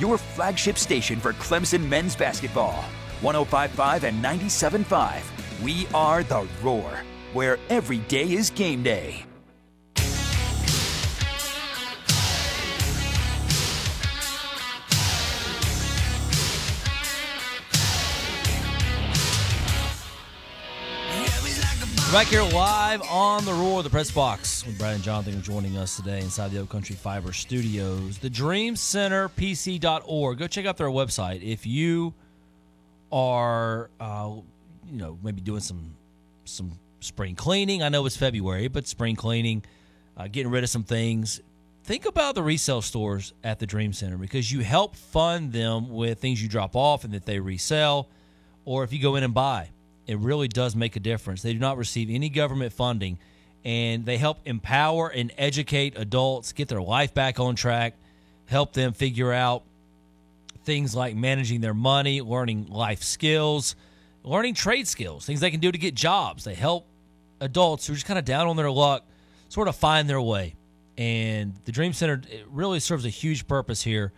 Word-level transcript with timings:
your 0.00 0.18
flagship 0.18 0.78
station 0.78 1.20
for 1.20 1.32
Clemson 1.34 1.86
men's 1.86 2.16
basketball. 2.16 2.82
1055 3.20 4.04
and 4.04 4.16
975. 4.16 5.62
We 5.62 5.86
are 5.92 6.22
the 6.22 6.48
Roar, 6.62 7.02
where 7.34 7.58
every 7.68 7.98
day 7.98 8.32
is 8.32 8.50
game 8.50 8.82
day. 8.82 9.29
Back 22.12 22.26
here 22.26 22.42
live 22.42 23.02
on 23.02 23.44
the 23.44 23.52
Roar, 23.52 23.84
the 23.84 23.88
press 23.88 24.10
box, 24.10 24.66
with 24.66 24.76
Brad 24.76 24.96
and 24.96 25.04
Jonathan 25.04 25.40
joining 25.42 25.76
us 25.76 25.94
today 25.94 26.18
inside 26.18 26.50
the 26.50 26.60
Upcountry 26.60 26.96
Fiber 26.96 27.32
Studios. 27.32 28.18
The 28.18 28.28
Dream 28.28 28.74
Center 28.74 29.28
PC.org. 29.28 30.38
Go 30.38 30.48
check 30.48 30.66
out 30.66 30.76
their 30.76 30.88
website. 30.88 31.40
If 31.40 31.66
you 31.66 32.12
are, 33.12 33.90
uh, 34.00 34.32
you 34.90 34.98
know, 34.98 35.18
maybe 35.22 35.40
doing 35.40 35.60
some 35.60 35.94
some 36.46 36.72
spring 36.98 37.36
cleaning. 37.36 37.80
I 37.84 37.88
know 37.90 38.04
it's 38.06 38.16
February, 38.16 38.66
but 38.66 38.88
spring 38.88 39.14
cleaning, 39.14 39.64
uh, 40.16 40.26
getting 40.26 40.50
rid 40.50 40.64
of 40.64 40.68
some 40.68 40.82
things. 40.82 41.40
Think 41.84 42.06
about 42.06 42.34
the 42.34 42.42
resale 42.42 42.82
stores 42.82 43.34
at 43.44 43.60
the 43.60 43.66
Dream 43.66 43.92
Center 43.92 44.18
because 44.18 44.50
you 44.50 44.60
help 44.60 44.96
fund 44.96 45.52
them 45.52 45.88
with 45.88 46.18
things 46.18 46.42
you 46.42 46.48
drop 46.48 46.74
off 46.74 47.04
and 47.04 47.14
that 47.14 47.24
they 47.24 47.38
resell, 47.38 48.08
or 48.64 48.82
if 48.82 48.92
you 48.92 49.00
go 49.00 49.14
in 49.14 49.22
and 49.22 49.32
buy 49.32 49.70
it 50.06 50.18
really 50.18 50.48
does 50.48 50.74
make 50.74 50.96
a 50.96 51.00
difference. 51.00 51.42
They 51.42 51.52
do 51.52 51.58
not 51.58 51.76
receive 51.76 52.10
any 52.10 52.28
government 52.28 52.72
funding, 52.72 53.18
and 53.64 54.04
they 54.04 54.16
help 54.16 54.38
empower 54.44 55.08
and 55.08 55.32
educate 55.38 55.96
adults, 55.96 56.52
get 56.52 56.68
their 56.68 56.82
life 56.82 57.14
back 57.14 57.38
on 57.38 57.54
track, 57.54 57.94
help 58.46 58.72
them 58.72 58.92
figure 58.92 59.32
out 59.32 59.62
things 60.64 60.94
like 60.94 61.14
managing 61.14 61.60
their 61.60 61.74
money, 61.74 62.20
learning 62.20 62.66
life 62.68 63.02
skills, 63.02 63.76
learning 64.24 64.54
trade 64.54 64.86
skills, 64.86 65.24
things 65.24 65.40
they 65.40 65.50
can 65.50 65.60
do 65.60 65.72
to 65.72 65.78
get 65.78 65.94
jobs. 65.94 66.44
They 66.44 66.54
help 66.54 66.86
adults 67.40 67.86
who 67.86 67.92
are 67.92 67.96
just 67.96 68.06
kind 68.06 68.18
of 68.18 68.24
down 68.24 68.46
on 68.46 68.56
their 68.56 68.70
luck 68.70 69.04
sort 69.48 69.68
of 69.68 69.76
find 69.76 70.08
their 70.08 70.20
way. 70.20 70.54
And 70.98 71.54
the 71.64 71.72
Dream 71.72 71.92
Center 71.92 72.20
really 72.48 72.80
serves 72.80 73.06
a 73.06 73.08
huge 73.08 73.48
purpose 73.48 73.82
here 73.82 74.12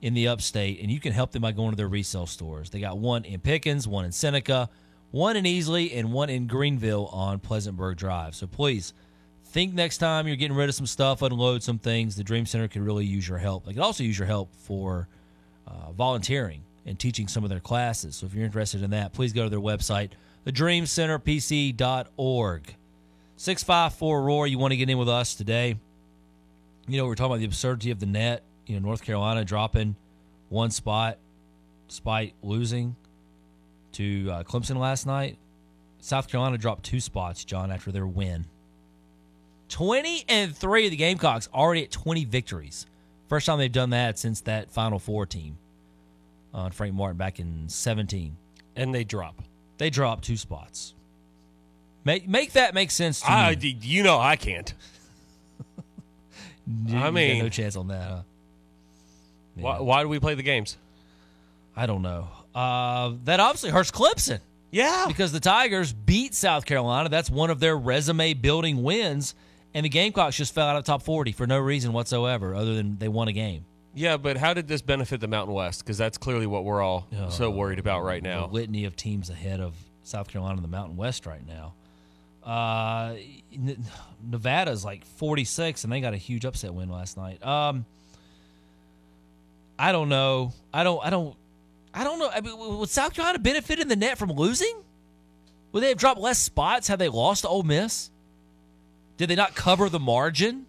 in 0.00 0.14
the 0.14 0.28
upstate, 0.28 0.80
and 0.80 0.90
you 0.90 1.00
can 1.00 1.12
help 1.12 1.32
them 1.32 1.42
by 1.42 1.52
going 1.52 1.70
to 1.70 1.76
their 1.76 1.88
resale 1.88 2.26
stores. 2.26 2.70
They 2.70 2.80
got 2.80 2.98
one 2.98 3.24
in 3.24 3.40
Pickens, 3.40 3.88
one 3.88 4.04
in 4.04 4.12
Seneca, 4.12 4.70
one 5.10 5.36
in 5.36 5.44
Easley 5.44 5.96
and 5.96 6.12
one 6.12 6.28
in 6.30 6.46
Greenville 6.46 7.06
on 7.06 7.40
Pleasantburg 7.40 7.96
Drive. 7.96 8.34
So 8.34 8.46
please 8.46 8.92
think 9.44 9.74
next 9.74 9.98
time 9.98 10.26
you're 10.26 10.36
getting 10.36 10.56
rid 10.56 10.68
of 10.68 10.74
some 10.74 10.86
stuff, 10.86 11.22
unload 11.22 11.62
some 11.62 11.78
things. 11.78 12.16
The 12.16 12.24
Dream 12.24 12.46
Center 12.46 12.66
could 12.68 12.82
really 12.82 13.06
use 13.06 13.28
your 13.28 13.38
help. 13.38 13.64
They 13.64 13.72
could 13.72 13.82
also 13.82 14.04
use 14.04 14.18
your 14.18 14.26
help 14.26 14.54
for 14.54 15.08
uh, 15.66 15.92
volunteering 15.92 16.62
and 16.84 16.98
teaching 16.98 17.28
some 17.28 17.44
of 17.44 17.50
their 17.50 17.60
classes. 17.60 18.16
So 18.16 18.26
if 18.26 18.34
you're 18.34 18.44
interested 18.44 18.82
in 18.82 18.90
that, 18.90 19.12
please 19.12 19.32
go 19.32 19.44
to 19.44 19.50
their 19.50 19.60
website, 19.60 20.10
thedreamcenterpc.org. 20.46 22.74
654 23.36 24.22
Roar, 24.22 24.46
you 24.46 24.58
want 24.58 24.72
to 24.72 24.76
get 24.76 24.90
in 24.90 24.98
with 24.98 25.08
us 25.08 25.34
today. 25.34 25.76
You 26.86 26.98
know, 26.98 27.06
we're 27.06 27.14
talking 27.14 27.32
about 27.32 27.38
the 27.38 27.46
absurdity 27.46 27.90
of 27.90 28.00
the 28.00 28.06
net. 28.06 28.42
You 28.66 28.74
know, 28.74 28.80
North 28.86 29.02
Carolina 29.02 29.44
dropping 29.44 29.96
one 30.48 30.70
spot 30.70 31.18
despite 31.88 32.34
losing 32.42 32.96
to 33.92 34.30
uh, 34.30 34.42
Clemson 34.44 34.76
last 34.76 35.06
night. 35.06 35.38
South 36.00 36.28
Carolina 36.28 36.58
dropped 36.58 36.84
two 36.84 37.00
spots, 37.00 37.44
John, 37.44 37.70
after 37.70 37.90
their 37.90 38.06
win. 38.06 38.46
20 39.68 40.24
and 40.28 40.56
3 40.56 40.86
of 40.86 40.90
the 40.90 40.96
Gamecocks 40.96 41.48
already 41.52 41.84
at 41.84 41.90
20 41.90 42.24
victories. 42.24 42.86
First 43.28 43.46
time 43.46 43.58
they've 43.58 43.70
done 43.70 43.90
that 43.90 44.18
since 44.18 44.40
that 44.42 44.70
Final 44.70 44.98
Four 44.98 45.26
team 45.26 45.58
on 46.54 46.66
uh, 46.66 46.70
Frank 46.70 46.94
Martin 46.94 47.18
back 47.18 47.38
in 47.38 47.68
17. 47.68 48.36
And 48.76 48.94
they 48.94 49.04
drop. 49.04 49.42
They 49.76 49.90
drop 49.90 50.22
two 50.22 50.36
spots. 50.36 50.94
Make 52.04 52.26
make 52.26 52.52
that 52.52 52.74
make 52.74 52.90
sense 52.90 53.20
to 53.20 53.30
I, 53.30 53.54
me. 53.54 53.76
You 53.82 54.02
know 54.02 54.18
I 54.18 54.36
can't. 54.36 54.72
I 56.94 57.10
mean, 57.10 57.42
no 57.42 57.48
chance 57.48 57.76
on 57.76 57.88
that. 57.88 58.08
Huh? 58.08 58.22
Why, 59.56 59.80
why 59.80 60.02
do 60.02 60.08
we 60.08 60.18
play 60.20 60.34
the 60.34 60.42
games? 60.42 60.78
I 61.76 61.86
don't 61.86 62.02
know. 62.02 62.28
Uh, 62.54 63.12
that 63.24 63.40
obviously 63.40 63.70
hurts 63.70 63.90
Clemson. 63.90 64.40
Yeah. 64.70 65.06
Because 65.08 65.32
the 65.32 65.40
Tigers 65.40 65.92
beat 65.92 66.34
South 66.34 66.66
Carolina. 66.66 67.08
That's 67.08 67.30
one 67.30 67.50
of 67.50 67.60
their 67.60 67.76
resume 67.76 68.34
building 68.34 68.82
wins. 68.82 69.34
And 69.74 69.84
the 69.84 69.88
Gamecocks 69.88 70.36
just 70.36 70.54
fell 70.54 70.66
out 70.66 70.76
of 70.76 70.84
top 70.84 71.02
40 71.02 71.32
for 71.32 71.46
no 71.46 71.58
reason 71.58 71.92
whatsoever 71.92 72.54
other 72.54 72.74
than 72.74 72.98
they 72.98 73.08
won 73.08 73.28
a 73.28 73.32
game. 73.32 73.64
Yeah, 73.94 74.16
but 74.16 74.36
how 74.36 74.54
did 74.54 74.68
this 74.68 74.82
benefit 74.82 75.20
the 75.20 75.28
Mountain 75.28 75.54
West? 75.54 75.84
Because 75.84 75.98
that's 75.98 76.18
clearly 76.18 76.46
what 76.46 76.64
we're 76.64 76.82
all 76.82 77.06
uh, 77.16 77.30
so 77.30 77.50
worried 77.50 77.78
about 77.78 78.04
right 78.04 78.22
now. 78.22 78.46
The 78.46 78.52
litany 78.54 78.84
of 78.84 78.96
teams 78.96 79.30
ahead 79.30 79.60
of 79.60 79.74
South 80.02 80.28
Carolina 80.28 80.56
in 80.56 80.62
the 80.62 80.68
Mountain 80.68 80.96
West 80.96 81.26
right 81.26 81.44
now. 81.46 81.74
Uh, 82.44 83.14
Nevada's 84.22 84.84
like 84.84 85.04
46, 85.04 85.84
and 85.84 85.92
they 85.92 86.00
got 86.00 86.14
a 86.14 86.18
huge 86.18 86.44
upset 86.44 86.72
win 86.72 86.88
last 86.88 87.16
night. 87.16 87.44
Um, 87.44 87.84
I 89.78 89.92
don't 89.92 90.08
know. 90.08 90.52
I 90.72 90.82
don't. 90.84 91.04
I 91.04 91.10
don't. 91.10 91.36
I 91.98 92.04
don't 92.04 92.20
know. 92.20 92.30
I 92.32 92.40
mean, 92.40 92.56
would 92.78 92.88
South 92.88 93.12
Carolina 93.12 93.40
benefit 93.40 93.80
in 93.80 93.88
the 93.88 93.96
net 93.96 94.18
from 94.18 94.30
losing? 94.30 94.84
Would 95.72 95.82
they 95.82 95.88
have 95.88 95.98
dropped 95.98 96.20
less 96.20 96.38
spots 96.38 96.86
had 96.86 97.00
they 97.00 97.08
lost 97.08 97.42
to 97.42 97.48
Ole 97.48 97.64
Miss? 97.64 98.10
Did 99.16 99.28
they 99.28 99.34
not 99.34 99.56
cover 99.56 99.88
the 99.88 99.98
margin? 99.98 100.64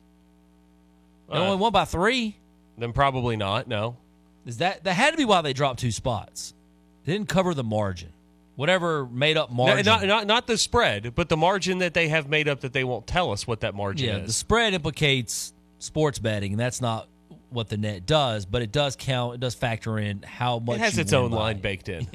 They 1.32 1.38
uh, 1.38 1.42
only 1.42 1.58
won 1.58 1.72
by 1.72 1.86
three. 1.86 2.36
Then 2.80 2.94
probably 2.94 3.38
not. 3.38 3.68
No. 3.68 3.98
Is 4.48 4.58
that 4.58 4.84
that 4.86 4.94
had 4.94 5.12
to 5.12 5.18
be 5.18 5.26
why 5.26 5.42
they 5.44 5.54
dropped 5.54 5.80
two 5.80 5.92
spots? 5.92 6.56
They 7.06 7.14
didn't 7.14 7.30
cover 7.30 7.54
the 7.54 7.64
margin. 7.64 8.10
Whatever 8.56 9.06
made 9.06 9.38
up 9.38 9.52
margin. 9.52 9.86
No, 9.86 9.98
not, 9.98 10.06
not 10.06 10.28
not 10.28 10.48
the 10.48 10.58
spread, 10.58 11.14
but 11.14 11.30
the 11.30 11.38
margin 11.38 11.78
that 11.78 11.94
they 11.94 12.08
have 12.08 12.28
made 12.28 12.48
up 12.48 12.62
that 12.62 12.74
they 12.74 12.84
won't 12.84 13.06
tell 13.06 13.32
us 13.32 13.46
what 13.46 13.60
that 13.60 13.76
margin 13.76 14.10
is. 14.10 14.16
yeah, 14.16 14.22
is. 14.22 14.28
The 14.28 14.34
spread 14.34 14.74
implicates 14.74 15.54
sports 15.78 16.18
betting, 16.18 16.54
and 16.54 16.60
that's 16.60 16.82
not 16.82 17.08
what 17.50 17.70
the 17.70 17.78
net 17.78 18.06
does, 18.06 18.46
but 18.46 18.62
it 18.62 18.72
does 18.72 18.96
count. 18.96 19.36
It 19.36 19.40
does 19.40 19.56
factor 19.56 19.98
in 19.98 20.22
how 20.22 20.60
much 20.60 20.78
it 20.78 20.82
has 20.82 20.98
its 20.98 21.14
own 21.14 21.32
line 21.32 21.60
baked 21.60 21.90
in. 21.90 22.08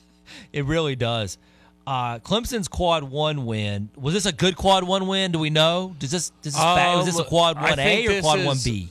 it 0.52 0.64
really 0.64 0.96
does. 0.96 1.38
Uh, 1.86 2.20
Clemson's 2.20 2.68
quad 2.68 3.02
one 3.02 3.44
win 3.44 3.90
was 3.96 4.14
this 4.14 4.26
a 4.26 4.32
good 4.32 4.56
quad 4.56 4.84
one 4.84 5.08
win? 5.08 5.32
Do 5.32 5.40
we 5.40 5.50
know? 5.50 5.96
Does 5.98 6.12
this 6.12 6.30
does 6.42 6.54
this 6.54 6.62
um, 6.62 6.98
was 6.98 7.06
this 7.06 7.18
a 7.18 7.24
quad 7.24 7.60
one 7.60 7.78
A 7.78 8.06
or 8.06 8.20
quad 8.20 8.44
one 8.44 8.56
B? 8.62 8.90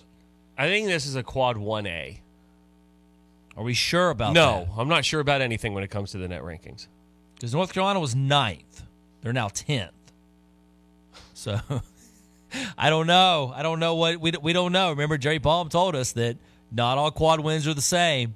I 0.58 0.68
think 0.68 0.88
this 0.88 1.06
is 1.06 1.16
a 1.16 1.24
quad 1.24 1.58
one 1.58 1.88
A. 1.88 2.20
Are 3.56 3.64
we 3.64 3.74
sure 3.74 4.10
about 4.10 4.34
no, 4.34 4.60
that? 4.60 4.68
No, 4.68 4.74
I'm 4.82 4.90
not 4.90 5.06
sure 5.06 5.20
about 5.20 5.42
anything 5.42 5.74
when 5.74 5.84
it 5.84 5.90
comes 5.90 6.12
to 6.12 6.18
the 6.18 6.28
net 6.28 6.42
rankings. 6.42 6.88
Because 7.36 7.54
North 7.54 7.74
Carolina 7.74 8.00
was 8.00 8.16
ninth, 8.16 8.84
they're 9.22 9.34
now 9.34 9.48
tenth. 9.48 9.92
So 11.34 11.60
I 12.78 12.90
don't 12.90 13.08
know. 13.08 13.52
I 13.56 13.64
don't 13.64 13.80
know 13.80 13.96
what 13.96 14.20
we 14.20 14.32
we 14.42 14.54
don't 14.54 14.72
know. 14.72 14.90
Remember, 14.90 15.18
Jerry 15.18 15.40
Palm 15.40 15.70
told 15.70 15.96
us 15.96 16.12
that 16.14 16.38
not 16.72 16.98
all 16.98 17.12
quad 17.12 17.40
wins 17.40 17.68
are 17.68 17.74
the 17.74 17.82
same. 17.82 18.36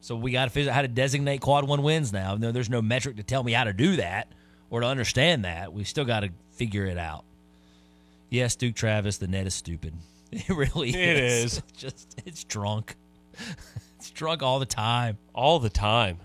So 0.00 0.16
we 0.16 0.32
got 0.32 0.44
to 0.44 0.50
figure 0.50 0.70
out 0.70 0.74
how 0.74 0.82
to 0.82 0.88
designate 0.88 1.40
quad 1.40 1.66
one 1.66 1.82
wins 1.82 2.12
now. 2.12 2.34
No, 2.36 2.52
there's 2.52 2.68
no 2.68 2.82
metric 2.82 3.16
to 3.16 3.22
tell 3.22 3.42
me 3.42 3.52
how 3.52 3.64
to 3.64 3.72
do 3.72 3.96
that 3.96 4.28
or 4.68 4.80
to 4.80 4.86
understand 4.86 5.44
that. 5.46 5.72
We 5.72 5.84
still 5.84 6.04
got 6.04 6.20
to 6.20 6.30
figure 6.52 6.84
it 6.84 6.98
out. 6.98 7.24
Yes, 8.28 8.54
Duke 8.56 8.74
Travis, 8.74 9.16
the 9.18 9.28
net 9.28 9.46
is 9.46 9.54
stupid. 9.54 9.94
It 10.32 10.48
really 10.48 10.88
it 10.90 10.96
is. 10.96 11.44
is. 11.44 11.58
It's 11.68 11.80
just 11.80 12.20
it's 12.26 12.44
drunk. 12.44 12.96
it's 13.98 14.10
drunk 14.10 14.42
all 14.42 14.58
the 14.58 14.66
time. 14.66 15.16
All 15.32 15.60
the 15.60 15.70
time. 15.70 16.18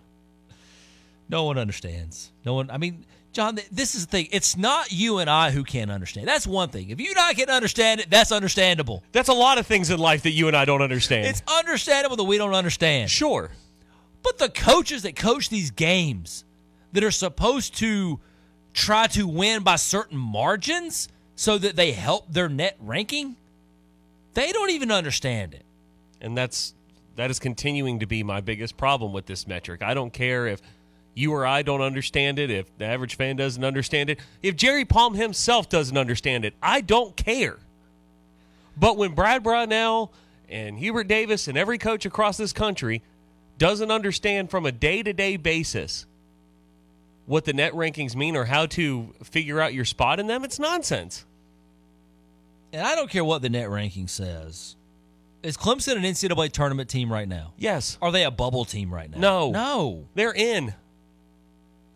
No 1.30 1.44
one 1.44 1.60
understands. 1.60 2.32
No 2.44 2.56
one. 2.56 2.72
I 2.72 2.78
mean, 2.80 3.06
John, 3.32 3.60
this 3.72 3.94
is 3.94 4.08
the 4.08 4.12
thing. 4.12 4.28
It's 4.32 4.58
not 4.58 4.92
you 4.92 5.20
and 5.20 5.30
I 5.30 5.52
who 5.52 5.64
can't 5.64 5.92
understand. 5.92 6.28
That's 6.28 6.48
one 6.48 6.70
thing. 6.70 6.90
If 6.90 7.00
you 7.00 7.10
and 7.12 7.20
I 7.20 7.34
can 7.34 7.50
understand 7.50 8.02
it, 8.02 8.10
that's 8.10 8.32
understandable. 8.32 9.04
That's 9.12 9.30
a 9.30 9.34
lot 9.34 9.60
of 9.60 9.68
things 9.68 9.92
in 9.92 10.00
life 10.00 10.24
that 10.24 10.32
you 10.32 10.48
and 10.48 10.58
I 10.58 10.66
don't 10.66 10.82
understand. 10.82 11.28
It's 11.28 11.44
understandable 11.48 12.16
that 12.16 12.24
we 12.24 12.38
don't 12.38 12.56
understand. 12.56 13.12
Sure. 13.12 13.52
But 14.24 14.40
the 14.40 14.50
coaches 14.50 15.04
that 15.04 15.16
coach 15.16 15.50
these 15.50 15.72
games 15.72 16.44
that 16.92 17.04
are 17.04 17.12
supposed 17.12 17.76
to 17.78 18.20
try 18.74 19.08
to 19.08 19.28
win 19.28 19.64
by 19.64 19.76
certain 19.76 20.18
margins 20.18 21.08
so 21.36 21.58
that 21.58 21.76
they 21.76 21.92
help 21.92 22.32
their 22.32 22.50
net 22.50 22.78
ranking, 22.80 23.36
they 24.34 24.52
don't 24.52 24.72
even 24.72 24.92
understand 24.92 25.54
it. 25.54 25.66
And 26.20 26.36
that's 26.36 26.74
that 27.16 27.30
is 27.30 27.40
continuing 27.40 28.00
to 28.00 28.06
be 28.06 28.24
my 28.24 28.42
biggest 28.42 28.76
problem 28.78 29.14
with 29.14 29.26
this 29.26 29.46
metric. 29.46 29.82
I 29.84 29.94
don't 29.94 30.12
care 30.12 30.48
if 30.48 30.62
you 31.20 31.34
or 31.34 31.46
I 31.46 31.62
don't 31.62 31.82
understand 31.82 32.40
it, 32.40 32.50
if 32.50 32.76
the 32.78 32.86
average 32.86 33.16
fan 33.16 33.36
doesn't 33.36 33.64
understand 33.64 34.10
it, 34.10 34.20
if 34.42 34.56
Jerry 34.56 34.86
Palm 34.86 35.14
himself 35.14 35.68
doesn't 35.70 35.98
understand 35.98 36.46
it, 36.46 36.54
I 36.64 36.82
don't 36.82 37.16
care. 37.16 37.58
But 38.78 38.98
when 38.98 39.12
Brad 39.12 39.44
Brownell 39.44 40.14
and 40.48 40.80
Hubert 40.80 41.08
Davis 41.08 41.48
and 41.48 41.58
every 41.58 41.78
coach 41.78 42.06
across 42.06 42.38
this 42.38 42.54
country 42.54 43.02
doesn't 43.58 43.92
understand 43.92 44.50
from 44.50 44.66
a 44.66 44.72
day 44.72 45.04
to 45.04 45.12
day 45.12 45.36
basis 45.36 46.06
what 47.26 47.46
the 47.46 47.54
net 47.54 47.74
rankings 47.74 48.16
mean 48.16 48.36
or 48.36 48.46
how 48.46 48.66
to 48.66 49.14
figure 49.24 49.60
out 49.60 49.74
your 49.74 49.86
spot 49.86 50.20
in 50.20 50.28
them, 50.28 50.44
it's 50.44 50.58
nonsense. 50.58 51.26
And 52.72 52.82
I 52.82 52.96
don't 52.96 53.10
care 53.10 53.26
what 53.26 53.42
the 53.42 53.50
net 53.50 53.70
ranking 53.70 54.08
says. 54.08 54.76
Is 55.44 55.58
Clemson 55.58 55.96
an 55.96 56.04
NCAA 56.04 56.52
tournament 56.52 56.90
team 56.90 57.12
right 57.12 57.28
now? 57.28 57.54
Yes. 57.58 57.98
Are 58.02 58.12
they 58.12 58.24
a 58.24 58.32
bubble 58.32 58.66
team 58.66 58.94
right 58.94 59.10
now? 59.10 59.20
No. 59.20 59.52
No. 59.52 60.06
They're 60.16 60.34
in. 60.34 60.74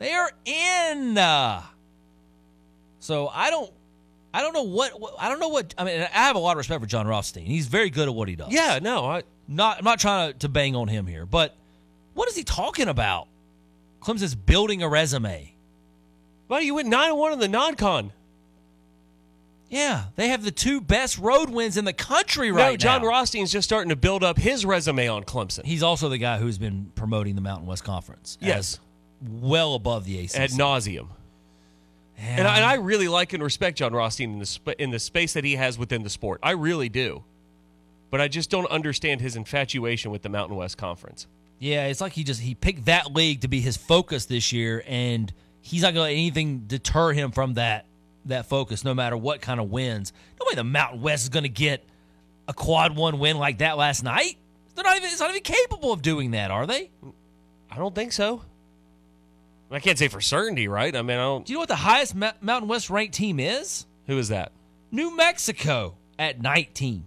They 0.04 0.12
are 0.12 0.30
in. 0.44 1.16
So 3.00 3.30
I 3.30 3.50
don't 3.50 3.72
I 4.34 4.42
don't 4.42 4.54
know 4.54 4.64
what, 4.64 4.92
I 5.18 5.30
don't 5.30 5.40
know 5.40 5.48
what 5.48 5.74
I 5.78 5.86
mean 5.86 6.02
I 6.02 6.08
have 6.08 6.36
a 6.36 6.40
lot 6.40 6.52
of 6.52 6.58
respect 6.58 6.82
for 6.82 6.88
Jon 6.88 7.08
Rothstein. 7.08 7.46
He's 7.46 7.68
very 7.68 7.90
good 7.90 8.10
at 8.10 8.14
what 8.14 8.28
he 8.28 8.36
does. 8.36 8.52
Yeah, 8.52 8.80
no, 8.82 9.06
I 9.06 9.24
Not 9.48 9.78
I'm 9.78 9.86
not 9.86 10.00
trying 10.00 10.34
to, 10.34 10.40
to 10.40 10.50
bang 10.50 10.76
on 10.76 10.90
him 10.90 11.08
here, 11.08 11.26
but 11.26 11.56
what 12.16 12.28
is 12.28 12.36
he 12.36 12.44
talking 12.44 12.90
about? 12.90 13.28
Clemson's 14.02 14.36
building 14.36 14.84
a 14.84 14.90
resume. 14.90 15.54
well, 16.50 16.62
you 16.62 16.76
went 16.76 16.90
nine 16.90 17.12
and 17.12 17.18
one 17.18 17.32
in 17.32 17.40
the 17.40 17.48
non-con. 17.48 18.12
Yeah, 19.70 20.08
they 20.18 20.28
have 20.28 20.44
the 20.44 20.52
two 20.52 20.82
best 20.82 21.18
road 21.18 21.50
wins 21.50 21.78
in 21.78 21.86
the 21.86 21.94
country 21.94 22.52
right 22.52 22.72
no, 22.72 22.78
John 22.78 23.04
now. 23.04 23.08
Rothstein's 23.08 23.54
just 23.54 23.70
starting 23.70 23.90
to 23.90 23.96
build 23.96 24.22
up 24.22 24.38
his 24.38 24.66
resume 24.66 25.08
on 25.08 25.24
Clemson. 25.24 25.64
He's 25.64 25.82
also 25.82 26.10
the 26.10 26.18
guy 26.18 26.40
who's 26.40 26.58
been 26.58 26.92
promoting 26.94 27.36
the 27.36 27.42
Mountain 27.42 27.68
West 27.68 27.86
Conference. 27.86 28.38
Yes. 28.42 28.80
Well 29.30 29.76
above 29.76 30.06
the 30.06 30.20
ACC. 30.20 30.36
Ad 30.36 30.50
nauseum. 30.52 31.08
And 32.18 32.48
I, 32.48 32.58
and 32.58 32.66
I 32.66 32.76
really 32.76 33.08
like 33.08 33.34
and 33.34 33.44
respect 33.44 33.78
Jon 33.80 33.94
Rothstein 33.94 34.34
in 34.34 34.40
the 34.40 34.46
sp- 34.46 34.78
in 34.80 34.92
the 34.92 35.00
space 35.00 35.34
that 35.34 35.44
he 35.44 35.56
has 35.56 35.78
within 35.78 36.04
the 36.04 36.10
sport. 36.10 36.40
I 36.44 36.52
really 36.52 36.90
do. 36.90 37.24
But 38.12 38.22
I 38.22 38.28
just 38.28 38.50
don't 38.50 38.70
understand 38.70 39.22
his 39.22 39.36
infatuation 39.36 40.12
with 40.12 40.22
the 40.22 40.30
Mountain 40.30 40.56
West 40.56 40.78
Conference. 40.78 41.26
Yeah, 41.60 41.88
it's 41.88 42.02
like 42.02 42.14
he 42.14 42.24
just 42.24 42.42
he 42.42 42.54
picked 42.56 42.86
that 42.86 43.14
league 43.14 43.42
to 43.42 43.48
be 43.48 43.60
his 43.60 43.78
focus 43.78 44.26
this 44.26 44.54
year, 44.54 44.84
and 44.86 45.34
he's 45.62 45.82
not 45.82 45.94
going 45.94 46.08
to 46.08 46.12
let 46.12 46.12
anything 46.12 46.66
deter 46.68 47.14
him 47.14 47.32
from 47.32 47.56
that 47.56 47.86
that 48.26 48.46
focus, 48.46 48.84
no 48.84 48.94
matter 48.94 49.18
what 49.18 49.42
kind 49.42 49.60
of 49.60 49.70
wins. 49.72 50.14
No 50.40 50.46
way 50.48 50.56
the 50.56 50.64
Mountain 50.64 51.02
West 51.02 51.24
is 51.24 51.30
going 51.30 51.44
to 51.44 51.50
get 51.50 51.84
a 52.48 52.54
quad 52.54 52.96
one 52.96 53.20
win 53.20 53.38
like 53.38 53.58
that 53.60 53.78
last 53.78 54.04
night. 54.04 54.38
They're 54.76 54.84
not 54.84 54.98
even 54.98 55.10
it's 55.10 55.20
not 55.20 55.30
even 55.30 55.44
capable 55.44 55.92
of 55.92 56.02
doing 56.02 56.32
that, 56.32 56.52
are 56.52 56.68
they? 56.68 56.92
I 57.72 57.78
don't 57.78 57.96
think 57.96 58.12
so. 58.12 58.42
I 59.72 59.80
can't 59.80 59.98
say 59.98 60.08
for 60.08 60.22
certainty, 60.22 60.68
right? 60.68 60.96
I 60.96 61.02
mean, 61.02 61.18
I 61.18 61.22
don't. 61.22 61.46
Do 61.46 61.52
you 61.54 61.58
know 61.58 61.62
what 61.62 61.70
the 61.70 61.76
highest 61.76 62.14
Ma- 62.16 62.34
Mountain 62.42 62.70
West 62.70 62.90
ranked 62.90 63.16
team 63.16 63.40
is? 63.40 63.86
Who 64.08 64.18
is 64.18 64.28
that? 64.30 64.52
New 64.92 65.16
Mexico 65.16 65.96
at 66.20 66.42
19. 66.42 67.06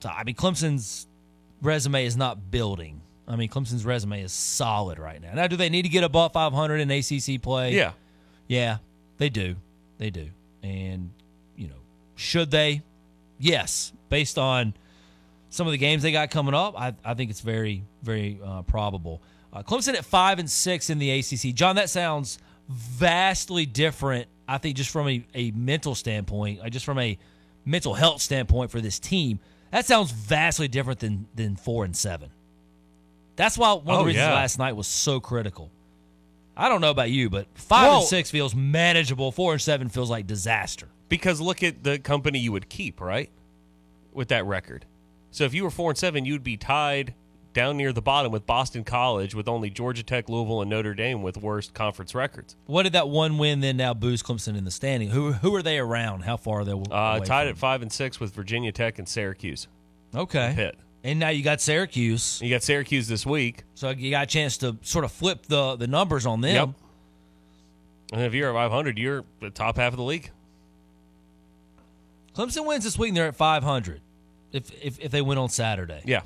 So 0.00 0.08
I 0.08 0.24
mean, 0.24 0.34
Clemson's 0.34 1.06
resume 1.62 2.04
is 2.04 2.16
not 2.16 2.50
building. 2.50 3.00
I 3.26 3.36
mean, 3.36 3.48
Clemson's 3.48 3.84
resume 3.84 4.22
is 4.22 4.32
solid 4.32 4.98
right 4.98 5.20
now. 5.20 5.34
Now, 5.34 5.46
do 5.46 5.56
they 5.56 5.68
need 5.68 5.82
to 5.82 5.88
get 5.88 6.02
above 6.04 6.32
500 6.32 6.76
in 6.80 6.90
ACC 6.90 7.42
play? 7.42 7.74
Yeah. 7.74 7.92
Yeah, 8.46 8.78
they 9.18 9.28
do. 9.28 9.56
They 9.98 10.10
do. 10.10 10.28
And, 10.62 11.10
you 11.56 11.68
know, 11.68 11.74
should 12.16 12.50
they? 12.50 12.82
Yes. 13.38 13.92
Based 14.08 14.38
on 14.38 14.72
some 15.50 15.66
of 15.66 15.72
the 15.72 15.78
games 15.78 16.02
they 16.02 16.12
got 16.12 16.30
coming 16.30 16.54
up, 16.54 16.78
I, 16.78 16.94
I 17.04 17.14
think 17.14 17.30
it's 17.30 17.40
very, 17.40 17.84
very 18.02 18.38
uh, 18.44 18.62
probable. 18.62 19.22
Uh, 19.52 19.62
Clemson 19.62 19.94
at 19.94 20.04
5 20.04 20.38
and 20.40 20.50
6 20.50 20.90
in 20.90 20.98
the 20.98 21.10
ACC. 21.10 21.54
John, 21.54 21.76
that 21.76 21.88
sounds 21.90 22.38
vastly 22.68 23.64
different, 23.66 24.26
I 24.46 24.58
think, 24.58 24.76
just 24.76 24.90
from 24.90 25.08
a, 25.08 25.24
a 25.34 25.50
mental 25.52 25.94
standpoint, 25.94 26.60
uh, 26.62 26.68
just 26.68 26.84
from 26.84 26.98
a 26.98 27.18
mental 27.64 27.94
health 27.94 28.20
standpoint 28.20 28.70
for 28.70 28.80
this 28.80 28.98
team. 28.98 29.40
That 29.70 29.86
sounds 29.86 30.10
vastly 30.10 30.68
different 30.68 31.00
than, 31.00 31.26
than 31.34 31.56
4 31.56 31.84
and 31.86 31.96
7. 31.96 32.30
That's 33.36 33.56
why 33.56 33.72
one 33.72 33.82
of 33.82 33.88
Oh, 33.88 33.98
the 34.00 34.04
reasons 34.06 34.22
yeah. 34.26 34.34
last 34.34 34.58
night 34.58 34.74
was 34.74 34.86
so 34.86 35.20
critical. 35.20 35.70
I 36.56 36.68
don't 36.68 36.80
know 36.80 36.90
about 36.90 37.10
you, 37.10 37.30
but 37.30 37.46
five 37.54 37.86
Well- 37.88 37.98
and 38.00 38.06
six 38.08 38.30
feels 38.30 38.54
manageable. 38.54 39.30
Four 39.30 39.52
and 39.52 39.62
seven 39.62 39.88
feels 39.88 40.10
like 40.10 40.26
disaster. 40.26 40.88
Because 41.08 41.40
look 41.40 41.62
at 41.62 41.84
the 41.84 41.98
company 41.98 42.38
you 42.40 42.52
would 42.52 42.68
keep, 42.68 43.00
right? 43.00 43.30
With 44.12 44.28
that 44.28 44.44
record. 44.44 44.84
So 45.30 45.44
if 45.44 45.54
you 45.54 45.64
were 45.64 45.70
four 45.70 45.90
and 45.90 45.98
seven, 45.98 46.24
you'd 46.24 46.42
be 46.42 46.56
tied 46.56 47.14
down 47.54 47.76
near 47.76 47.92
the 47.92 48.02
bottom 48.02 48.30
with 48.30 48.46
Boston 48.46 48.84
College, 48.84 49.34
with 49.34 49.48
only 49.48 49.68
Georgia 49.70 50.02
Tech, 50.02 50.28
Louisville, 50.28 50.60
and 50.60 50.70
Notre 50.70 50.94
Dame 50.94 51.22
with 51.22 51.36
worst 51.36 51.74
conference 51.74 52.14
records. 52.14 52.56
What 52.66 52.84
did 52.84 52.92
that 52.92 53.08
one 53.08 53.38
win 53.38 53.60
then 53.60 53.76
now 53.76 53.94
boost 53.94 54.24
Clemson 54.24 54.56
in 54.56 54.64
the 54.64 54.70
standing? 54.70 55.10
Who 55.10 55.32
who 55.32 55.54
are 55.54 55.62
they 55.62 55.78
around? 55.78 56.22
How 56.22 56.36
far 56.36 56.60
are 56.60 56.64
they? 56.64 56.72
Uh, 56.72 57.20
tied 57.20 57.48
at 57.48 57.58
five 57.58 57.82
and 57.82 57.92
six 57.92 58.20
with 58.20 58.32
Virginia 58.34 58.70
Tech 58.72 58.98
and 58.98 59.08
Syracuse. 59.08 59.66
Okay. 60.14 60.52
Pitt. 60.54 60.76
And 61.04 61.18
now 61.20 61.28
you 61.28 61.42
got 61.44 61.60
Syracuse, 61.60 62.40
You 62.42 62.50
got 62.50 62.62
Syracuse 62.62 63.06
this 63.08 63.24
week. 63.24 63.64
so 63.74 63.90
you 63.90 64.10
got 64.10 64.24
a 64.24 64.26
chance 64.26 64.58
to 64.58 64.76
sort 64.82 65.04
of 65.04 65.12
flip 65.12 65.46
the 65.46 65.76
the 65.76 65.86
numbers 65.86 66.26
on 66.26 66.40
them. 66.40 66.54
Yep. 66.54 66.68
And 68.12 68.22
if 68.22 68.34
you're 68.34 68.48
at 68.48 68.54
500, 68.54 68.98
you're 68.98 69.24
the 69.40 69.50
top 69.50 69.76
half 69.76 69.92
of 69.92 69.98
the 69.98 70.02
league. 70.02 70.30
Clemson 72.34 72.66
wins 72.66 72.84
this 72.84 72.98
week, 72.98 73.08
and 73.08 73.16
they're 73.16 73.26
at 73.28 73.36
five 73.36 73.62
hundred. 73.62 74.00
If, 74.52 74.70
if 74.82 74.98
if 75.00 75.10
they 75.10 75.20
win 75.22 75.36
on 75.38 75.48
Saturday, 75.50 76.02
Yeah. 76.06 76.22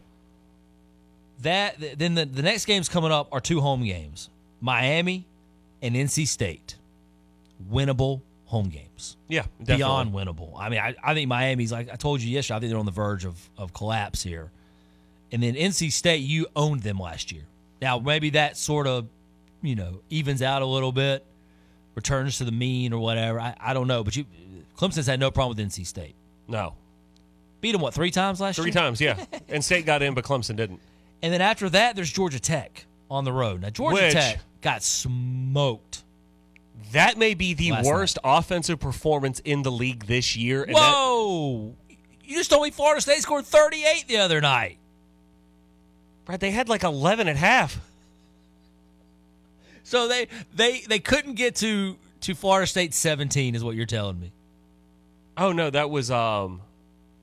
that 1.41 1.99
then 1.99 2.15
the, 2.15 2.25
the 2.25 2.43
next 2.43 2.67
games 2.67 2.89
coming 2.89 3.11
up 3.13 3.29
are 3.33 3.41
two 3.41 3.61
home 3.61 3.85
games: 3.85 4.29
Miami 4.61 5.27
and 5.81 5.95
NC 5.95 6.27
State. 6.29 6.77
Winnable 7.71 8.23
home 8.47 8.69
games. 8.69 9.17
Yeah. 9.29 9.43
Definitely. 9.59 9.77
beyond 9.77 10.13
winnable. 10.13 10.53
I 10.59 10.69
mean, 10.69 10.81
I, 10.81 10.95
I 11.03 11.15
think 11.15 11.29
Miami's 11.29 11.73
like 11.73 11.91
I 11.91 11.97
told 11.97 12.21
you 12.21 12.31
yesterday. 12.31 12.57
I 12.57 12.61
think 12.61 12.71
they're 12.71 12.79
on 12.79 12.87
the 12.87 12.93
verge 12.93 13.25
of 13.25 13.37
of 13.57 13.73
collapse 13.73 14.23
here. 14.23 14.51
And 15.31 15.43
then 15.43 15.55
NC 15.55 15.91
State, 15.93 16.19
you 16.19 16.47
owned 16.55 16.83
them 16.83 16.99
last 16.99 17.33
year. 17.33 17.43
Now 17.81 17.99
maybe 17.99 18.31
that 18.31 18.57
sort 18.57 18.87
of, 18.87 19.07
you 19.63 19.75
know, 19.75 20.01
evens 20.11 20.43
out 20.43 20.61
a 20.63 20.67
little 20.67 20.93
bit, 20.93 21.25
returns 21.95 22.39
to 22.39 22.45
the 22.45 22.53
mean 22.53 22.93
or 22.93 22.99
whatever. 23.01 23.41
I, 23.41 23.55
I 23.59 23.73
don't 23.75 23.87
know, 23.89 24.05
but 24.05 24.15
you, 24.15 24.27
Clemson's 24.77 25.07
had 25.07 25.19
no 25.21 25.31
problem 25.31 25.57
with 25.57 25.67
NC 25.73 25.87
State. 25.87 26.15
No. 26.49 26.75
Beat 27.63 27.73
them 27.73 27.81
what 27.81 27.95
three 27.95 28.11
times 28.11 28.41
last 28.41 28.57
Three 28.57 28.67
year? 28.67 28.73
times, 28.75 29.01
yeah. 29.01 29.25
and 29.49 29.65
State 29.65 29.87
got 29.87 30.03
in, 30.03 30.13
but 30.13 30.25
Clemson 30.25 30.57
didn't. 30.57 30.81
And 31.23 31.33
then 31.33 31.41
after 31.41 31.71
that, 31.71 31.97
there's 31.97 32.13
Georgia 32.13 32.41
Tech 32.41 32.85
on 33.11 33.25
the 33.25 33.33
road. 33.33 33.63
Now 33.63 33.71
Georgia 33.71 34.03
Which- 34.03 34.13
Tech 34.13 34.41
got 34.61 34.83
smoked. 34.83 36.03
That 36.93 37.17
may 37.17 37.33
be 37.33 37.55
the 37.55 37.73
worst 37.85 38.19
offensive 38.23 38.79
performance 38.79 39.41
in 39.41 39.63
the 39.63 39.73
league 39.73 40.05
this 40.07 40.37
year. 40.37 40.63
And 40.65 40.75
that, 40.77 40.93
Whoa! 40.93 41.75
You 42.25 42.37
just 42.37 42.51
told 42.51 42.65
me 42.65 42.71
Florida 42.71 43.01
State 43.01 43.23
scored 43.23 43.47
38 43.47 44.07
the 44.09 44.19
other 44.19 44.41
night. 44.43 44.77
Brad, 46.27 46.41
they 46.41 46.51
had 46.51 46.69
like 46.69 46.83
11 46.83 47.29
at 47.29 47.37
half. 47.37 47.81
So 49.85 50.09
they 50.09 50.29
they 50.55 50.81
they 50.81 50.99
couldn't 50.99 51.35
get 51.35 51.57
to 51.57 51.97
to 52.23 52.35
Florida 52.35 52.67
State 52.67 52.95
17 52.95 53.55
is 53.55 53.65
what 53.65 53.75
you're 53.77 53.87
telling 53.87 54.19
me. 54.21 54.33
Oh, 55.37 55.53
no, 55.53 55.71
that 55.71 55.89
was 55.91 56.11
um, 56.11 56.61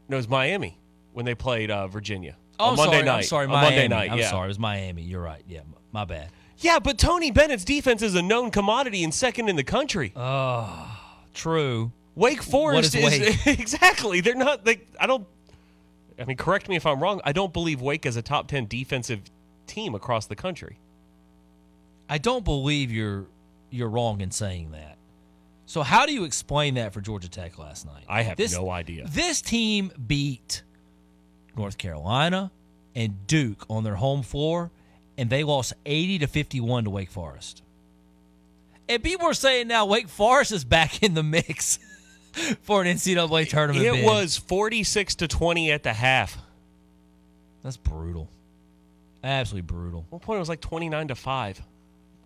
no, 0.10 0.16
it 0.16 0.20
was 0.20 0.28
Miami 0.28 0.78
when 1.14 1.26
they 1.26 1.36
played 1.36 1.72
uh, 1.72 1.88
Virginia. 1.88 2.36
Oh, 2.60 2.72
on 2.72 2.76
Monday 2.76 2.98
sorry, 2.98 3.06
night. 3.06 3.18
I'm 3.18 3.24
sorry, 3.24 3.46
on 3.46 3.52
Miami. 3.52 3.76
Monday 3.76 3.88
night, 3.88 4.12
I'm 4.12 4.19
yeah. 4.19 4.30
sorry, 4.30 4.45
it 4.45 4.50
was 4.50 4.60
Miami. 4.60 5.04
You're 5.04 5.22
right. 5.22 5.44
Yeah, 5.48 5.62
my 5.92 6.04
bad. 6.04 6.30
Yeah, 6.57 6.80
but 6.80 6.98
Tony 6.98 7.31
Bennett's 7.31 7.64
defense 7.64 8.02
is 8.02 8.16
a 8.16 8.22
known 8.22 8.52
commodity 8.52 9.04
and 9.04 9.14
second 9.14 9.48
in 9.48 9.56
the 9.56 9.64
country. 9.64 10.12
Oh, 10.16 11.00
true. 11.33 11.94
Wake 12.16 12.44
Forest 12.44 12.95
is 12.95 13.06
Wake? 13.06 13.48
exactly. 13.60 14.19
They're 14.19 14.36
not. 14.36 14.66
They, 14.66 14.81
I 15.00 15.07
don't. 15.07 15.26
I 16.19 16.26
mean, 16.26 16.36
correct 16.36 16.68
me 16.68 16.76
if 16.76 16.86
I'm 16.86 17.02
wrong. 17.02 17.22
I 17.24 17.31
don't 17.31 17.54
believe 17.54 17.81
Wake 17.81 18.06
is 18.06 18.18
a 18.18 18.22
top 18.22 18.50
ten 18.50 18.66
defensive 18.66 19.22
team 19.68 19.95
across 19.95 20.26
the 20.26 20.36
country. 20.36 20.80
I 22.10 22.18
don't 22.18 22.44
believe 22.44 22.92
you're 22.92 23.26
you're 23.69 23.88
wrong 23.88 24.19
in 24.19 24.31
saying 24.31 24.72
that. 24.72 24.98
So 25.69 25.83
how 25.83 26.07
do 26.07 26.14
you 26.14 26.23
explain 26.23 26.73
that 26.73 26.94
for 26.94 26.99
Georgia 26.99 27.30
Tech 27.30 27.59
last 27.59 27.85
night? 27.85 28.04
I 28.09 28.23
have 28.23 28.38
This- 28.38 28.54
no 28.54 28.71
idea. 28.71 29.06
This 29.07 29.40
team 29.40 29.92
beat 30.07 30.64
North 31.56 31.78
Carolina 31.78 32.52
and 32.95 33.28
Duke 33.28 33.68
on 33.69 33.83
their 33.83 33.97
home 33.97 34.23
floor, 34.23 34.71
and 35.16 35.30
they 35.30 35.44
lost 35.44 35.73
80 35.85 36.18
to 36.18 36.28
51 36.28 36.85
to 36.85 36.90
Wake 36.90 37.11
Forest. 37.11 37.61
And 38.88 39.04
people 39.04 39.28
are 39.28 39.33
saying 39.35 39.68
now 39.68 39.85
Wake 39.85 40.09
Forest 40.09 40.54
is 40.54 40.66
back 40.66 41.04
in 41.04 41.14
the 41.14 41.21
mix 41.21 41.78
for 42.64 42.81
an 42.81 42.88
NCAA 42.88 43.47
tournament. 43.47 43.85
It 43.85 43.92
bid. 43.94 44.06
was 44.06 44.38
46 44.38 45.14
to 45.18 45.28
20 45.28 45.71
at 45.71 45.83
the 45.83 45.94
half. 45.94 46.40
That's 47.61 47.78
brutal. 47.78 48.28
Absolutely 49.23 49.68
brutal. 49.68 50.06
At 50.07 50.14
one 50.14 50.21
point, 50.21 50.38
it 50.38 50.40
was 50.40 50.49
like 50.49 50.61
29 50.61 51.09
to 51.09 51.16
five. 51.16 51.61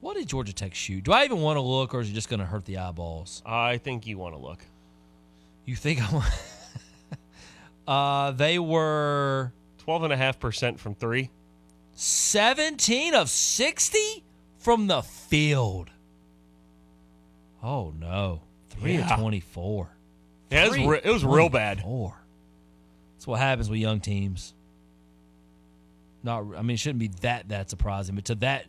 What 0.03 0.17
did 0.17 0.27
Georgia 0.27 0.51
Tech 0.51 0.75
shoot? 0.75 1.05
Do 1.05 1.13
I 1.13 1.24
even 1.24 1.39
want 1.39 1.55
to 1.55 1.62
look, 1.62 1.93
or 1.93 2.01
is 2.01 2.10
it 2.10 2.13
just 2.13 2.27
going 2.27 2.41
to 2.41 2.45
hurt 2.45 2.65
the 2.65 2.77
eyeballs? 2.77 3.41
I 3.45 3.77
think 3.77 4.05
you 4.05 4.17
want 4.17 4.36
to 4.36 4.38
look. 4.38 4.60
You 5.63 5.77
think 5.77 6.01
I 6.01 6.13
want? 6.13 6.33
uh, 7.88 8.31
they 8.31 8.60
were 8.60 9.53
12.5% 9.88 10.77
from 10.77 10.93
three. 10.95 11.29
17 11.93 13.13
of 13.15 13.29
60 13.29 14.24
from 14.60 14.88
the 14.88 15.01
field. 15.03 15.89
Oh 17.63 17.93
no. 17.98 18.41
3 18.72 18.95
Yeah. 18.95 19.13
of 19.13 19.19
24. 19.22 19.89
Yeah, 20.50 20.65
it 20.65 20.69
was, 20.69 20.79
re- 20.79 21.01
it 21.01 21.12
was 21.12 21.24
real 21.24 21.48
bad. 21.48 21.79
Four. 21.79 22.13
That's 23.15 23.25
what 23.25 23.39
happens 23.39 23.69
with 23.69 23.79
young 23.79 24.01
teams. 24.01 24.53
Not 26.24 26.39
I 26.57 26.62
mean 26.62 26.72
it 26.72 26.79
shouldn't 26.79 27.00
be 27.00 27.07
that 27.22 27.48
that 27.50 27.69
surprising, 27.69 28.15
but 28.15 28.25
to 28.25 28.36
that 28.36 28.65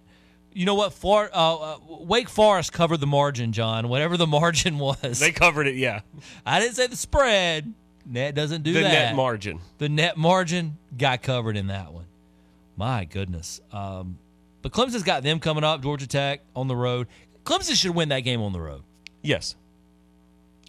you 0.54 0.64
know 0.66 0.74
what? 0.74 0.92
Flor- 0.94 1.30
uh, 1.34 1.54
uh, 1.56 1.78
Wake 1.88 2.28
Forest 2.30 2.72
covered 2.72 2.98
the 2.98 3.06
margin, 3.06 3.52
John. 3.52 3.88
Whatever 3.88 4.16
the 4.16 4.26
margin 4.40 4.78
was, 4.78 5.18
They 5.20 5.32
covered 5.32 5.66
it, 5.66 5.74
yeah. 5.74 6.00
I 6.46 6.60
didn't 6.60 6.74
say 6.76 6.86
the 6.86 6.96
spread. 6.96 7.72
Net 8.06 8.34
doesn't 8.34 8.62
do 8.62 8.72
the 8.74 8.80
that. 8.80 8.92
net 8.92 9.14
margin. 9.16 9.60
the 9.78 9.88
net 9.88 10.16
margin 10.16 10.76
got 10.96 11.22
covered 11.22 11.56
in 11.56 11.66
that 11.68 11.92
one. 11.92 12.04
My 12.76 13.04
goodness. 13.04 13.60
Um, 13.72 14.18
but 14.62 14.72
Clemson's 14.72 15.02
got 15.04 15.22
them 15.22 15.40
coming 15.40 15.64
up. 15.64 15.82
Georgia 15.82 16.06
Tech 16.06 16.40
on 16.54 16.68
the 16.68 16.76
road. 16.76 17.06
Clemson 17.44 17.74
should 17.74 17.94
win 17.94 18.08
that 18.10 18.20
game 18.20 18.40
on 18.42 18.52
the 18.52 18.60
road. 18.60 18.82
Yes, 19.22 19.54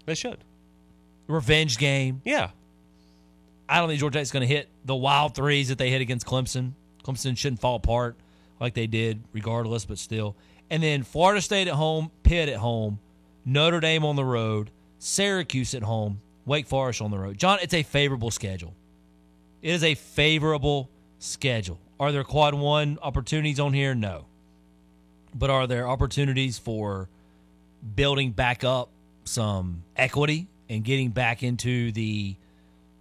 they 0.06 0.16
should. 0.16 0.38
Revenge 1.28 1.78
game. 1.78 2.22
Yeah, 2.24 2.52
I 3.68 3.80
don't 3.80 3.88
think 3.90 4.00
Georgia 4.00 4.20
Tech's 4.20 4.32
going 4.32 4.48
to 4.48 4.54
hit 4.54 4.70
the 4.86 4.96
wild 4.96 5.36
threes 5.36 5.70
that 5.70 5.78
they 5.78 5.90
hit 5.90 6.02
against 6.02 6.26
Clemson. 6.26 6.72
Clemson 7.04 7.38
shouldn't 7.38 7.60
fall 7.62 7.76
apart 7.76 8.16
like 8.60 8.74
they 8.74 8.88
did, 8.88 9.22
regardless, 9.34 9.86
but 9.86 9.98
still. 9.98 10.36
And 10.70 10.82
then 10.82 11.04
Florida 11.04 11.42
State 11.42 11.68
at 11.68 11.76
home, 11.76 12.12
Pitt 12.24 12.50
at 12.50 12.58
home, 12.58 13.00
Notre 13.46 13.80
Dame 13.80 14.06
on 14.06 14.16
the 14.16 14.26
road, 14.26 14.72
Syracuse 15.00 15.74
at 15.76 15.84
home, 15.84 16.22
Wake 16.46 16.68
Forest 16.68 17.02
on 17.02 17.12
the 17.12 17.20
road. 17.20 17.38
John, 17.38 17.60
it's 17.62 17.74
a 17.74 17.84
favorable 17.84 18.32
schedule. 18.32 18.74
It 19.62 19.72
is 19.72 19.84
a 19.84 19.96
favorable 19.96 20.90
schedule. 21.20 21.80
Are 22.00 22.12
there 22.12 22.24
quad 22.24 22.54
one 22.54 23.00
opportunities 23.02 23.60
on 23.60 23.74
here? 23.74 23.96
No. 23.96 24.26
But 25.34 25.50
are 25.50 25.68
there 25.68 25.88
opportunities 25.88 26.58
for 26.58 27.10
building 27.96 28.32
back 28.32 28.64
up 28.64 28.90
some 29.26 29.84
equity 29.96 30.48
and 30.70 30.84
getting 30.84 31.10
back 31.10 31.44
into 31.44 31.92
the, 31.92 32.36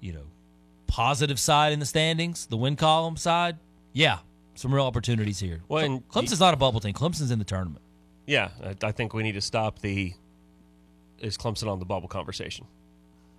you 0.01 0.13
know, 0.13 0.25
positive 0.87 1.39
side 1.39 1.73
in 1.73 1.81
the 1.81 1.87
standings, 1.87 2.47
the 2.47 2.57
win 2.57 2.77
column 2.77 3.17
side? 3.17 3.57
Yeah, 3.93 4.19
some 4.55 4.75
real 4.75 4.85
opportunities 4.85 5.39
here. 5.41 5.61
Well, 5.69 5.85
and 5.85 6.09
Clemson's 6.09 6.41
not 6.41 6.55
a 6.55 6.57
bubble 6.57 6.81
team. 6.81 6.93
Clemson's 6.95 7.31
in 7.31 7.39
the 7.39 7.45
tournament. 7.45 7.83
yeah. 8.27 8.51
I, 8.63 8.87
I 8.89 8.93
think 8.93 9.13
we 9.15 9.23
need 9.23 9.33
to 9.33 9.41
stop 9.41 9.81
the 9.81 10.13
is 11.19 11.37
Clemson 11.39 11.71
on 11.71 11.79
the 11.79 11.85
bubble 11.85 12.09
conversation 12.09 12.67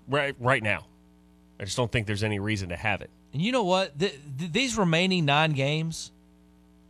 right 0.07 0.35
right 0.39 0.63
now. 0.63 0.85
I 1.59 1.63
just 1.65 1.77
don't 1.77 1.91
think 1.91 2.07
there's 2.07 2.23
any 2.23 2.39
reason 2.39 2.69
to 2.69 2.75
have 2.75 3.01
it. 3.01 3.09
And 3.33 3.41
you 3.41 3.51
know 3.51 3.63
what? 3.63 3.97
Th- 3.99 4.17
th- 4.39 4.51
these 4.51 4.77
remaining 4.77 5.25
nine 5.25 5.51
games, 5.51 6.11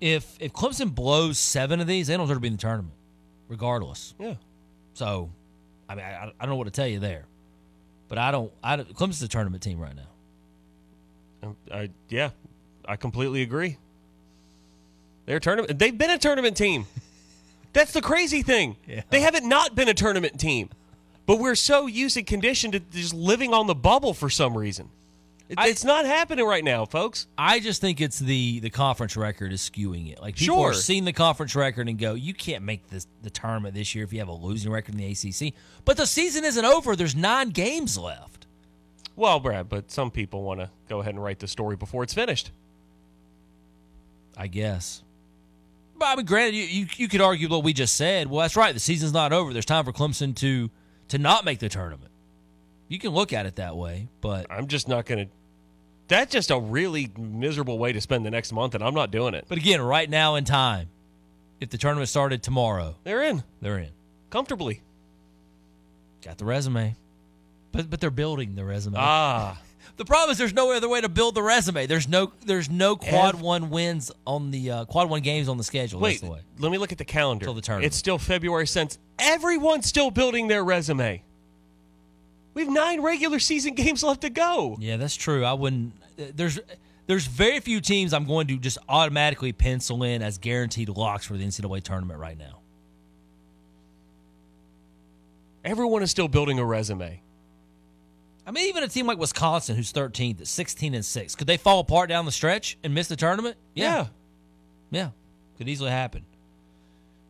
if 0.02 0.38
if 0.40 0.54
Clemson 0.54 0.94
blows 0.94 1.38
seven 1.38 1.80
of 1.80 1.88
these, 1.88 2.08
they 2.08 2.16
don't 2.18 2.26
deserve 2.28 2.38
to 2.38 2.42
be 2.42 2.48
in 2.48 2.54
the 2.54 2.60
tournament, 2.60 2.94
regardless. 3.48 4.14
Yeah, 4.20 4.36
So, 4.94 5.30
I 5.90 5.96
mean, 5.96 6.06
I, 6.06 6.26
I 6.26 6.32
don't 6.42 6.50
know 6.50 6.56
what 6.56 6.66
to 6.66 6.72
tell 6.72 6.88
you 6.88 7.00
there, 7.00 7.26
but 8.08 8.18
I 8.18 8.32
don't. 8.32 8.52
I 8.64 8.76
don't, 8.78 8.94
Clemson's 8.96 9.22
a 9.24 9.28
tournament 9.28 9.62
team 9.64 9.80
right 9.80 9.96
now. 9.96 11.48
Um, 11.50 11.56
I, 11.72 11.90
yeah, 12.10 12.30
I 12.88 12.96
completely 12.96 13.42
agree. 13.42 13.78
They're 15.26 15.40
tournament. 15.40 15.78
They've 15.80 15.98
been 15.98 16.12
a 16.12 16.18
tournament 16.18 16.56
team. 16.58 16.86
That's 17.74 17.92
the 17.94 18.02
crazy 18.02 18.42
thing. 18.42 18.78
Yeah. 18.88 19.02
They 19.10 19.22
haven't 19.22 19.48
not 19.48 19.76
been 19.76 19.90
a 19.90 19.94
tournament 19.94 20.40
team, 20.40 20.70
but 21.26 21.40
we're 21.40 21.56
so 21.56 21.88
used 21.88 22.16
and 22.18 22.26
conditioned 22.26 22.74
to 22.74 22.80
just 22.80 23.14
living 23.14 23.54
on 23.54 23.68
the 23.68 23.76
bubble 23.76 24.14
for 24.14 24.30
some 24.30 24.58
reason. 24.58 24.90
It- 25.50 25.60
I- 25.60 25.68
it's 25.68 25.84
not 25.84 26.06
happening 26.06 26.46
right 26.46 26.64
now, 26.64 26.86
folks. 26.86 27.28
I 27.38 27.60
just 27.60 27.80
think 27.82 28.02
it's 28.02 28.18
the 28.18 28.60
the 28.62 28.70
conference 28.72 29.16
record 29.18 29.52
is 29.54 29.62
skewing 29.62 30.12
it. 30.12 30.20
Like 30.22 30.36
people 30.38 30.60
are 30.62 30.74
Sure. 30.74 30.82
seeing 30.82 31.06
the 31.06 31.14
conference 31.14 31.54
record 31.56 31.88
and 31.90 32.00
go, 32.00 32.14
"You 32.16 32.34
can't 32.34 32.64
make 32.64 32.90
this 32.90 33.06
the 33.22 33.30
tournament 33.30 33.76
this 33.76 33.94
year 33.94 34.04
if 34.04 34.14
you 34.14 34.20
have 34.20 34.28
a 34.28 34.34
losing 34.34 34.72
record 34.72 34.96
in 34.96 35.00
the 35.02 35.06
ACC." 35.12 35.54
But 35.84 35.98
the 35.98 36.08
season 36.08 36.46
isn't 36.46 36.66
over. 36.66 36.96
There's 36.96 37.16
nine 37.16 37.50
games 37.50 37.96
left. 37.98 38.48
Well, 39.16 39.40
Brad, 39.40 39.70
but 39.70 39.92
some 39.92 40.10
people 40.12 40.42
want 40.44 40.62
to 40.62 40.70
go 40.90 41.00
ahead 41.02 41.14
and 41.14 41.24
write 41.24 41.40
the 41.40 41.48
story 41.48 41.76
before 41.76 42.04
it's 42.04 42.14
finished. 42.14 42.50
I 44.38 44.48
guess. 44.48 45.04
But 45.98 46.06
I 46.06 46.16
mean, 46.18 46.26
granted, 46.26 46.56
you, 46.56 46.64
you 46.64 46.88
you 46.98 47.08
could 47.08 47.22
argue 47.22 47.48
what 47.48 47.64
we 47.64 47.72
just 47.74 47.96
said. 47.96 48.28
Well, 48.30 48.42
that's 48.42 48.56
right. 48.56 48.74
The 48.74 48.80
season's 48.80 49.14
not 49.14 49.32
over. 49.34 49.54
There's 49.54 49.66
time 49.66 49.86
for 49.86 49.92
Clemson 49.94 50.36
to 50.38 50.70
to 51.10 51.18
not 51.18 51.46
make 51.46 51.60
the 51.60 51.70
tournament. 51.70 52.12
You 52.88 53.00
can 53.00 53.12
look 53.12 53.34
at 53.34 53.46
it 53.46 53.56
that 53.56 53.76
way, 53.78 54.08
but 54.22 54.46
I'm 54.50 54.68
just 54.68 54.88
not 54.88 55.06
going 55.06 55.26
to. 55.28 55.32
That's 56.08 56.32
just 56.32 56.52
a 56.52 56.60
really 56.60 57.10
miserable 57.18 57.80
way 57.80 57.92
to 57.94 58.00
spend 58.02 58.26
the 58.26 58.30
next 58.32 58.52
month, 58.54 58.76
and 58.76 58.84
I'm 58.84 58.94
not 58.94 59.10
doing 59.10 59.34
it. 59.34 59.46
but 59.50 59.58
again, 59.58 59.82
right 59.82 60.08
now 60.10 60.36
in 60.36 60.44
time, 60.46 60.88
if 61.60 61.70
the 61.70 61.78
tournament 61.80 62.10
started 62.10 62.44
tomorrow, 62.44 62.96
They're 63.04 63.24
in 63.24 63.44
they're 63.62 63.80
in. 63.80 63.90
comfortably. 64.30 64.82
Got 66.24 66.38
the 66.38 66.46
resume, 66.46 66.96
but 67.72 67.90
but 67.90 68.00
they're 68.02 68.12
building 68.12 68.56
the 68.56 68.66
resume. 68.66 68.98
Ah, 69.00 69.60
The 69.98 70.06
problem 70.06 70.32
is 70.32 70.38
there's 70.38 70.54
no 70.54 70.72
other 70.72 70.90
way 70.90 71.02
to 71.02 71.10
build 71.10 71.36
the 71.36 71.44
resume. 71.44 71.86
There's 71.86 72.08
no 72.08 72.32
there's 72.46 72.70
no 72.70 72.96
quad 72.96 73.40
one 73.40 73.70
wins 73.70 74.12
on 74.28 74.52
the 74.52 74.72
uh, 74.72 74.86
quad 74.86 75.10
one 75.10 75.22
games 75.22 75.48
on 75.48 75.58
the 75.58 75.64
schedule. 75.64 76.00
wait. 76.00 76.22
The 76.22 76.30
way. 76.32 76.40
Let 76.60 76.72
me 76.72 76.78
look 76.78 76.92
at 76.92 76.98
the 76.98 77.06
calendar. 77.06 77.46
Till 77.46 77.54
the 77.54 77.62
tournament. 77.62 77.88
It's 77.88 77.98
still 77.98 78.18
February 78.18 78.68
since 78.68 78.98
everyone's 79.20 79.88
still 79.88 80.12
building 80.12 80.48
their 80.48 80.64
resume. 80.64 81.24
We 82.54 82.64
have 82.64 82.74
nine 82.74 83.02
regular 83.02 83.40
season 83.40 83.74
games 83.76 84.04
left 84.04 84.22
to 84.22 84.30
go. 84.30 84.78
Yeah, 84.80 84.98
that's 84.98 85.16
true. 85.16 85.46
I 85.46 85.54
wouldn't. 85.54 85.94
There's 86.18 86.60
there's 87.08 87.28
very 87.28 87.60
few 87.60 87.82
teams 87.82 88.14
I'm 88.14 88.26
going 88.26 88.48
to 88.48 88.58
just 88.58 88.78
automatically 88.90 89.54
pencil 89.54 90.04
in 90.04 90.22
as 90.22 90.38
guaranteed 90.38 90.90
locks 90.90 91.26
for 91.26 91.38
the 91.38 91.46
NCAA 91.46 91.84
tournament 91.84 92.20
right 92.20 92.38
now. 92.38 92.60
Everyone 95.64 96.04
is 96.04 96.12
still 96.12 96.28
building 96.28 96.60
a 96.60 96.66
resume. 96.66 97.22
I 98.46 98.52
mean, 98.52 98.68
even 98.68 98.84
a 98.84 98.88
team 98.88 99.08
like 99.08 99.18
Wisconsin, 99.18 99.76
who's 99.76 99.92
13th 99.92 100.42
at 100.42 100.48
16 100.48 100.94
and 100.94 101.04
six, 101.04 101.36
could 101.36 101.48
they 101.48 101.58
fall 101.58 101.80
apart 101.80 102.10
down 102.10 102.26
the 102.26 102.32
stretch 102.32 102.78
and 102.84 102.94
miss 102.94 103.08
the 103.08 103.16
tournament? 103.16 103.58
Yeah. 103.74 104.08
yeah, 104.92 105.10
could 105.58 105.68
easily 105.68 105.90
happen. 105.90 106.26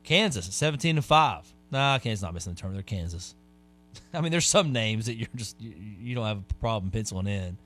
Kansas, 0.04 0.54
17 0.54 0.98
and 0.98 1.06
five. 1.06 1.52
Nah, 1.72 1.98
Kansas 2.00 2.22
not 2.22 2.34
missing 2.34 2.54
the 2.54 2.60
tournament. 2.60 2.86
They're 2.86 2.98
Kansas. 2.98 3.34
I 4.14 4.22
mean, 4.22 4.32
there's 4.32 4.46
some 4.46 4.72
names 4.72 5.06
that 5.06 5.16
you're 5.16 5.28
just 5.36 5.60
you, 5.60 5.74
you 6.02 6.16
don't 6.16 6.26
have 6.26 6.40
a 6.50 6.54
problem 6.56 6.92
penciling 6.92 7.28
in 7.28 7.58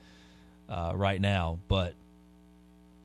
uh, 0.70 0.94
right 0.96 1.20
now, 1.20 1.60
but 1.68 1.96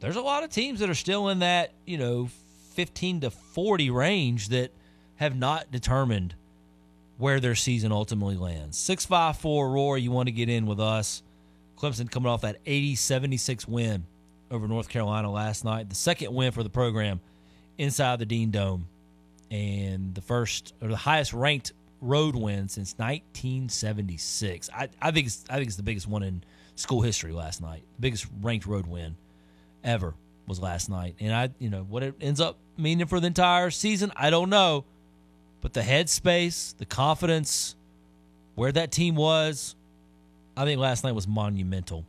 there's 0.00 0.16
a 0.16 0.22
lot 0.22 0.44
of 0.44 0.50
teams 0.50 0.80
that 0.80 0.90
are 0.90 0.94
still 0.94 1.28
in 1.30 1.40
that 1.40 1.72
you 1.86 1.98
know 1.98 2.28
15 2.74 3.22
to 3.22 3.30
40 3.30 3.90
range 3.90 4.48
that 4.48 4.70
have 5.16 5.36
not 5.36 5.70
determined 5.70 6.34
where 7.18 7.40
their 7.40 7.54
season 7.54 7.92
ultimately 7.92 8.36
lands. 8.36 8.78
654 8.78 9.70
Roar, 9.70 9.98
you 9.98 10.10
want 10.10 10.26
to 10.26 10.32
get 10.32 10.48
in 10.48 10.66
with 10.66 10.80
us. 10.80 11.22
Clemson 11.76 12.10
coming 12.10 12.30
off 12.30 12.42
that 12.42 12.58
80 12.66 12.94
76 12.96 13.68
win 13.68 14.06
over 14.50 14.68
North 14.68 14.88
Carolina 14.88 15.30
last 15.30 15.64
night. 15.64 15.88
The 15.88 15.94
second 15.94 16.34
win 16.34 16.52
for 16.52 16.62
the 16.62 16.70
program 16.70 17.20
inside 17.78 18.18
the 18.18 18.26
Dean 18.26 18.50
Dome. 18.50 18.88
And 19.50 20.14
the 20.14 20.20
first 20.20 20.74
or 20.80 20.88
the 20.88 20.96
highest 20.96 21.32
ranked 21.32 21.72
road 22.00 22.34
win 22.34 22.68
since 22.68 22.94
1976. 22.98 24.70
I, 24.74 24.88
I 25.00 25.10
think 25.10 25.26
it's 25.26 25.44
I 25.48 25.54
think 25.54 25.68
it's 25.68 25.76
the 25.76 25.82
biggest 25.82 26.08
one 26.08 26.22
in 26.22 26.42
school 26.76 27.02
history 27.02 27.32
last 27.32 27.60
night. 27.60 27.82
The 27.96 28.00
biggest 28.00 28.26
ranked 28.40 28.66
road 28.66 28.86
win 28.86 29.16
ever 29.82 30.14
was 30.46 30.60
last 30.60 30.88
night. 30.88 31.16
And 31.20 31.32
I 31.34 31.50
you 31.58 31.70
know 31.70 31.82
what 31.82 32.02
it 32.02 32.14
ends 32.20 32.40
up 32.40 32.58
meaning 32.76 33.06
for 33.06 33.20
the 33.20 33.26
entire 33.26 33.70
season, 33.70 34.12
I 34.16 34.30
don't 34.30 34.50
know. 34.50 34.84
But 35.64 35.72
the 35.72 35.80
headspace, 35.80 36.76
the 36.76 36.84
confidence, 36.84 37.74
where 38.54 38.70
that 38.70 38.92
team 38.92 39.16
was, 39.16 39.74
I 40.58 40.66
think 40.66 40.78
last 40.78 41.04
night 41.04 41.14
was 41.14 41.26
monumental 41.26 42.04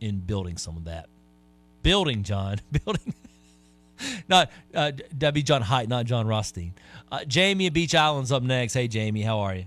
in 0.00 0.18
building 0.18 0.56
some 0.56 0.76
of 0.76 0.86
that. 0.86 1.06
Building, 1.84 2.24
John. 2.24 2.56
Building. 2.84 3.14
not 4.28 4.50
uh, 4.74 4.90
John 4.90 5.62
Height, 5.62 5.88
not 5.88 6.06
Jon 6.06 6.26
Rothstein. 6.26 6.74
Uh, 7.12 7.24
Jamie 7.24 7.68
Beach 7.68 7.94
Island's 7.94 8.32
up 8.32 8.42
next. 8.42 8.74
Hey, 8.74 8.88
Jamie, 8.88 9.22
how 9.22 9.38
are 9.38 9.54
you? 9.54 9.66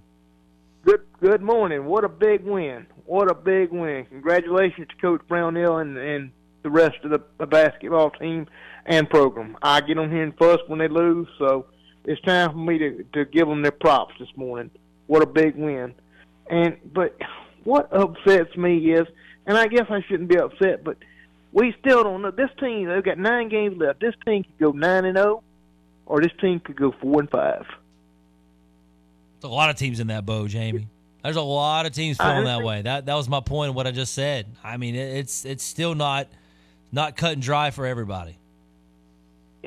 Good 0.84 1.05
good 1.22 1.41
morning. 1.41 1.86
What 1.86 2.03
a 2.03 2.10
big 2.10 2.43
win. 2.43 2.88
What 3.05 3.31
a 3.31 3.36
big 3.36 3.72
win. 3.72 4.05
Congratulations 4.08 4.89
to 4.89 4.96
Coach 4.98 5.22
Brownell 5.29 5.77
and, 5.77 5.98
and 5.98 6.31
the 6.63 6.69
rest 6.69 6.98
of 7.05 7.12
the, 7.12 7.22
the 7.38 7.48
basketball 7.48 8.12
team 8.12 8.48
and 8.86 9.10
program. 9.10 9.58
I 9.62 9.79
get 9.79 9.98
on 9.98 10.12
here 10.12 10.24
and 10.24 10.38
fuss 10.38 10.60
when 10.67 10.79
they 10.79 10.89
lose, 10.89 11.29
so 11.38 11.67
it's 12.06 12.22
time 12.22 12.51
for 12.51 12.58
me 12.58 12.77
to, 12.77 13.03
to 13.13 13.25
give 13.25 13.48
them 13.48 13.62
their 13.62 13.72
props 13.72 14.15
this 14.20 14.29
morning. 14.36 14.72
What 15.08 15.22
a 15.22 15.25
big 15.25 15.56
win. 15.56 15.94
And 16.50 16.77
but 16.94 17.18
what 17.63 17.91
upsets 17.94 18.56
me 18.56 18.91
is, 18.91 19.08
and 19.46 19.58
I 19.58 19.68
guess 19.68 19.86
I 19.89 20.01
shouldn't 20.08 20.29
be 20.29 20.38
upset, 20.38 20.84
but 20.84 20.98
we 21.51 21.75
still 21.79 22.03
don't 22.03 22.22
know. 22.22 22.32
This 22.32 22.50
team, 22.60 22.88
they've 22.88 23.03
got 23.03 23.18
nine 23.18 23.50
games 23.50 23.77
left. 23.77 24.00
This 24.00 24.15
team 24.25 24.44
could 24.44 24.58
go 24.60 24.72
nine 24.72 25.06
and 25.06 25.18
zero, 25.18 25.44
or 26.06 26.22
this 26.22 26.32
team 26.39 26.60
could 26.60 26.75
go 26.75 26.94
four 27.01 27.20
and 27.20 27.29
five. 27.29 27.65
There's 29.39 29.51
a 29.51 29.53
lot 29.53 29.70
of 29.70 29.75
teams 29.75 30.00
in 30.00 30.08
that 30.08 30.25
boat, 30.25 30.50
Jamie. 30.50 30.88
There's 31.24 31.36
a 31.36 31.41
lot 31.41 31.86
of 31.86 31.91
teams 31.91 32.18
feeling 32.18 32.46
that 32.46 32.63
way. 32.63 32.82
That 32.82 33.06
that 33.08 33.15
was 33.15 33.27
my 33.27 33.41
point 33.41 33.70
of 33.70 33.75
what 33.75 33.88
I 33.88 33.91
just 33.91 34.13
said. 34.13 34.48
I 34.63 34.77
mean, 34.77 34.96
it, 34.96 35.18
it's 35.18 35.46
it's 35.46 35.63
still 35.63 35.96
not 35.96 36.27
not 36.91 37.18
cut 37.18 37.34
and 37.34 37.41
dry 37.41 37.72
for 37.72 37.86
everybody. 37.86 38.38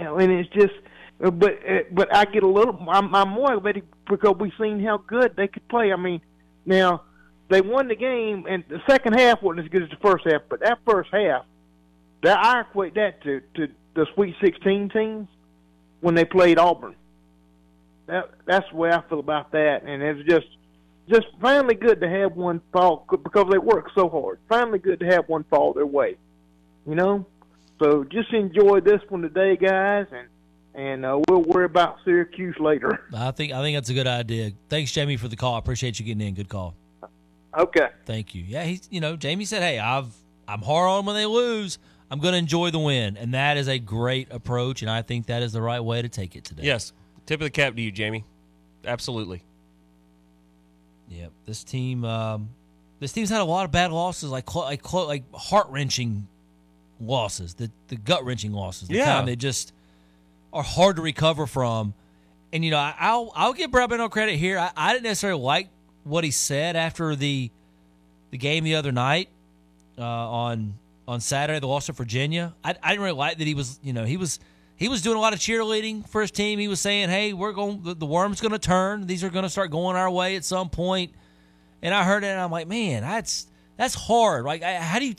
know, 0.05 0.17
and 0.17 0.33
it's 0.33 0.49
just, 0.51 0.75
but 1.31 1.53
uh, 1.69 1.83
but 1.93 2.15
I 2.15 2.25
get 2.25 2.43
a 2.43 2.49
little, 2.49 2.77
I'm, 2.89 3.15
I'm 3.15 3.63
because 4.09 4.37
we've 4.39 4.53
seen 4.61 4.83
how 4.85 4.99
good 4.99 5.35
they 5.37 5.47
could 5.47 5.67
play. 5.69 5.93
I 5.93 5.97
mean, 5.97 6.21
now 6.67 7.03
they 7.49 7.61
won 7.61 7.89
the 7.89 7.95
game, 7.95 8.47
and 8.49 8.65
the 8.69 8.81
second 8.89 9.19
half 9.19 9.41
wasn't 9.41 9.67
as 9.67 9.71
good 9.71 9.85
as 9.85 9.91
the 9.91 9.97
first 10.03 10.25
half, 10.27 10.43
but 10.49 10.61
that 10.61 10.79
first 10.85 11.11
half, 11.13 11.45
that 12.23 12.39
I 12.39 12.63
equate 12.63 12.95
that 12.95 13.23
to 13.23 13.41
to 13.55 13.69
the 13.95 14.07
Sweet 14.15 14.35
16 14.43 14.89
teams 14.89 15.29
when 16.01 16.15
they 16.15 16.25
played 16.25 16.59
Auburn. 16.59 16.97
That 18.07 18.31
that's 18.45 18.69
the 18.71 18.77
way 18.77 18.91
I 18.91 19.03
feel 19.09 19.21
about 19.21 19.53
that, 19.53 19.85
and 19.85 20.03
it's 20.03 20.29
just 20.29 20.47
just 21.09 21.27
finally 21.41 21.77
good 21.77 22.01
to 22.01 22.09
have 22.09 22.35
one 22.35 22.61
fall 22.73 23.07
because 23.11 23.47
they 23.51 23.59
work 23.59 23.91
so 23.95 24.09
hard. 24.09 24.41
Finally 24.49 24.81
good 24.81 24.99
to 25.01 25.07
have 25.07 25.29
one 25.29 25.45
fall 25.45 25.73
their 25.73 25.87
way. 25.87 26.17
You 26.85 26.97
know, 26.97 27.27
so 27.81 28.03
just 28.03 28.33
enjoy 28.33 28.81
this 28.81 29.01
one 29.09 29.23
today, 29.23 29.57
guys, 29.57 30.07
and 30.11 30.27
and 30.75 31.05
uh, 31.05 31.21
we'll 31.29 31.43
worry 31.43 31.65
about 31.67 31.99
Syracuse 32.05 32.57
later. 32.59 33.05
I 33.15 33.31
think 33.31 33.53
I 33.53 33.61
think 33.63 33.77
that's 33.77 33.91
a 33.91 33.95
good 33.95 34.07
idea. 34.07 34.53
Thanks, 34.69 34.93
Jamie, 34.93 35.17
for 35.17 35.29
the 35.29 35.37
call. 35.37 35.55
I 35.55 35.59
appreciate 35.59 35.99
you 35.99 36.05
getting 36.07 36.27
in. 36.27 36.35
Good 36.35 36.49
call. 36.49 36.75
Okay. 37.57 37.89
Thank 38.07 38.35
you. 38.35 38.43
Yeah, 38.47 38.65
he's 38.65 38.89
you 38.91 39.01
know 39.01 39.17
Jamie 39.17 39.45
said, 39.45 39.63
hey, 39.63 39.79
I've 39.79 40.07
I'm 40.49 40.63
hard 40.63 40.89
on 40.89 41.07
when 41.07 41.15
they 41.17 41.27
lose. 41.27 41.79
I'm 42.11 42.19
going 42.19 42.33
to 42.33 42.39
enjoy 42.39 42.71
the 42.71 42.79
win, 42.79 43.17
and 43.17 43.33
that 43.33 43.57
is 43.57 43.69
a 43.69 43.79
great 43.79 44.29
approach, 44.31 44.83
and 44.83 44.91
I 44.91 45.01
think 45.01 45.27
that 45.27 45.43
is 45.43 45.53
the 45.55 45.63
right 45.63 45.81
way 45.81 46.03
to 46.03 46.11
take 46.11 46.37
it 46.37 46.45
today. 46.45 46.65
Yes. 46.65 46.93
Tip 47.25 47.41
of 47.41 47.45
the 47.45 47.51
cap 47.51 47.75
to 47.75 47.81
you, 47.81 47.91
Jamie. 47.91 48.25
Absolutely. 48.85 49.43
Yep. 51.09 51.33
This 51.47 51.65
team, 51.65 52.05
um, 52.05 52.51
this 53.01 53.13
team's 53.13 53.31
had 53.31 53.41
a 53.41 53.45
lot 53.45 53.65
of 53.65 53.71
bad 53.73 53.93
losses, 53.93 54.31
like 54.31 54.49
cl- 54.51 54.65
like 54.65 54.87
cl- 54.87 55.07
like 55.07 55.25
heart 55.35 55.69
wrenching 55.71 56.27
losses, 57.01 57.55
the 57.55 57.71
the 57.89 57.97
gut 57.97 58.25
wrenching 58.25 58.53
losses. 58.53 58.89
The 58.89 58.97
Yeah. 58.97 59.07
kind 59.17 59.29
that 59.29 59.37
just 59.37 59.73
are 60.53 60.63
hard 60.63 60.97
to 60.97 61.03
recover 61.03 61.47
from. 61.47 61.95
And 62.53 62.65
you 62.65 62.71
know, 62.71 62.79
I, 62.79 62.95
I'll 62.99 63.33
I'll 63.35 63.53
give 63.53 63.71
Brad 63.71 63.91
Beno 63.91 64.11
credit 64.11 64.37
here. 64.37 64.59
I, 64.59 64.71
I 64.77 64.93
didn't 64.93 65.05
necessarily 65.05 65.41
like 65.41 65.69
what 66.05 66.25
he 66.25 66.31
said 66.31 66.77
after 66.77 67.17
the 67.17 67.51
the 68.31 68.39
game 68.39 68.65
the 68.65 68.75
other 68.75 68.93
night 68.93 69.29
uh, 69.99 70.03
on 70.03 70.75
on 71.09 71.21
Saturday, 71.21 71.61
the 71.61 71.67
loss 71.67 71.89
of 71.89 71.97
Virginia. 71.97 72.55
I, 72.63 72.75
I 72.83 72.91
didn't 72.91 73.05
really 73.05 73.17
like 73.17 73.39
that 73.39 73.47
he 73.47 73.55
was 73.55 73.81
you 73.83 73.93
know 73.93 74.05
he 74.05 74.17
was 74.17 74.39
he 74.77 74.89
was 74.89 75.01
doing 75.01 75.17
a 75.17 75.21
lot 75.21 75.33
of 75.33 75.39
cheerleading 75.39 76.09
for 76.09 76.21
his 76.21 76.31
team. 76.31 76.59
He 76.59 76.69
was 76.69 76.81
saying, 76.81 77.09
"Hey, 77.09 77.33
we're 77.33 77.53
going. 77.53 77.83
The, 77.83 77.95
the 77.95 78.07
worm's 78.07 78.41
going 78.41 78.53
to 78.53 78.59
turn. 78.59 79.07
These 79.07 79.25
are 79.25 79.31
going 79.31 79.45
to 79.45 79.51
start 79.51 79.71
going 79.71 79.97
our 79.97 80.11
way 80.11 80.37
at 80.37 80.45
some 80.45 80.69
point." 80.69 81.13
And 81.81 81.95
I 81.95 82.05
heard 82.05 82.23
it, 82.25 82.29
and 82.29 82.41
I'm 82.41 82.51
like, 82.51 82.69
"Man, 82.69 83.03
that's 83.03 83.47
that's 83.77 83.95
hard. 83.95 84.45
Like, 84.45 84.63
I, 84.63 84.75
how 84.75 84.99
do 84.99 85.07
you 85.07 85.15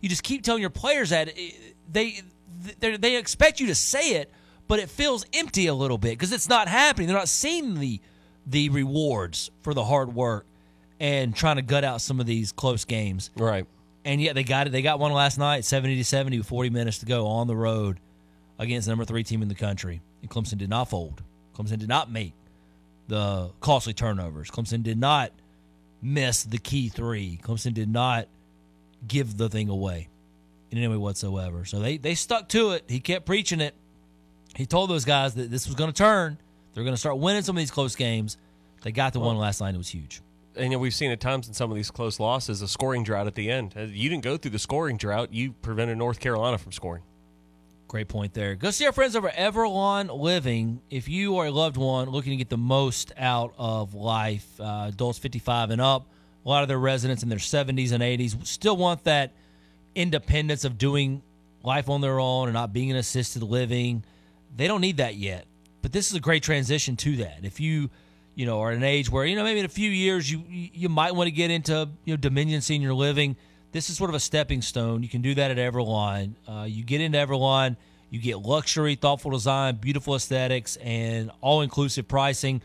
you 0.00 0.08
just 0.08 0.22
keep 0.22 0.42
telling 0.42 0.60
your 0.60 0.70
players 0.70 1.10
that 1.10 1.30
they 1.90 2.20
they 2.80 2.96
they 2.96 3.16
expect 3.16 3.60
you 3.60 3.68
to 3.68 3.74
say 3.74 4.12
it, 4.12 4.30
but 4.68 4.78
it 4.78 4.90
feels 4.90 5.24
empty 5.32 5.66
a 5.66 5.74
little 5.74 5.98
bit 5.98 6.10
because 6.10 6.32
it's 6.32 6.48
not 6.48 6.68
happening. 6.68 7.08
They're 7.08 7.16
not 7.16 7.28
seeing 7.28 7.80
the 7.80 8.00
the 8.46 8.68
rewards 8.70 9.50
for 9.60 9.74
the 9.74 9.84
hard 9.84 10.14
work 10.14 10.46
and 11.00 11.34
trying 11.34 11.56
to 11.56 11.62
gut 11.62 11.84
out 11.84 12.00
some 12.00 12.20
of 12.20 12.26
these 12.26 12.52
close 12.52 12.84
games. 12.84 13.30
Right. 13.36 13.66
And 14.04 14.22
yet 14.22 14.34
they 14.34 14.44
got 14.44 14.66
it. 14.66 14.70
They 14.70 14.82
got 14.82 14.98
one 14.98 15.12
last 15.12 15.38
night, 15.38 15.64
seventy 15.64 15.96
to 15.96 16.04
seventy, 16.04 16.38
with 16.38 16.46
forty 16.46 16.70
minutes 16.70 16.98
to 16.98 17.06
go 17.06 17.26
on 17.26 17.46
the 17.46 17.56
road 17.56 17.98
against 18.58 18.86
the 18.86 18.92
number 18.92 19.04
three 19.04 19.24
team 19.24 19.42
in 19.42 19.48
the 19.48 19.54
country. 19.54 20.00
And 20.22 20.30
Clemson 20.30 20.58
did 20.58 20.70
not 20.70 20.88
fold. 20.88 21.22
Clemson 21.54 21.78
did 21.78 21.88
not 21.88 22.10
make 22.10 22.32
the 23.08 23.50
costly 23.60 23.94
turnovers. 23.94 24.50
Clemson 24.50 24.82
did 24.82 24.98
not 24.98 25.32
miss 26.00 26.44
the 26.44 26.58
key 26.58 26.88
three. 26.88 27.38
Clemson 27.42 27.74
did 27.74 27.88
not 27.88 28.28
give 29.06 29.36
the 29.36 29.48
thing 29.48 29.68
away 29.68 30.08
in 30.70 30.78
any 30.78 30.88
way 30.88 30.96
whatsoever. 30.96 31.64
So 31.64 31.80
they 31.80 31.96
they 31.96 32.14
stuck 32.14 32.48
to 32.50 32.70
it. 32.70 32.84
He 32.88 33.00
kept 33.00 33.26
preaching 33.26 33.60
it. 33.60 33.74
He 34.54 34.66
told 34.66 34.90
those 34.90 35.04
guys 35.04 35.34
that 35.34 35.50
this 35.50 35.66
was 35.66 35.74
going 35.76 35.90
to 35.92 35.96
turn. 35.96 36.38
They're 36.74 36.84
going 36.84 36.94
to 36.94 37.00
start 37.00 37.18
winning 37.18 37.42
some 37.42 37.56
of 37.56 37.60
these 37.60 37.70
close 37.70 37.96
games. 37.96 38.36
They 38.82 38.92
got 38.92 39.12
the 39.12 39.20
one 39.20 39.36
last 39.36 39.60
night. 39.60 39.74
It 39.74 39.78
was 39.78 39.88
huge. 39.88 40.20
And 40.56 40.78
we've 40.80 40.94
seen 40.94 41.10
at 41.10 41.20
times 41.20 41.46
in 41.46 41.54
some 41.54 41.70
of 41.70 41.76
these 41.76 41.90
close 41.90 42.18
losses 42.18 42.62
a 42.62 42.68
scoring 42.68 43.04
drought 43.04 43.26
at 43.26 43.34
the 43.34 43.50
end. 43.50 43.74
Uh, 43.76 43.82
You 43.82 44.08
didn't 44.08 44.24
go 44.24 44.36
through 44.36 44.50
the 44.50 44.58
scoring 44.58 44.96
drought. 44.96 45.32
You 45.32 45.52
prevented 45.52 45.98
North 45.98 46.18
Carolina 46.18 46.58
from 46.58 46.72
scoring. 46.72 47.02
Great 47.86 48.08
point 48.08 48.34
there. 48.34 48.54
Go 48.54 48.70
see 48.70 48.84
our 48.84 48.92
friends 48.92 49.16
over 49.16 49.28
at 49.28 49.36
Everlawn 49.36 50.10
Living. 50.20 50.82
If 50.90 51.08
you 51.08 51.38
are 51.38 51.46
a 51.46 51.50
loved 51.50 51.76
one 51.76 52.10
looking 52.10 52.32
to 52.32 52.36
get 52.36 52.50
the 52.50 52.58
most 52.58 53.12
out 53.16 53.54
of 53.56 53.94
life, 53.94 54.46
uh, 54.60 54.86
adults 54.88 55.18
55 55.18 55.70
and 55.70 55.80
up, 55.80 56.06
a 56.44 56.48
lot 56.48 56.62
of 56.62 56.68
their 56.68 56.78
residents 56.78 57.22
in 57.22 57.28
their 57.28 57.38
70s 57.38 57.92
and 57.92 58.02
80s 58.02 58.46
still 58.46 58.76
want 58.76 59.04
that 59.04 59.32
independence 59.94 60.64
of 60.64 60.76
doing 60.76 61.22
life 61.62 61.88
on 61.88 62.00
their 62.00 62.20
own 62.20 62.48
and 62.48 62.54
not 62.54 62.72
being 62.72 62.90
in 62.90 62.96
assisted 62.96 63.42
living. 63.42 64.04
They 64.56 64.66
don't 64.66 64.80
need 64.80 64.98
that 64.98 65.16
yet. 65.16 65.46
But 65.82 65.92
this 65.92 66.10
is 66.10 66.16
a 66.16 66.20
great 66.20 66.42
transition 66.42 66.96
to 66.96 67.16
that. 67.18 67.38
If 67.42 67.60
you, 67.60 67.90
you 68.34 68.46
know, 68.46 68.60
are 68.60 68.70
at 68.70 68.76
an 68.76 68.84
age 68.84 69.10
where, 69.10 69.24
you 69.24 69.36
know, 69.36 69.44
maybe 69.44 69.60
in 69.60 69.66
a 69.66 69.70
few 69.70 69.90
years 69.90 70.30
you 70.30 70.42
you 70.48 70.88
might 70.88 71.14
want 71.14 71.28
to 71.28 71.32
get 71.32 71.50
into, 71.50 71.88
you 72.04 72.12
know, 72.12 72.16
Dominion 72.16 72.60
Senior 72.60 72.94
Living, 72.94 73.36
this 73.72 73.90
is 73.90 73.96
sort 73.96 74.10
of 74.10 74.16
a 74.16 74.20
stepping 74.20 74.62
stone. 74.62 75.02
You 75.02 75.08
can 75.08 75.22
do 75.22 75.34
that 75.34 75.50
at 75.50 75.56
Everlawn. 75.56 76.34
Uh, 76.48 76.64
you 76.64 76.84
get 76.84 77.00
into 77.00 77.18
Everlawn, 77.18 77.76
you 78.10 78.20
get 78.20 78.38
luxury, 78.38 78.94
thoughtful 78.96 79.30
design, 79.30 79.76
beautiful 79.76 80.14
aesthetics, 80.14 80.76
and 80.76 81.30
all 81.40 81.60
inclusive 81.62 82.08
pricing. 82.08 82.62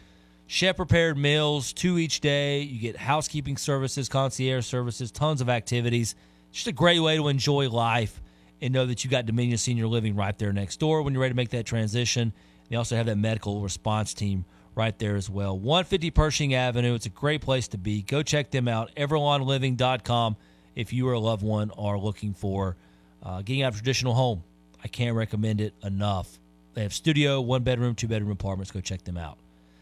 Chef 0.47 0.75
prepared 0.75 1.17
meals, 1.17 1.73
two 1.73 1.97
each 1.97 2.19
day. 2.19 2.61
You 2.61 2.79
get 2.79 2.97
housekeeping 2.97 3.57
services, 3.57 4.09
concierge 4.09 4.65
services, 4.65 5.11
tons 5.11 5.41
of 5.41 5.49
activities. 5.49 6.15
Just 6.51 6.67
a 6.67 6.71
great 6.71 6.99
way 6.99 7.15
to 7.17 7.27
enjoy 7.27 7.69
life 7.69 8.21
and 8.63 8.73
know 8.73 8.85
that 8.85 9.03
you 9.03 9.09
got 9.09 9.25
Dominion 9.25 9.57
Senior 9.57 9.87
Living 9.87 10.15
right 10.15 10.37
there 10.39 10.53
next 10.53 10.79
door 10.79 11.01
when 11.01 11.13
you're 11.13 11.21
ready 11.21 11.33
to 11.33 11.35
make 11.35 11.49
that 11.49 11.65
transition. 11.65 12.31
They 12.69 12.77
also 12.77 12.95
have 12.95 13.07
that 13.07 13.17
medical 13.17 13.59
response 13.61 14.13
team 14.13 14.45
right 14.73 14.97
there 14.97 15.17
as 15.17 15.29
well. 15.29 15.59
150 15.59 16.11
Pershing 16.11 16.53
Avenue. 16.53 16.95
It's 16.95 17.05
a 17.05 17.09
great 17.09 17.41
place 17.41 17.67
to 17.69 17.77
be. 17.77 18.01
Go 18.01 18.23
check 18.23 18.51
them 18.51 18.69
out. 18.69 18.89
EverlawnLiving.com 18.95 20.37
if 20.75 20.93
you 20.93 21.09
or 21.09 21.13
a 21.13 21.19
loved 21.19 21.43
one 21.43 21.71
are 21.77 21.99
looking 21.99 22.33
for 22.33 22.77
uh, 23.21 23.41
getting 23.41 23.63
out 23.63 23.73
of 23.73 23.75
a 23.75 23.77
traditional 23.79 24.13
home. 24.13 24.43
I 24.81 24.87
can't 24.87 25.15
recommend 25.15 25.59
it 25.59 25.73
enough. 25.83 26.39
They 26.73 26.83
have 26.83 26.93
studio, 26.93 27.41
one 27.41 27.63
bedroom, 27.63 27.95
two 27.95 28.07
bedroom 28.07 28.31
apartments. 28.31 28.71
Go 28.71 28.79
check 28.79 29.03
them 29.03 29.17
out. 29.17 29.37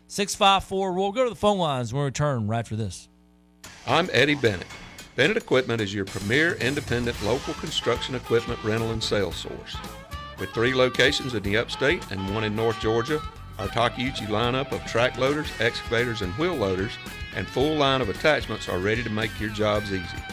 654 0.08 0.94
We'll 0.94 1.12
go 1.12 1.24
to 1.24 1.30
the 1.30 1.36
phone 1.36 1.60
lines 1.60 1.94
when 1.94 2.02
we 2.02 2.06
return 2.06 2.48
right 2.48 2.60
after 2.60 2.76
this. 2.76 3.08
I'm 3.86 4.10
Eddie 4.12 4.36
Bennett. 4.36 4.68
Bennett 5.22 5.38
Equipment 5.38 5.80
is 5.82 5.94
your 5.94 6.06
premier 6.06 6.54
independent 6.54 7.16
local 7.22 7.54
construction 7.54 8.16
equipment 8.16 8.58
rental 8.64 8.90
and 8.90 9.04
sales 9.04 9.36
source. 9.36 9.78
With 10.40 10.50
three 10.50 10.74
locations 10.74 11.36
in 11.36 11.44
the 11.44 11.58
upstate 11.58 12.02
and 12.10 12.34
one 12.34 12.44
in 12.44 12.56
North 12.56 12.80
Georgia, 12.80 13.22
our 13.60 13.68
Takeuchi 13.68 14.26
lineup 14.30 14.72
of 14.72 14.84
track 14.86 15.20
loaders, 15.20 15.46
excavators, 15.60 16.24
and 16.24 16.34
wheel 16.40 16.56
loaders 16.56 16.94
and 17.36 17.48
full 17.48 17.76
line 17.76 18.02
of 18.02 18.10
attachments 18.10 18.68
are 18.68 18.80
ready 18.80 19.04
to 19.04 19.12
make 19.12 19.40
your 19.40 19.52
jobs 19.52 19.94
easy. 19.94 20.24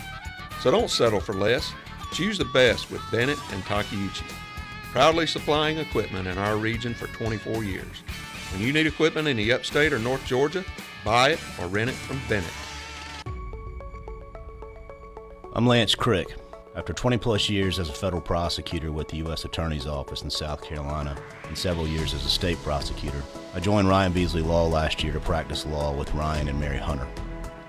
So 0.63 0.71
don't 0.71 0.89
settle 0.89 1.21
for 1.21 1.35
less. 1.35 1.71
Choose 2.15 2.39
the 2.39 2.47
best 2.47 2.91
with 2.91 3.03
Bennett 3.13 3.39
and 3.53 3.63
Takeuchi. 3.65 4.25
Proudly 4.93 5.27
supplying 5.27 5.77
equipment 5.77 6.27
in 6.27 6.39
our 6.39 6.57
region 6.57 6.95
for 6.95 7.09
24 7.09 7.63
years. 7.63 8.03
When 8.53 8.63
you 8.63 8.73
need 8.73 8.87
equipment 8.87 9.29
in 9.29 9.37
the 9.37 9.53
upstate 9.53 9.93
or 9.93 9.99
North 9.99 10.25
Georgia, 10.25 10.65
buy 11.05 11.33
it 11.33 11.41
or 11.61 11.67
rent 11.67 11.91
it 11.91 11.97
from 11.97 12.23
Bennett. 12.27 12.49
I'm 15.55 15.67
Lance 15.67 15.95
Crick. 15.95 16.35
After 16.77 16.93
20 16.93 17.17
plus 17.17 17.49
years 17.49 17.79
as 17.79 17.89
a 17.89 17.93
federal 17.93 18.21
prosecutor 18.21 18.93
with 18.93 19.09
the 19.09 19.17
U.S. 19.19 19.47
Attorney's 19.47 19.87
Office 19.87 20.23
in 20.23 20.29
South 20.29 20.63
Carolina 20.63 21.17
and 21.45 21.57
several 21.57 21.89
years 21.89 22.13
as 22.13 22.25
a 22.27 22.29
state 22.29 22.59
prosecutor, 22.63 23.23
I 23.55 23.61
joined 23.61 23.89
Ryan 23.89 24.13
Beasley 24.13 24.43
Law 24.43 24.69
last 24.69 25.03
year 25.03 25.15
to 25.15 25.21
practice 25.21 25.65
law 25.65 25.93
with 25.97 26.13
Ryan 26.13 26.49
and 26.49 26.61
Mary 26.61 26.77
Hunter. 26.77 27.09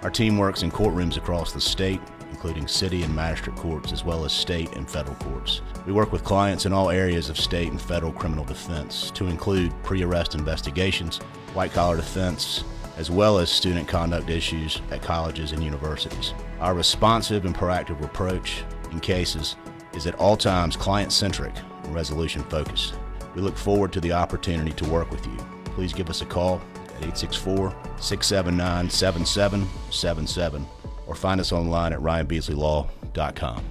Our 0.04 0.12
team 0.12 0.38
works 0.38 0.62
in 0.62 0.72
courtrooms 0.72 1.16
across 1.16 1.54
the 1.54 1.62
state, 1.62 2.02
including 2.30 2.68
city 2.68 3.02
and 3.04 3.16
magistrate 3.16 3.56
courts, 3.56 3.94
as 3.94 4.04
well 4.04 4.26
as 4.26 4.34
state 4.34 4.74
and 4.76 4.88
federal 4.88 5.16
courts. 5.16 5.62
We 5.88 5.94
work 5.94 6.12
with 6.12 6.26
clients 6.26 6.66
in 6.66 6.74
all 6.74 6.90
areas 6.90 7.30
of 7.30 7.40
state 7.40 7.72
and 7.72 7.82
federal 7.82 8.12
criminal 8.12 8.46
defense, 8.46 9.10
to 9.12 9.28
include 9.28 9.74
pre 9.84 10.04
arrest 10.04 10.36
investigations, 10.36 11.20
white 11.54 11.72
collar 11.72 11.96
defense, 11.96 12.66
as 13.00 13.10
well 13.10 13.40
as 13.40 13.50
student 13.50 13.88
conduct 13.88 14.30
issues 14.30 14.82
at 14.92 15.02
colleges 15.02 15.54
and 15.54 15.64
universities. 15.64 16.34
Our 16.60 16.74
responsive 16.74 17.46
and 17.46 17.56
proactive 17.56 18.04
approach 18.04 18.64
in 18.92 19.00
cases 19.00 19.56
is 19.94 20.06
at 20.06 20.16
all 20.16 20.36
times 20.36 20.76
client 20.76 21.14
centric 21.14 21.54
and 21.84 21.96
resolution 21.96 22.44
focused. 22.44 22.96
We 23.36 23.42
look 23.42 23.56
forward 23.56 23.94
to 23.94 24.02
the 24.02 24.12
opportunity 24.12 24.74
to 24.74 24.90
work 24.90 25.10
with 25.12 25.26
you. 25.26 25.38
Please 25.76 25.94
give 25.94 26.10
us 26.10 26.22
a 26.22 26.26
call 26.26 26.56
at 26.98 26.98
864 26.98 27.74
679 28.02 28.90
7777 28.90 30.66
or 31.08 31.16
find 31.16 31.40
us 31.40 31.54
online 31.54 31.94
at 31.94 32.00
ryanbeasleylaw.com. 32.00 33.64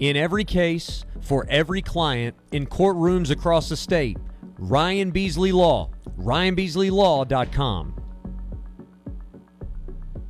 In 0.00 0.16
every 0.18 0.44
case, 0.44 1.06
for 1.22 1.46
every 1.48 1.80
client, 1.80 2.36
in 2.50 2.66
courtrooms 2.66 3.30
across 3.30 3.70
the 3.70 3.76
state, 3.76 4.18
Ryan 4.58 5.12
Beasley 5.12 5.52
Law, 5.52 5.88
ryanbeasleylaw.com. 6.18 8.01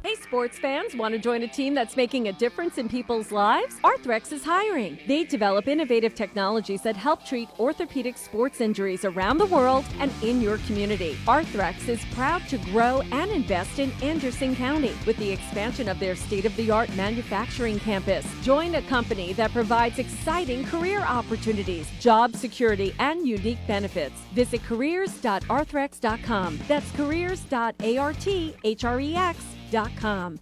Hey, 0.04 0.16
sports 0.16 0.58
fans, 0.58 0.96
want 0.96 1.14
to 1.14 1.20
join 1.20 1.44
a 1.44 1.48
team 1.48 1.74
that's 1.74 1.96
making 1.96 2.26
a 2.26 2.32
difference 2.32 2.76
in 2.76 2.88
people's 2.88 3.30
lives? 3.30 3.76
Arthrex 3.84 4.32
is 4.32 4.42
hiring. 4.42 4.98
They 5.06 5.22
develop 5.22 5.68
innovative 5.68 6.16
technologies 6.16 6.82
that 6.82 6.96
help 6.96 7.24
treat 7.24 7.48
orthopedic 7.60 8.18
sports 8.18 8.60
injuries 8.60 9.04
around 9.04 9.38
the 9.38 9.46
world 9.46 9.84
and 10.00 10.10
in 10.20 10.40
your 10.40 10.58
community. 10.66 11.16
Arthrex 11.26 11.88
is 11.88 12.04
proud 12.16 12.42
to 12.48 12.58
grow 12.58 13.02
and 13.12 13.30
invest 13.30 13.78
in 13.78 13.92
Anderson 14.02 14.56
County 14.56 14.92
with 15.06 15.16
the 15.18 15.30
expansion 15.30 15.88
of 15.88 16.00
their 16.00 16.16
state 16.16 16.46
of 16.46 16.56
the 16.56 16.68
art 16.68 16.92
manufacturing 16.96 17.78
campus. 17.78 18.26
Join 18.42 18.74
a 18.74 18.82
company 18.82 19.34
that 19.34 19.52
provides 19.52 20.00
exciting 20.00 20.64
career 20.64 21.02
opportunities, 21.02 21.88
job 22.00 22.34
security, 22.34 22.92
and 22.98 23.24
unique 23.24 23.64
benefits. 23.68 24.16
Visit 24.34 24.64
careers.arthrex.com. 24.64 26.58
That's 26.66 26.90
careers.arthrex 26.90 29.36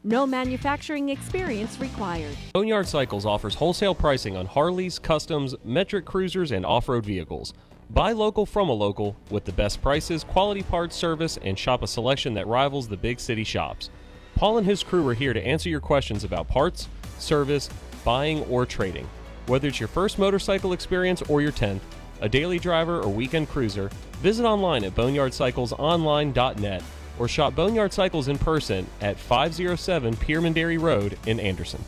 No 0.02 0.26
manufacturing 0.26 1.08
experience 1.10 1.78
required. 1.78 2.36
Boneyard 2.52 2.88
Cycles 2.88 3.24
offers 3.24 3.54
wholesale 3.54 3.94
pricing 3.94 4.36
on 4.36 4.46
Harleys, 4.46 4.98
customs, 4.98 5.54
metric 5.64 6.04
cruisers, 6.04 6.50
and 6.50 6.66
off 6.66 6.88
road 6.88 7.06
vehicles. 7.06 7.54
Buy 7.90 8.12
local 8.12 8.44
from 8.44 8.68
a 8.68 8.72
local 8.72 9.16
with 9.30 9.44
the 9.44 9.52
best 9.52 9.80
prices, 9.80 10.24
quality 10.24 10.62
parts, 10.62 10.96
service, 10.96 11.38
and 11.42 11.58
shop 11.58 11.82
a 11.82 11.86
selection 11.86 12.34
that 12.34 12.46
rivals 12.46 12.88
the 12.88 12.96
big 12.96 13.20
city 13.20 13.44
shops. 13.44 13.90
Paul 14.34 14.58
and 14.58 14.66
his 14.66 14.82
crew 14.82 15.06
are 15.08 15.14
here 15.14 15.32
to 15.32 15.46
answer 15.46 15.68
your 15.68 15.80
questions 15.80 16.24
about 16.24 16.48
parts, 16.48 16.88
service, 17.18 17.68
buying, 18.04 18.42
or 18.44 18.66
trading. 18.66 19.08
Whether 19.46 19.68
it's 19.68 19.80
your 19.80 19.88
first 19.88 20.18
motorcycle 20.18 20.72
experience 20.72 21.22
or 21.22 21.40
your 21.40 21.52
10th, 21.52 21.80
a 22.20 22.28
daily 22.28 22.58
driver 22.58 23.00
or 23.00 23.08
weekend 23.08 23.48
cruiser, 23.48 23.90
visit 24.22 24.44
online 24.44 24.84
at 24.84 24.94
boneyardcyclesonline.net 24.94 26.82
or 27.20 27.28
shop 27.28 27.54
Boneyard 27.54 27.92
Cycles 27.92 28.26
in 28.26 28.38
person 28.38 28.86
at 29.00 29.18
507 29.18 30.16
Pearman 30.16 30.54
Dairy 30.54 30.78
Road 30.78 31.18
in 31.26 31.38
Anderson. 31.38 31.84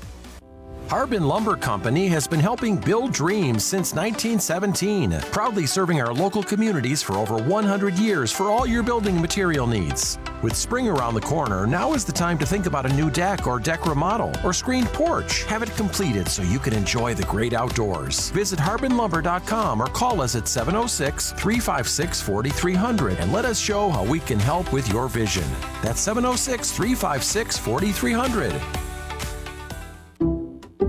Harbin 0.92 1.26
Lumber 1.26 1.56
Company 1.56 2.06
has 2.08 2.28
been 2.28 2.38
helping 2.38 2.76
build 2.76 3.14
dreams 3.14 3.64
since 3.64 3.94
1917, 3.94 5.22
proudly 5.32 5.64
serving 5.64 6.02
our 6.02 6.12
local 6.12 6.42
communities 6.42 7.02
for 7.02 7.14
over 7.14 7.38
100 7.38 7.94
years 7.94 8.30
for 8.30 8.50
all 8.50 8.66
your 8.66 8.82
building 8.82 9.18
material 9.18 9.66
needs. 9.66 10.18
With 10.42 10.54
spring 10.54 10.90
around 10.90 11.14
the 11.14 11.22
corner, 11.22 11.66
now 11.66 11.94
is 11.94 12.04
the 12.04 12.12
time 12.12 12.36
to 12.40 12.44
think 12.44 12.66
about 12.66 12.84
a 12.84 12.92
new 12.92 13.08
deck 13.08 13.46
or 13.46 13.58
deck 13.58 13.86
remodel 13.86 14.34
or 14.44 14.52
screened 14.52 14.88
porch. 14.88 15.44
Have 15.44 15.62
it 15.62 15.74
completed 15.76 16.28
so 16.28 16.42
you 16.42 16.58
can 16.58 16.74
enjoy 16.74 17.14
the 17.14 17.22
great 17.22 17.54
outdoors. 17.54 18.28
Visit 18.28 18.58
harbinlumber.com 18.58 19.80
or 19.80 19.86
call 19.86 20.20
us 20.20 20.36
at 20.36 20.46
706 20.46 21.32
356 21.32 22.20
4300 22.20 23.18
and 23.18 23.32
let 23.32 23.46
us 23.46 23.58
show 23.58 23.88
how 23.88 24.04
we 24.04 24.20
can 24.20 24.38
help 24.38 24.70
with 24.74 24.86
your 24.92 25.08
vision. 25.08 25.48
That's 25.80 26.02
706 26.02 26.70
356 26.70 27.56
4300. 27.56 28.91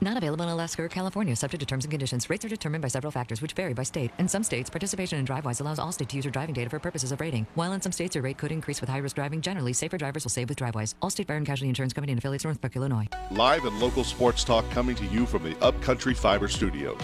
Not 0.00 0.16
available 0.16 0.44
in 0.44 0.50
Alaska 0.50 0.82
or 0.84 0.88
California, 0.88 1.34
subject 1.34 1.60
to 1.60 1.66
terms 1.66 1.84
and 1.84 1.90
conditions. 1.90 2.30
Rates 2.30 2.44
are 2.44 2.48
determined 2.48 2.82
by 2.82 2.88
several 2.88 3.10
factors, 3.10 3.42
which 3.42 3.52
vary 3.52 3.74
by 3.74 3.82
state. 3.82 4.12
In 4.18 4.28
some 4.28 4.44
states, 4.44 4.70
participation 4.70 5.18
in 5.18 5.26
DriveWise 5.26 5.60
allows 5.60 5.80
Allstate 5.80 6.06
to 6.08 6.16
use 6.16 6.24
your 6.24 6.30
driving 6.30 6.54
data 6.54 6.70
for 6.70 6.78
purposes 6.78 7.10
of 7.10 7.20
rating. 7.20 7.46
While 7.54 7.72
in 7.72 7.80
some 7.80 7.90
states, 7.90 8.14
your 8.14 8.22
rate 8.22 8.38
could 8.38 8.52
increase 8.52 8.80
with 8.80 8.88
high 8.88 8.98
risk 8.98 9.16
driving. 9.16 9.40
Generally, 9.40 9.72
safer 9.72 9.98
drivers 9.98 10.24
will 10.24 10.30
save 10.30 10.48
with 10.48 10.58
DriveWise. 10.58 10.94
Allstate 11.02 11.26
Fire 11.26 11.36
and 11.36 11.46
Casualty 11.46 11.68
Insurance 11.68 11.92
Company 11.92 12.12
and 12.12 12.18
affiliates, 12.18 12.44
Northbrook, 12.44 12.76
Illinois. 12.76 13.08
Live 13.32 13.64
and 13.64 13.80
local 13.80 14.04
sports 14.04 14.44
talk 14.44 14.68
coming 14.70 14.94
to 14.96 15.04
you 15.06 15.26
from 15.26 15.42
the 15.42 15.56
Upcountry 15.64 16.14
Fiber 16.14 16.46
Studios. 16.46 17.00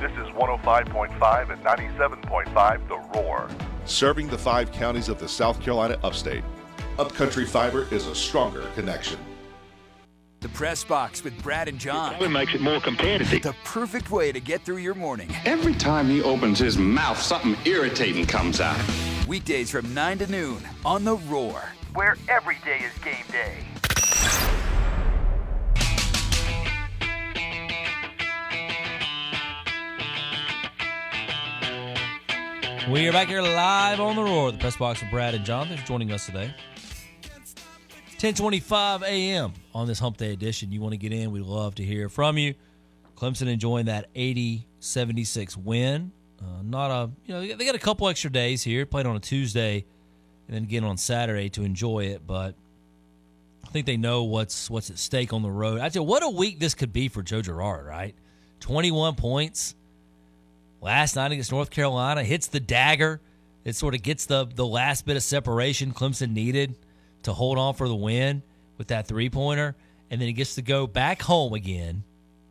This 0.00 0.12
is 0.12 0.28
105.5 0.34 1.52
and 1.52 1.62
97.5 1.64 2.88
The 2.88 3.18
Roar. 3.18 3.50
Serving 3.84 4.28
the 4.28 4.38
five 4.38 4.72
counties 4.72 5.10
of 5.10 5.18
the 5.18 5.28
South 5.28 5.60
Carolina 5.60 5.98
upstate. 6.02 6.44
Upcountry 6.98 7.44
Fiber 7.44 7.86
is 7.90 8.06
a 8.06 8.14
stronger 8.14 8.64
connection. 8.74 9.18
The 10.40 10.48
Press 10.50 10.84
Box 10.84 11.24
with 11.24 11.36
Brad 11.42 11.66
and 11.66 11.80
John. 11.80 12.14
It 12.22 12.28
makes 12.28 12.54
it 12.54 12.60
more 12.60 12.80
competitive. 12.80 13.42
The 13.42 13.56
perfect 13.64 14.12
way 14.12 14.30
to 14.30 14.38
get 14.38 14.62
through 14.62 14.76
your 14.76 14.94
morning. 14.94 15.28
Every 15.44 15.74
time 15.74 16.08
he 16.08 16.22
opens 16.22 16.60
his 16.60 16.78
mouth, 16.78 17.20
something 17.20 17.56
irritating 17.64 18.24
comes 18.24 18.60
out. 18.60 18.78
Weekdays 19.26 19.72
from 19.72 19.92
9 19.92 20.18
to 20.18 20.26
noon 20.28 20.62
on 20.84 21.04
The 21.04 21.16
Roar, 21.16 21.60
where 21.92 22.16
every 22.28 22.56
day 22.64 22.78
is 22.78 22.96
game 23.02 23.24
day. 23.32 23.64
We 32.88 33.08
are 33.08 33.12
back 33.12 33.26
here 33.26 33.42
live 33.42 33.98
on 33.98 34.14
the 34.14 34.22
roar. 34.22 34.52
The 34.52 34.58
press 34.58 34.76
box 34.76 35.02
with 35.02 35.10
Brad 35.10 35.34
and 35.34 35.44
John. 35.44 35.66
Thanks 35.66 35.82
for 35.82 35.88
joining 35.88 36.12
us 36.12 36.24
today. 36.26 36.54
10:25 38.18 39.02
a.m. 39.02 39.52
on 39.72 39.86
this 39.86 40.00
Hump 40.00 40.16
Day 40.16 40.32
edition. 40.32 40.72
You 40.72 40.80
want 40.80 40.92
to 40.92 40.98
get 40.98 41.12
in? 41.12 41.30
We'd 41.30 41.44
love 41.44 41.76
to 41.76 41.84
hear 41.84 42.08
from 42.08 42.36
you. 42.36 42.54
Clemson 43.16 43.46
enjoying 43.46 43.86
that 43.86 44.12
80-76 44.14 45.56
win. 45.56 46.10
Uh, 46.40 46.62
not 46.64 46.90
a 46.90 47.10
you 47.26 47.34
know 47.34 47.40
they 47.40 47.64
got 47.64 47.76
a 47.76 47.80
couple 47.80 48.08
extra 48.08 48.30
days 48.30 48.64
here. 48.64 48.84
Played 48.86 49.06
on 49.06 49.14
a 49.14 49.20
Tuesday 49.20 49.84
and 50.48 50.56
then 50.56 50.64
again 50.64 50.82
on 50.82 50.96
Saturday 50.96 51.48
to 51.50 51.62
enjoy 51.62 52.06
it, 52.06 52.26
but 52.26 52.56
I 53.64 53.68
think 53.68 53.86
they 53.86 53.96
know 53.96 54.24
what's 54.24 54.68
what's 54.68 54.90
at 54.90 54.98
stake 54.98 55.32
on 55.32 55.42
the 55.42 55.50
road. 55.50 55.78
I 55.78 55.88
tell 55.88 56.02
you, 56.02 56.08
what 56.08 56.24
a 56.24 56.28
week 56.28 56.58
this 56.58 56.74
could 56.74 56.92
be 56.92 57.06
for 57.06 57.22
Joe 57.22 57.40
Girard, 57.40 57.86
right? 57.86 58.16
21 58.58 59.14
points 59.14 59.76
last 60.80 61.14
night 61.14 61.30
against 61.30 61.52
North 61.52 61.70
Carolina, 61.70 62.24
hits 62.24 62.48
the 62.48 62.60
dagger. 62.60 63.20
It 63.64 63.76
sort 63.76 63.94
of 63.94 64.02
gets 64.02 64.26
the 64.26 64.44
the 64.52 64.66
last 64.66 65.06
bit 65.06 65.16
of 65.16 65.22
separation 65.22 65.92
Clemson 65.92 66.32
needed 66.32 66.74
to 67.22 67.32
hold 67.32 67.58
on 67.58 67.74
for 67.74 67.88
the 67.88 67.94
win 67.94 68.42
with 68.76 68.88
that 68.88 69.06
three 69.06 69.30
pointer, 69.30 69.74
and 70.10 70.20
then 70.20 70.26
he 70.26 70.32
gets 70.32 70.54
to 70.56 70.62
go 70.62 70.86
back 70.86 71.22
home 71.22 71.52
again. 71.52 72.04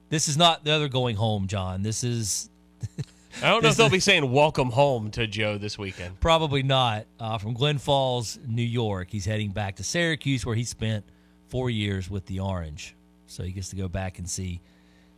This 0.10 0.28
is 0.28 0.38
not 0.38 0.64
the 0.64 0.72
other 0.72 0.88
going 0.88 1.16
home, 1.16 1.48
John. 1.48 1.82
This 1.82 2.04
is. 2.04 2.50
I 3.44 3.50
don't 3.50 3.62
know 3.62 3.70
if 3.70 3.76
they'll 3.76 3.90
be 3.90 4.00
saying 4.00 4.32
welcome 4.32 4.72
home 4.72 5.12
to 5.12 5.28
Joe 5.28 5.60
this 5.60 5.78
weekend. 5.78 6.20
Probably 6.20 6.64
not. 6.64 7.06
Uh, 7.20 7.38
from 7.38 7.54
Glen 7.54 7.78
Falls, 7.78 8.40
New 8.48 8.64
York, 8.64 9.10
he's 9.12 9.26
heading 9.26 9.52
back 9.52 9.76
to 9.76 9.84
Syracuse, 9.84 10.44
where 10.44 10.56
he 10.56 10.64
spent 10.64 11.06
four 11.50 11.70
years 11.70 12.10
with 12.10 12.26
the 12.26 12.40
Orange. 12.40 12.96
So 13.28 13.44
he 13.44 13.52
gets 13.52 13.70
to 13.70 13.76
go 13.76 13.88
back 13.88 14.18
and 14.18 14.28
see 14.28 14.62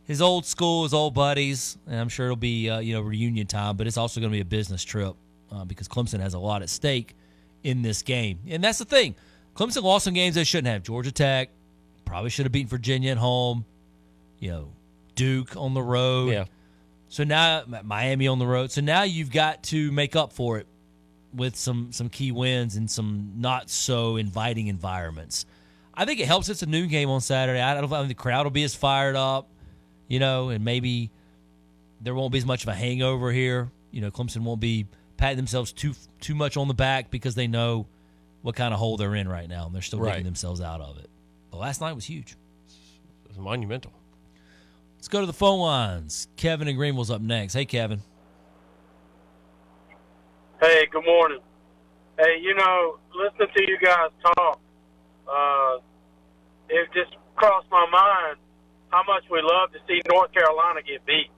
his 0.04 0.20
old 0.20 0.44
school, 0.44 0.82
his 0.82 0.92
old 0.92 1.14
buddies, 1.14 1.78
and 1.86 1.98
I'm 1.98 2.08
sure 2.08 2.26
it'll 2.26 2.36
be 2.36 2.68
uh, 2.68 2.80
you 2.80 2.94
know 2.94 3.00
reunion 3.00 3.46
time. 3.46 3.76
But 3.76 3.86
it's 3.86 3.96
also 3.96 4.20
going 4.20 4.32
to 4.32 4.36
be 4.36 4.40
a 4.40 4.44
business 4.44 4.82
trip 4.82 5.14
uh, 5.52 5.64
because 5.64 5.88
Clemson 5.88 6.20
has 6.20 6.34
a 6.34 6.38
lot 6.38 6.62
at 6.62 6.68
stake 6.68 7.14
in 7.62 7.82
this 7.82 8.02
game, 8.02 8.40
and 8.48 8.62
that's 8.62 8.78
the 8.78 8.84
thing. 8.84 9.14
Clemson 9.60 9.82
lost 9.82 10.06
some 10.06 10.14
games 10.14 10.36
they 10.36 10.44
shouldn't 10.44 10.72
have. 10.72 10.82
Georgia 10.82 11.12
Tech 11.12 11.50
probably 12.06 12.30
should 12.30 12.46
have 12.46 12.52
beaten 12.52 12.68
Virginia 12.68 13.10
at 13.10 13.18
home. 13.18 13.66
You 14.38 14.50
know, 14.50 14.68
Duke 15.16 15.54
on 15.54 15.74
the 15.74 15.82
road. 15.82 16.32
Yeah. 16.32 16.44
So 17.10 17.24
now 17.24 17.64
Miami 17.84 18.26
on 18.26 18.38
the 18.38 18.46
road. 18.46 18.70
So 18.70 18.80
now 18.80 19.02
you've 19.02 19.30
got 19.30 19.62
to 19.64 19.92
make 19.92 20.16
up 20.16 20.32
for 20.32 20.56
it 20.56 20.66
with 21.34 21.56
some 21.56 21.92
some 21.92 22.08
key 22.08 22.32
wins 22.32 22.76
and 22.76 22.90
some 22.90 23.34
not 23.36 23.68
so 23.68 24.16
inviting 24.16 24.68
environments. 24.68 25.44
I 25.92 26.06
think 26.06 26.20
it 26.20 26.26
helps. 26.26 26.48
It's 26.48 26.62
a 26.62 26.66
noon 26.66 26.88
game 26.88 27.10
on 27.10 27.20
Saturday. 27.20 27.60
I 27.60 27.78
don't 27.78 27.90
think 27.90 28.08
the 28.08 28.14
crowd 28.14 28.46
will 28.46 28.50
be 28.50 28.64
as 28.64 28.74
fired 28.74 29.14
up, 29.14 29.50
you 30.08 30.20
know, 30.20 30.48
and 30.48 30.64
maybe 30.64 31.10
there 32.00 32.14
won't 32.14 32.32
be 32.32 32.38
as 32.38 32.46
much 32.46 32.62
of 32.62 32.70
a 32.70 32.74
hangover 32.74 33.30
here. 33.30 33.70
You 33.90 34.00
know, 34.00 34.10
Clemson 34.10 34.40
won't 34.40 34.60
be 34.60 34.86
patting 35.18 35.36
themselves 35.36 35.70
too 35.70 35.92
too 36.18 36.34
much 36.34 36.56
on 36.56 36.66
the 36.66 36.74
back 36.74 37.10
because 37.10 37.34
they 37.34 37.46
know 37.46 37.86
what 38.42 38.56
kind 38.56 38.72
of 38.72 38.80
hole 38.80 38.96
they're 38.96 39.14
in 39.14 39.28
right 39.28 39.48
now, 39.48 39.66
and 39.66 39.74
they're 39.74 39.82
still 39.82 39.98
Right. 40.00 40.10
getting 40.12 40.24
themselves 40.24 40.60
out 40.60 40.80
of 40.80 40.98
it. 40.98 41.08
But 41.50 41.58
last 41.58 41.80
night 41.80 41.92
was 41.92 42.04
huge. 42.06 42.32
It 43.24 43.28
was 43.28 43.38
monumental. 43.38 43.92
Let's 44.96 45.08
go 45.08 45.20
to 45.20 45.26
the 45.26 45.32
phone 45.32 45.60
lines. 45.60 46.28
Kevin 46.36 46.68
and 46.68 46.76
Greenville's 46.76 47.10
up 47.10 47.20
next. 47.20 47.54
Hey, 47.54 47.64
Kevin. 47.64 48.02
Hey, 50.60 50.86
good 50.92 51.04
morning. 51.04 51.40
Hey, 52.18 52.36
you 52.42 52.54
know, 52.54 52.98
listening 53.14 53.48
to 53.56 53.62
you 53.70 53.78
guys 53.78 54.10
talk, 54.36 54.60
uh, 55.26 55.78
it 56.68 56.88
just 56.92 57.16
crossed 57.34 57.66
my 57.70 57.86
mind 57.90 58.36
how 58.90 59.02
much 59.06 59.24
we 59.30 59.40
love 59.40 59.72
to 59.72 59.78
see 59.88 60.00
North 60.12 60.32
Carolina 60.32 60.82
get 60.82 61.04
beat. 61.06 61.30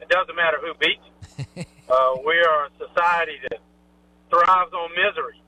It 0.00 0.08
doesn't 0.08 0.34
matter 0.34 0.56
who 0.60 0.72
beats. 0.80 1.68
uh, 1.90 2.14
we 2.24 2.34
are 2.38 2.66
a 2.66 2.70
society 2.78 3.36
that 3.50 3.60
thrives 4.30 4.72
on 4.72 4.90
misery, 4.92 5.42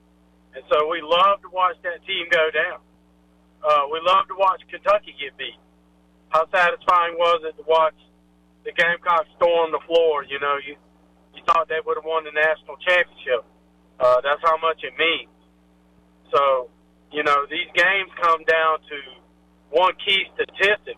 and 0.55 0.63
so 0.71 0.87
we 0.89 1.01
love 1.01 1.41
to 1.41 1.49
watch 1.51 1.77
that 1.83 2.01
team 2.05 2.25
go 2.31 2.49
down. 2.51 2.79
Uh, 3.61 3.85
we 3.91 3.99
love 4.01 4.27
to 4.27 4.35
watch 4.35 4.61
Kentucky 4.69 5.13
get 5.19 5.37
beat. 5.37 5.59
How 6.29 6.45
satisfying 6.49 7.17
was 7.17 7.41
it 7.43 7.57
to 7.57 7.65
watch 7.67 7.97
the 8.63 8.71
Gamecocks 8.71 9.29
storm 9.37 9.71
the 9.71 9.83
floor? 9.85 10.23
You 10.23 10.39
know, 10.39 10.57
you 10.57 10.75
you 11.35 11.41
thought 11.45 11.67
they 11.67 11.81
would 11.85 11.97
have 11.97 12.05
won 12.05 12.23
the 12.23 12.31
national 12.31 12.77
championship. 12.77 13.45
Uh, 13.99 14.21
that's 14.21 14.41
how 14.43 14.57
much 14.57 14.81
it 14.83 14.93
means. 14.97 15.29
So, 16.31 16.69
you 17.11 17.23
know, 17.23 17.45
these 17.49 17.67
games 17.73 18.09
come 18.21 18.43
down 18.45 18.79
to 18.79 18.97
one 19.71 19.93
key 20.05 20.25
statistic, 20.33 20.97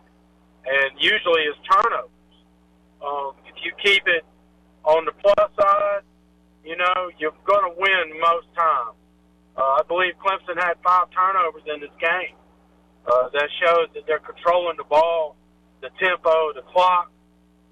and 0.64 0.90
usually 0.98 1.42
it's 1.50 1.58
turnovers. 1.68 2.10
Um, 3.04 3.34
if 3.46 3.56
you 3.64 3.72
keep 3.82 4.02
it 4.06 4.24
on 4.84 5.04
the 5.04 5.12
plus 5.12 5.50
side, 5.58 6.02
you 6.64 6.76
know, 6.76 7.10
you're 7.18 7.34
going 7.44 7.66
to 7.66 7.74
win 7.76 8.20
most 8.20 8.46
times. 8.54 8.96
Uh, 9.56 9.60
I 9.60 9.82
believe 9.86 10.14
Clemson 10.18 10.56
had 10.56 10.74
five 10.82 11.08
turnovers 11.10 11.62
in 11.66 11.80
this 11.80 11.92
game. 12.00 12.36
Uh, 13.04 13.28
that 13.34 13.48
shows 13.58 13.88
that 13.94 14.06
they're 14.06 14.22
controlling 14.22 14.76
the 14.76 14.84
ball, 14.84 15.34
the 15.80 15.90
tempo, 15.98 16.52
the 16.54 16.62
clock, 16.72 17.10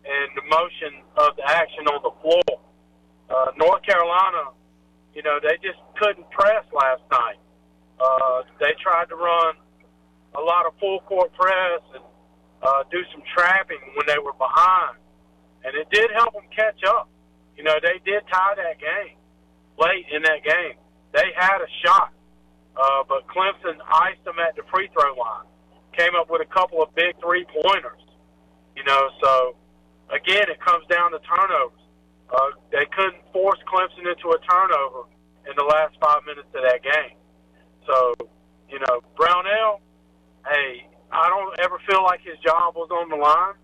and 0.05 0.29
the 0.35 0.43
motion 0.51 1.07
of 1.17 1.37
the 1.37 1.47
action 1.47 1.87
on 1.87 2.03
the 2.03 2.11
floor. 2.21 2.59
Uh, 3.31 3.53
North 3.57 3.83
Carolina, 3.87 4.51
you 5.15 5.23
know, 5.23 5.39
they 5.41 5.55
just 5.63 5.79
couldn't 5.97 6.29
press 6.31 6.65
last 6.75 7.03
night. 7.13 7.39
Uh, 8.01 8.43
they 8.59 8.75
tried 8.83 9.09
to 9.09 9.15
run 9.15 9.55
a 10.35 10.41
lot 10.41 10.67
of 10.67 10.73
full 10.81 11.01
court 11.07 11.33
press 11.35 11.83
and 11.95 12.03
uh, 12.63 12.83
do 12.91 12.99
some 13.13 13.23
trapping 13.35 13.79
when 13.95 14.07
they 14.07 14.19
were 14.19 14.35
behind, 14.35 14.97
and 15.65 15.75
it 15.77 15.89
did 15.91 16.11
help 16.17 16.33
them 16.33 16.49
catch 16.55 16.83
up. 16.87 17.09
You 17.57 17.65
know, 17.65 17.75
they 17.83 18.01
did 18.05 18.23
tie 18.33 18.55
that 18.57 18.81
game 18.81 19.17
late 19.79 20.07
in 20.11 20.23
that 20.23 20.43
game. 20.43 20.77
They 21.13 21.33
had 21.37 21.59
a 21.59 21.71
shot, 21.85 22.13
uh, 22.77 23.03
but 23.09 23.27
Clemson 23.27 23.79
iced 23.91 24.25
them 24.25 24.39
at 24.39 24.57
the 24.57 24.63
free 24.73 24.89
throw 24.93 25.15
line. 25.15 25.47
Came 25.97 26.15
up 26.15 26.31
with 26.31 26.41
a 26.41 26.47
couple 26.47 26.83
of 26.83 26.95
big 26.95 27.19
three 27.21 27.45
pointers. 27.45 28.03
You 28.77 28.85
know, 28.85 29.11
so 29.23 29.57
again, 30.11 30.49
it 30.49 30.61
comes 30.61 30.87
down 30.87 31.13
to 31.13 31.19
turnovers. 31.21 31.81
Uh, 32.31 32.51
they 32.71 32.87
couldn't 32.95 33.23
force 33.33 33.59
Clemson 33.67 34.09
into 34.09 34.31
a 34.31 34.39
turnover 34.49 35.11
in 35.49 35.57
the 35.57 35.65
last 35.65 35.97
five 36.01 36.23
minutes 36.27 36.49
of 36.55 36.63
that 36.63 36.83
game. 36.83 37.17
So, 37.87 38.15
you 38.69 38.79
know, 38.79 39.03
Brownell, 39.17 39.81
hey, 40.47 40.87
I 41.11 41.29
don't 41.29 41.59
ever 41.61 41.81
feel 41.89 42.05
like 42.05 42.21
his 42.23 42.39
job 42.39 42.77
was 42.77 42.89
on 42.91 43.09
the 43.09 43.17
line. 43.17 43.55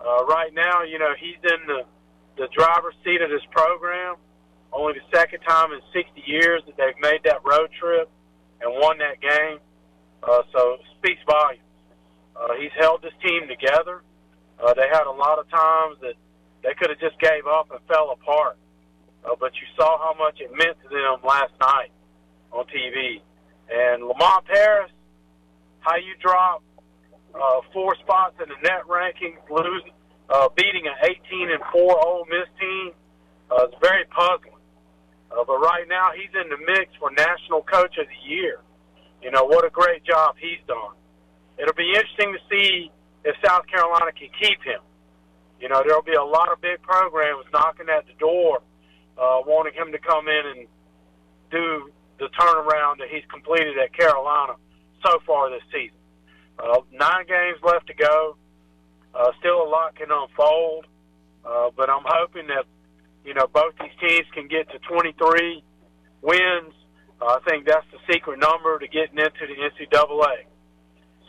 Uh, 0.00 0.24
right 0.26 0.52
now, 0.52 0.82
you 0.82 0.98
know, 0.98 1.14
he's 1.18 1.40
in 1.42 1.66
the, 1.66 1.82
the 2.36 2.48
driver's 2.52 2.94
seat 3.04 3.22
of 3.22 3.30
this 3.30 3.44
program. 3.50 4.16
Only 4.72 4.94
the 4.94 5.16
second 5.16 5.40
time 5.40 5.72
in 5.72 5.80
60 5.92 6.22
years 6.24 6.62
that 6.66 6.76
they've 6.76 7.00
made 7.00 7.20
that 7.24 7.44
road 7.44 7.70
trip 7.78 8.08
and 8.60 8.72
won 8.80 8.98
that 8.98 9.20
game. 9.20 9.58
Uh, 10.22 10.42
so 10.52 10.78
speaks 10.98 11.20
volumes. 11.26 11.60
Uh, 12.36 12.54
he's 12.58 12.72
held 12.78 13.02
this 13.02 13.12
team 13.22 13.48
together. 13.48 14.02
Uh, 14.58 14.72
they 14.74 14.88
had 14.88 15.06
a 15.06 15.10
lot 15.10 15.38
of 15.38 15.48
times 15.50 15.96
that 16.00 16.14
they 16.62 16.72
could 16.78 16.90
have 16.90 17.00
just 17.00 17.18
gave 17.20 17.46
up 17.46 17.70
and 17.70 17.80
fell 17.88 18.10
apart. 18.10 18.56
Uh, 19.24 19.34
but 19.38 19.52
you 19.54 19.66
saw 19.76 19.98
how 19.98 20.14
much 20.18 20.40
it 20.40 20.50
meant 20.50 20.76
to 20.82 20.88
them 20.88 21.18
last 21.24 21.52
night 21.60 21.90
on 22.50 22.64
TV. 22.66 23.20
And 23.70 24.04
Lamont 24.04 24.44
Paris, 24.46 24.90
how 25.80 25.96
you 25.96 26.14
drop 26.20 26.62
uh, 27.34 27.60
four 27.72 27.96
spots 27.96 28.34
in 28.42 28.48
the 28.48 28.56
net 28.62 28.82
rankings, 28.88 29.38
lose, 29.50 29.82
uh, 30.30 30.48
beating 30.56 30.86
an 30.86 30.94
18 31.30 31.50
and 31.50 31.62
four 31.72 31.98
Ole 32.04 32.26
Miss 32.28 32.48
team, 32.58 32.92
uh, 33.50 33.66
is 33.66 33.74
very 33.80 34.04
puzzling. 34.06 34.51
Uh, 35.32 35.44
but 35.44 35.58
right 35.58 35.88
now, 35.88 36.10
he's 36.14 36.30
in 36.34 36.48
the 36.50 36.58
mix 36.58 36.92
for 37.00 37.10
National 37.10 37.62
Coach 37.62 37.96
of 37.98 38.06
the 38.06 38.28
Year. 38.28 38.60
You 39.22 39.30
know 39.30 39.44
what 39.44 39.64
a 39.64 39.70
great 39.70 40.04
job 40.04 40.36
he's 40.38 40.60
done. 40.66 40.94
It'll 41.58 41.74
be 41.74 41.88
interesting 41.94 42.34
to 42.34 42.40
see 42.50 42.90
if 43.24 43.36
South 43.44 43.66
Carolina 43.66 44.12
can 44.12 44.28
keep 44.40 44.62
him. 44.62 44.80
You 45.60 45.68
know, 45.68 45.82
there'll 45.86 46.02
be 46.02 46.14
a 46.14 46.24
lot 46.24 46.50
of 46.50 46.60
big 46.60 46.82
programs 46.82 47.46
knocking 47.52 47.86
at 47.88 48.06
the 48.06 48.14
door, 48.18 48.60
uh, 49.16 49.40
wanting 49.46 49.74
him 49.74 49.92
to 49.92 49.98
come 49.98 50.26
in 50.26 50.42
and 50.58 50.66
do 51.50 51.90
the 52.18 52.28
turnaround 52.38 52.98
that 52.98 53.08
he's 53.08 53.24
completed 53.30 53.78
at 53.78 53.96
Carolina 53.96 54.54
so 55.06 55.18
far 55.26 55.50
this 55.50 55.62
season. 55.72 55.96
Uh, 56.58 56.80
nine 56.92 57.26
games 57.26 57.58
left 57.62 57.86
to 57.86 57.94
go. 57.94 58.36
Uh, 59.14 59.30
still 59.38 59.62
a 59.62 59.68
lot 59.68 59.94
can 59.94 60.08
unfold, 60.10 60.86
uh, 61.44 61.70
but 61.76 61.90
I'm 61.90 62.04
hoping 62.04 62.46
that 62.48 62.64
you 63.24 63.34
know 63.34 63.46
both 63.46 63.74
these 63.80 63.90
teams 64.00 64.26
can 64.34 64.48
get 64.48 64.70
to 64.70 64.78
23 64.80 65.62
wins. 66.22 66.74
Uh, 67.20 67.24
I 67.24 67.38
think 67.48 67.66
that's 67.66 67.86
the 67.92 67.98
secret 68.12 68.38
number 68.38 68.78
to 68.78 68.88
getting 68.88 69.18
into 69.18 69.46
the 69.46 69.54
NCAA. 69.54 70.44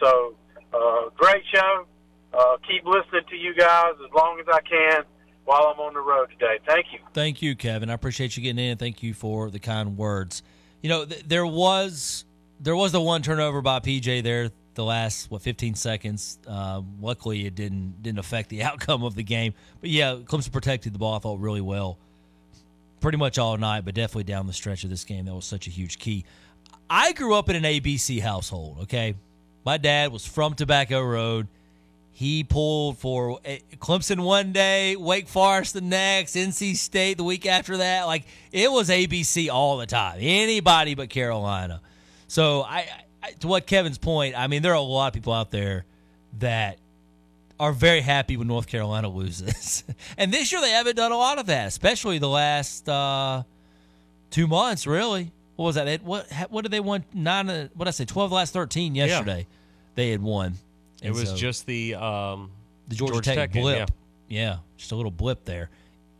So, 0.01 0.35
uh, 0.73 1.09
great 1.15 1.43
show. 1.53 1.85
Uh, 2.33 2.57
keep 2.67 2.83
listening 2.85 3.21
to 3.29 3.35
you 3.35 3.53
guys 3.53 3.93
as 4.03 4.11
long 4.15 4.39
as 4.39 4.47
I 4.51 4.59
can 4.61 5.03
while 5.45 5.71
I'm 5.73 5.79
on 5.79 5.93
the 5.93 5.99
road 5.99 6.29
today. 6.31 6.59
Thank 6.65 6.87
you. 6.91 6.99
Thank 7.13 7.41
you, 7.41 7.55
Kevin. 7.55 7.89
I 7.89 7.93
appreciate 7.93 8.35
you 8.35 8.43
getting 8.43 8.63
in. 8.63 8.77
Thank 8.77 9.03
you 9.03 9.13
for 9.13 9.51
the 9.51 9.59
kind 9.59 9.97
words. 9.97 10.41
You 10.81 10.89
know, 10.89 11.05
th- 11.05 11.23
there 11.27 11.45
was 11.45 12.25
there 12.59 12.75
was 12.75 12.91
the 12.91 13.01
one 13.01 13.21
turnover 13.21 13.61
by 13.61 13.79
PJ 13.79 14.23
there 14.23 14.49
the 14.75 14.83
last 14.83 15.29
what 15.29 15.41
15 15.41 15.75
seconds. 15.75 16.39
Uh, 16.47 16.81
luckily, 17.01 17.45
it 17.45 17.55
didn't 17.55 18.01
didn't 18.01 18.19
affect 18.19 18.49
the 18.49 18.63
outcome 18.69 19.03
of 19.03 19.15
the 19.15 19.23
game. 19.23 19.53
But 19.81 19.89
yeah, 19.89 20.15
Clemson 20.23 20.51
protected 20.51 20.93
the 20.93 20.99
ball. 20.99 21.15
I 21.15 21.19
thought 21.19 21.39
really 21.39 21.61
well, 21.61 21.97
pretty 22.99 23.17
much 23.17 23.37
all 23.37 23.57
night, 23.57 23.85
but 23.85 23.95
definitely 23.95 24.25
down 24.25 24.47
the 24.47 24.53
stretch 24.53 24.83
of 24.83 24.89
this 24.89 25.03
game. 25.03 25.25
That 25.25 25.35
was 25.35 25.45
such 25.45 25.67
a 25.67 25.69
huge 25.69 25.99
key. 25.99 26.25
I 26.89 27.13
grew 27.13 27.35
up 27.35 27.49
in 27.49 27.55
an 27.55 27.63
ABC 27.63 28.21
household. 28.21 28.79
Okay, 28.83 29.15
my 29.65 29.77
dad 29.77 30.11
was 30.11 30.25
from 30.25 30.53
Tobacco 30.53 31.01
Road. 31.01 31.47
He 32.15 32.43
pulled 32.43 32.99
for 32.99 33.39
eh, 33.43 33.57
Clemson 33.77 34.23
one 34.23 34.51
day, 34.51 34.95
Wake 34.95 35.27
Forest 35.27 35.73
the 35.73 35.81
next, 35.81 36.35
NC 36.35 36.75
State 36.75 37.17
the 37.17 37.23
week 37.23 37.47
after 37.47 37.77
that. 37.77 38.03
Like 38.03 38.25
it 38.51 38.71
was 38.71 38.89
ABC 38.89 39.49
all 39.49 39.77
the 39.77 39.87
time. 39.87 40.17
Anybody 40.19 40.93
but 40.93 41.09
Carolina. 41.09 41.81
So 42.27 42.61
I, 42.61 42.77
I 42.79 43.02
to 43.39 43.47
what 43.47 43.65
Kevin's 43.67 43.97
point, 43.97 44.37
I 44.37 44.47
mean 44.47 44.61
there 44.61 44.71
are 44.71 44.75
a 44.75 44.81
lot 44.81 45.07
of 45.07 45.13
people 45.13 45.33
out 45.33 45.51
there 45.51 45.85
that 46.39 46.77
are 47.59 47.71
very 47.71 48.01
happy 48.01 48.35
when 48.37 48.47
North 48.47 48.67
Carolina 48.67 49.07
loses. 49.21 49.83
and 50.17 50.33
this 50.33 50.51
year 50.51 50.61
they 50.61 50.71
haven't 50.71 50.95
done 50.95 51.11
a 51.11 51.17
lot 51.17 51.39
of 51.39 51.45
that, 51.47 51.67
especially 51.67 52.17
the 52.19 52.29
last 52.29 52.87
uh, 52.89 53.43
two 54.31 54.47
months. 54.47 54.85
Really, 54.87 55.31
what 55.55 55.65
was 55.65 55.75
that? 55.75 55.85
They, 55.85 55.97
what 55.97 56.31
what 56.49 56.61
did 56.63 56.71
they 56.71 56.79
won 56.79 57.03
nine? 57.13 57.49
uh, 57.49 57.67
What 57.75 57.85
did 57.85 57.89
I 57.89 57.91
say? 57.91 58.05
Twelve 58.05 58.31
last 58.31 58.53
thirteen 58.53 58.95
yesterday. 58.95 59.47
They 59.95 60.09
had 60.09 60.21
won. 60.21 60.55
It 61.01 61.11
was 61.11 61.29
so- 61.29 61.35
just 61.35 61.65
the 61.65 61.95
um, 61.95 62.51
the 62.87 62.95
Georgia, 62.95 63.21
Tech, 63.21 63.51
game, 63.51 63.61
blip. 63.63 63.91
yeah. 64.27 64.41
yeah, 64.41 64.57
just 64.77 64.91
a 64.91 64.95
little 64.95 65.11
blip 65.11 65.45
there. 65.45 65.69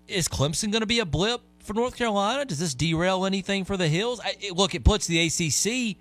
Is 0.08 0.28
Clemson 0.28 0.72
going 0.72 0.82
to 0.82 0.86
be 0.88 1.00
a 1.00 1.06
blip 1.06 1.42
for 1.60 1.74
North 1.74 1.96
Carolina? 1.96 2.46
Does 2.46 2.60
this 2.60 2.74
derail 2.76 3.26
anything 3.26 3.64
for 3.66 3.78
the 3.78 3.88
Heels? 3.88 4.20
I, 4.24 4.36
it, 4.40 4.56
look, 4.56 4.76
it 4.76 4.84
puts 4.84 5.08
the 5.08 5.20
ACC 5.26 5.98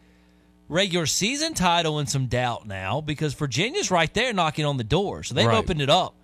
regular 0.72 1.06
season 1.06 1.54
title 1.54 1.98
in 1.98 2.06
some 2.06 2.26
doubt 2.26 2.66
now 2.66 3.00
because 3.00 3.34
Virginia's 3.34 3.90
right 3.90 4.12
there 4.14 4.32
knocking 4.32 4.64
on 4.64 4.76
the 4.78 4.84
door. 4.84 5.22
So 5.22 5.34
they've 5.34 5.46
Right. 5.46 5.56
opened 5.58 5.82
it 5.82 5.90
up 5.90 6.14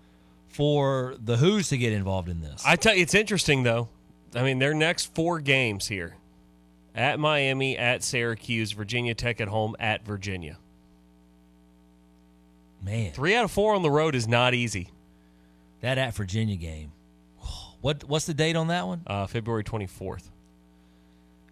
for 0.48 1.14
the 1.22 1.36
Hoos 1.36 1.68
to 1.68 1.78
get 1.78 1.92
involved 1.92 2.28
in 2.28 2.40
this. 2.40 2.62
I 2.66 2.76
tell 2.76 2.94
you, 2.94 3.02
it's 3.02 3.14
interesting 3.14 3.62
though. 3.62 3.88
I 4.34 4.42
mean, 4.42 4.58
their 4.58 4.74
next 4.74 5.14
four 5.14 5.40
games 5.40 5.88
here: 5.88 6.16
at 6.94 7.18
Miami, 7.20 7.76
at 7.76 8.02
Syracuse, 8.02 8.72
Virginia 8.72 9.14
Tech 9.14 9.40
at 9.40 9.48
home, 9.48 9.76
at 9.78 10.04
Virginia. 10.04 10.58
Man, 12.82 13.12
three 13.12 13.34
out 13.34 13.44
of 13.44 13.50
four 13.50 13.74
on 13.74 13.82
the 13.82 13.90
road 13.90 14.14
is 14.14 14.28
not 14.28 14.54
easy. 14.54 14.90
That 15.80 15.98
at 15.98 16.14
Virginia 16.14 16.56
game. 16.56 16.92
What 17.80 18.02
what's 18.04 18.26
the 18.26 18.34
date 18.34 18.56
on 18.56 18.68
that 18.68 18.86
one? 18.88 19.02
Uh, 19.06 19.26
February 19.28 19.62
twenty 19.62 19.86
fourth. 19.86 20.30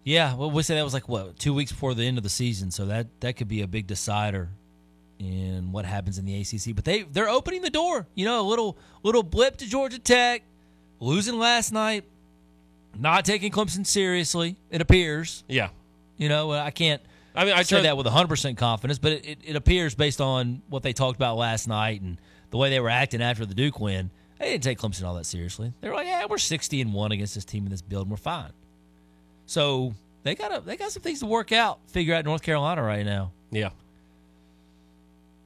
Yeah, 0.07 0.35
well, 0.35 0.49
we 0.49 0.63
say 0.63 0.75
that 0.75 0.85
was 0.85 0.93
like 0.93 1.09
what 1.09 1.37
two 1.37 1.53
weeks 1.53 1.73
before 1.73 1.93
the 1.93 2.05
end 2.05 2.17
of 2.17 2.23
the 2.23 2.29
season, 2.29 2.71
so 2.71 2.85
that 2.85 3.07
that 3.19 3.35
could 3.35 3.49
be 3.49 3.61
a 3.61 3.67
big 3.67 3.87
decider 3.87 4.47
in 5.19 5.73
what 5.73 5.83
happens 5.83 6.17
in 6.17 6.23
the 6.23 6.39
ACC. 6.39 6.73
But 6.73 6.85
they 6.85 7.01
they're 7.03 7.27
opening 7.27 7.61
the 7.61 7.69
door. 7.69 8.07
You 8.15 8.23
know, 8.23 8.39
a 8.39 8.47
little 8.47 8.77
little 9.03 9.21
blip 9.21 9.57
to 9.57 9.65
Georgia 9.67 9.99
Tech, 9.99 10.43
losing 11.01 11.37
last 11.37 11.73
night, 11.73 12.05
not 12.97 13.25
taking 13.25 13.51
Clemson 13.51 13.85
seriously. 13.85 14.55
It 14.71 14.79
appears. 14.79 15.43
Yeah. 15.49 15.71
You 16.15 16.29
know, 16.29 16.53
I 16.53 16.71
can't. 16.71 17.01
I 17.35 17.43
mean, 17.43 17.53
I 17.53 17.63
say 17.63 17.75
tried- 17.75 17.81
that 17.81 17.97
with 17.97 18.05
100 18.05 18.29
percent 18.29 18.57
confidence, 18.57 18.99
but 18.99 19.11
it, 19.11 19.25
it, 19.25 19.39
it 19.43 19.55
appears 19.57 19.93
based 19.93 20.21
on 20.21 20.61
what 20.69 20.83
they 20.83 20.93
talked 20.93 21.17
about 21.17 21.35
last 21.35 21.67
night 21.67 21.99
and 21.99 22.17
the 22.51 22.55
way 22.55 22.69
they 22.69 22.79
were 22.79 22.89
acting 22.89 23.21
after 23.21 23.45
the 23.45 23.53
Duke 23.53 23.81
win, 23.81 24.09
they 24.39 24.51
didn't 24.51 24.63
take 24.63 24.79
Clemson 24.79 25.03
all 25.03 25.15
that 25.15 25.25
seriously. 25.25 25.73
They 25.81 25.89
were 25.89 25.95
like, 25.95 26.07
"Yeah, 26.07 26.27
we're 26.29 26.37
60 26.37 26.79
and 26.79 26.93
one 26.93 27.11
against 27.11 27.35
this 27.35 27.43
team 27.43 27.65
in 27.65 27.71
this 27.71 27.81
build, 27.81 28.03
and 28.03 28.11
we're 28.11 28.15
fine." 28.15 28.53
So 29.47 29.95
they 30.23 30.35
got 30.35 30.55
a, 30.55 30.59
they 30.59 30.77
got 30.77 30.91
some 30.91 31.01
things 31.01 31.21
to 31.21 31.25
work 31.25 31.51
out, 31.51 31.79
figure 31.87 32.13
out 32.13 32.25
North 32.25 32.43
Carolina 32.43 32.83
right 32.83 33.05
now. 33.05 33.31
Yeah. 33.49 33.69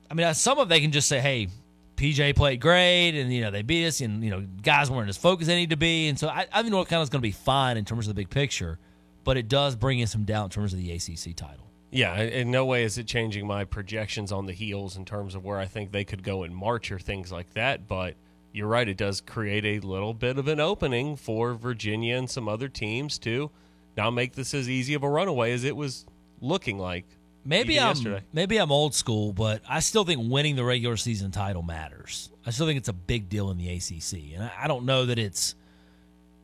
I 0.10 0.14
mean, 0.14 0.28
uh, 0.28 0.34
some 0.34 0.60
of 0.60 0.68
they 0.68 0.82
can 0.82 0.92
just 0.92 1.08
say, 1.08 1.22
"Hey, 1.22 1.48
PJ 1.96 2.36
played 2.36 2.60
great, 2.60 3.18
and 3.18 3.32
you 3.32 3.42
know 3.42 3.52
they 3.52 3.62
beat 3.62 3.88
us, 3.88 4.02
and 4.02 4.24
you 4.24 4.30
know 4.30 4.46
guys 4.62 4.92
weren't 4.92 5.08
as 5.08 5.18
focused 5.18 5.44
as 5.44 5.48
they 5.48 5.56
need 5.56 5.70
to 5.70 5.78
be." 5.78 6.10
And 6.10 6.20
so 6.20 6.28
I, 6.28 6.48
I 6.52 6.62
think 6.62 6.72
North 6.72 6.90
Carolina's 6.90 7.10
going 7.10 7.22
to 7.22 7.28
be 7.28 7.32
fine 7.32 7.78
in 7.78 7.86
terms 7.86 8.08
of 8.08 8.16
the 8.16 8.20
big 8.20 8.30
picture, 8.30 8.78
but 9.24 9.38
it 9.38 9.48
does 9.48 9.76
bring 9.76 10.00
in 10.00 10.08
some 10.08 10.26
doubt 10.26 10.46
in 10.46 10.50
terms 10.50 10.74
of 10.74 10.80
the 10.80 10.92
ACC 10.92 11.36
title. 11.36 11.68
Yeah, 11.92 12.20
in 12.20 12.52
no 12.52 12.66
way 12.66 12.84
is 12.84 12.98
it 12.98 13.06
changing 13.06 13.46
my 13.46 13.66
projections 13.66 14.32
on 14.32 14.46
the 14.48 14.54
heels 14.54 14.98
in 14.98 15.06
terms 15.06 15.36
of 15.36 15.46
where 15.46 15.60
I 15.60 15.66
think 15.66 15.92
they 15.92 16.06
could 16.06 16.24
go 16.24 16.44
in 16.44 16.54
March 16.54 16.92
or 16.92 16.98
things 17.00 17.32
like 17.32 17.54
that. 17.54 17.88
But 17.88 18.16
you're 18.52 18.68
right, 18.68 18.88
it 18.88 18.98
does 18.98 19.22
create 19.22 19.66
a 19.66 19.86
little 19.86 20.14
bit 20.14 20.38
of 20.38 20.48
an 20.48 20.60
opening 20.60 21.16
for 21.18 21.54
Virginia 21.54 22.16
and 22.18 22.30
some 22.30 22.48
other 22.48 22.68
teams 22.68 23.20
to 23.20 23.52
now 23.98 24.10
make 24.10 24.34
this 24.34 24.54
as 24.54 24.70
easy 24.70 24.94
of 24.94 25.04
a 25.04 25.10
runaway 25.10 25.52
as 25.54 25.64
it 25.64 25.76
was 25.76 26.06
looking 26.42 26.78
like. 26.80 27.06
Maybe 27.44 27.80
I'm 27.80 27.88
yesterday. 27.90 28.22
maybe 28.34 28.58
I'm 28.58 28.72
old 28.72 28.94
school, 28.94 29.34
but 29.34 29.62
I 29.68 29.80
still 29.80 30.04
think 30.06 30.22
winning 30.32 30.56
the 30.56 30.64
regular 30.64 30.96
season 30.98 31.32
title 31.32 31.64
matters. 31.64 32.30
I 32.46 32.52
still 32.52 32.68
think 32.68 32.78
it's 32.78 32.88
a 32.90 32.94
big 32.94 33.30
deal 33.30 33.50
in 33.50 33.58
the 33.58 33.68
ACC, 33.70 34.36
and 34.36 34.44
I, 34.44 34.52
I 34.64 34.68
don't 34.68 34.86
know 34.86 35.08
that 35.08 35.18
it's 35.18 35.56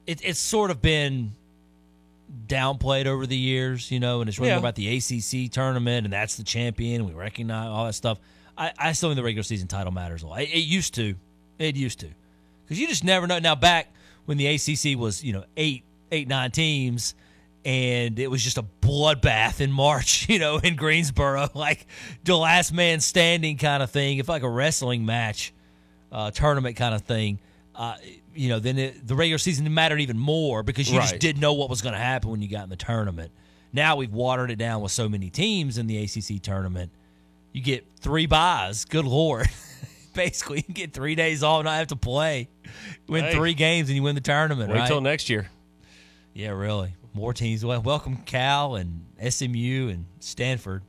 it, 0.07 0.21
it's 0.23 0.39
sort 0.39 0.71
of 0.71 0.81
been 0.81 1.33
downplayed 2.47 3.05
over 3.05 3.25
the 3.25 3.37
years, 3.37 3.91
you 3.91 3.99
know, 3.99 4.21
and 4.21 4.27
it's 4.27 4.39
really 4.39 4.49
Yeah. 4.51 4.57
about 4.57 4.75
the 4.75 4.97
ACC 4.97 5.51
tournament, 5.51 6.05
and 6.05 6.13
that's 6.13 6.35
the 6.35 6.43
champion. 6.43 7.05
We 7.05 7.13
recognize 7.13 7.67
all 7.67 7.85
that 7.85 7.93
stuff. 7.93 8.19
I, 8.57 8.71
I 8.77 8.91
still 8.93 9.09
think 9.09 9.17
the 9.17 9.23
regular 9.23 9.43
season 9.43 9.67
title 9.67 9.91
matters 9.91 10.23
a 10.23 10.27
lot. 10.27 10.41
It, 10.41 10.49
it 10.49 10.59
used 10.65 10.95
to, 10.95 11.15
it 11.59 11.75
used 11.75 11.99
to, 12.01 12.09
because 12.65 12.79
you 12.79 12.87
just 12.87 13.03
never 13.03 13.27
know. 13.27 13.39
Now 13.39 13.55
back 13.55 13.93
when 14.25 14.37
the 14.37 14.47
ACC 14.47 14.97
was, 14.99 15.23
you 15.23 15.31
know, 15.33 15.43
eight, 15.55 15.83
eight, 16.11 16.27
nine 16.27 16.51
teams, 16.51 17.15
and 17.65 18.19
it 18.19 18.29
was 18.29 18.43
just 18.43 18.57
a 18.57 18.65
bloodbath 18.81 19.61
in 19.61 19.71
March, 19.71 20.29
you 20.29 20.39
know, 20.39 20.57
in 20.57 20.75
Greensboro, 20.75 21.49
like 21.53 21.85
the 22.23 22.35
last 22.35 22.73
man 22.73 22.99
standing 22.99 23.57
kind 23.57 23.83
of 23.83 23.91
thing. 23.91 24.17
If 24.17 24.29
like 24.29 24.43
a 24.43 24.49
wrestling 24.49 25.05
match, 25.05 25.53
uh, 26.11 26.31
tournament 26.31 26.75
kind 26.75 26.95
of 26.95 27.01
thing. 27.01 27.39
Uh, 27.75 27.95
you 28.33 28.49
know, 28.49 28.59
then 28.59 28.77
it, 28.77 29.07
the 29.07 29.15
regular 29.15 29.37
season 29.37 29.71
mattered 29.73 30.01
even 30.01 30.17
more 30.17 30.63
because 30.63 30.89
you 30.89 30.99
just 30.99 31.19
didn't 31.19 31.41
know 31.41 31.53
what 31.53 31.69
was 31.69 31.81
going 31.81 31.93
to 31.93 31.99
happen 31.99 32.29
when 32.29 32.41
you 32.41 32.47
got 32.47 32.63
in 32.63 32.69
the 32.69 32.75
tournament. 32.75 33.31
Now 33.73 33.95
we've 33.97 34.13
watered 34.13 34.49
it 34.49 34.55
down 34.55 34.81
with 34.81 34.91
so 34.91 35.09
many 35.09 35.29
teams 35.29 35.77
in 35.77 35.87
the 35.87 35.97
ACC 36.03 36.41
tournament. 36.41 36.91
You 37.51 37.61
get 37.61 37.85
three 37.99 38.25
buys. 38.25 38.85
Good 38.85 39.05
lord. 39.05 39.47
Basically, 40.13 40.63
you 40.67 40.73
get 40.73 40.93
three 40.93 41.13
days 41.13 41.43
off, 41.43 41.59
and 41.59 41.65
not 41.65 41.75
have 41.75 41.87
to 41.87 41.95
play. 41.95 42.49
Win 43.07 43.25
Hey. 43.25 43.33
three 43.33 43.53
games 43.53 43.89
and 43.89 43.95
you 43.95 44.03
win 44.03 44.15
the 44.15 44.21
tournament. 44.21 44.71
Wait 44.71 44.79
right? 44.79 44.87
till 44.87 45.01
next 45.01 45.29
year. 45.29 45.49
Yeah, 46.33 46.49
really. 46.49 46.93
More 47.17 47.33
teams. 47.33 47.65
Well, 47.65 47.81
welcome 47.81 48.17
Cal 48.17 48.75
and 48.75 49.03
SMU 49.27 49.89
and 49.89 50.05
Stanford. 50.19 50.83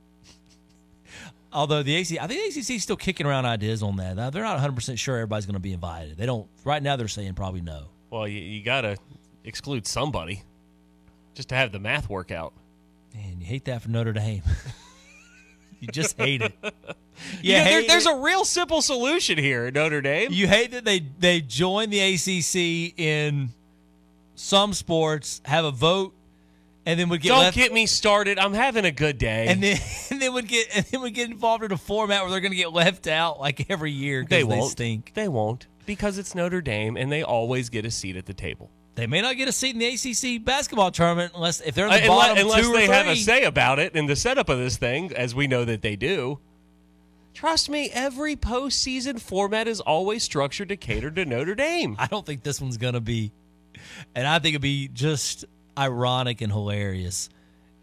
Although 1.51 1.81
the 1.81 1.95
ACC, 1.97 2.21
I 2.21 2.27
think 2.27 2.53
the 2.53 2.59
ACC 2.59 2.69
is 2.75 2.83
still 2.83 2.95
kicking 2.95 3.25
around 3.25 3.47
ideas 3.47 3.81
on 3.81 3.95
that. 3.95 4.15
They're 4.31 4.43
not 4.43 4.53
100 4.53 4.75
percent 4.75 4.99
sure 4.99 5.15
everybody's 5.15 5.47
going 5.47 5.55
to 5.55 5.59
be 5.59 5.73
invited. 5.73 6.17
They 6.17 6.27
don't. 6.27 6.47
Right 6.63 6.83
now, 6.83 6.95
they're 6.97 7.07
saying 7.07 7.33
probably 7.33 7.61
no. 7.61 7.87
Well, 8.11 8.27
you, 8.27 8.39
you 8.39 8.63
got 8.63 8.81
to 8.81 8.95
exclude 9.43 9.87
somebody 9.87 10.43
just 11.33 11.49
to 11.49 11.55
have 11.55 11.71
the 11.71 11.79
math 11.79 12.07
work 12.09 12.29
out. 12.29 12.53
And 13.15 13.39
you 13.41 13.47
hate 13.47 13.65
that 13.65 13.81
for 13.81 13.89
Notre 13.89 14.13
Dame. 14.13 14.43
you 15.79 15.87
just 15.87 16.15
hate 16.17 16.43
it. 16.43 16.53
Yeah, 17.41 17.57
You 17.57 17.63
there, 17.81 17.87
there's 17.89 18.05
it. 18.05 18.13
a 18.13 18.17
real 18.21 18.45
simple 18.45 18.81
solution 18.81 19.37
here 19.37 19.65
at 19.65 19.73
Notre 19.73 19.99
Dame. 19.99 20.31
You 20.31 20.47
hate 20.47 20.71
that 20.71 20.85
they 20.85 20.99
they 21.19 21.41
join 21.41 21.89
the 21.89 21.99
ACC 21.99 22.97
in 22.97 23.49
some 24.35 24.71
sports, 24.73 25.41
have 25.43 25.65
a 25.65 25.71
vote, 25.71 26.13
and 26.85 26.99
then 26.99 27.09
would 27.09 27.21
get 27.21 27.29
Don't 27.29 27.39
left, 27.39 27.55
get 27.57 27.71
me 27.73 27.85
started. 27.85 28.39
I'm 28.39 28.53
having 28.53 28.85
a 28.85 28.91
good 28.91 29.17
day. 29.17 29.47
and 29.47 29.61
then 29.61 29.77
and 30.11 30.21
then 30.21 30.33
would 30.33 30.47
get 30.47 30.67
and 30.75 30.85
then 30.85 31.01
would 31.01 31.13
get 31.13 31.29
involved 31.29 31.63
in 31.63 31.71
a 31.71 31.77
format 31.77 32.21
where 32.23 32.31
they're 32.31 32.39
going 32.39 32.51
to 32.51 32.57
get 32.57 32.73
left 32.73 33.07
out 33.07 33.39
like 33.39 33.69
every 33.69 33.91
year 33.91 34.21
they 34.27 34.43
because 34.43 34.49
they, 34.49 34.57
won't. 34.59 34.71
stink. 34.71 35.11
They 35.13 35.27
won't 35.27 35.67
because 35.85 36.17
it's 36.17 36.35
Notre 36.35 36.61
Dame 36.61 36.97
and 36.97 37.11
they 37.11 37.23
always 37.23 37.69
get 37.69 37.85
a 37.85 37.91
seat 37.91 38.15
at 38.15 38.25
the 38.25 38.33
table. 38.33 38.71
They 38.95 39.07
may 39.07 39.21
not 39.21 39.37
get 39.37 39.47
a 39.47 39.51
seat 39.53 39.75
in 39.75 39.79
the 39.79 39.85
ACC 39.87 40.43
basketball 40.43 40.91
tournament 40.91 41.31
unless 41.35 41.61
if 41.61 41.73
they're 41.75 41.85
in 41.87 41.91
the 41.93 42.03
Uh, 42.03 42.07
bottom 42.07 42.37
unless 42.37 42.43
unless 42.59 42.61
two 42.65 42.69
or 42.73 42.77
they 42.77 42.87
have 42.87 43.07
a 43.07 43.15
say 43.15 43.43
about 43.43 43.79
it 43.79 43.95
in 43.95 44.07
the 44.07 44.15
setup 44.15 44.49
of 44.49 44.57
this 44.59 44.75
thing, 44.77 45.13
as 45.15 45.33
we 45.33 45.47
know 45.47 45.63
that 45.63 45.81
they 45.81 45.95
do. 45.95 46.39
Trust 47.33 47.69
me, 47.69 47.89
every 47.93 48.35
postseason 48.35 49.21
format 49.21 49.67
is 49.67 49.79
always 49.79 50.23
structured 50.23 50.67
to 50.69 50.75
cater 50.75 51.09
to 51.11 51.23
Notre 51.25 51.55
Dame. 51.55 51.95
I 51.97 52.07
don't 52.07 52.25
think 52.25 52.43
this 52.43 52.59
one's 52.59 52.75
going 52.77 52.95
to 52.95 52.99
be, 52.99 53.31
and 54.15 54.27
I 54.27 54.39
think 54.39 54.53
it'd 54.55 54.61
be 54.61 54.89
just 54.89 55.45
ironic 55.79 56.41
and 56.41 56.51
hilarious 56.51 57.29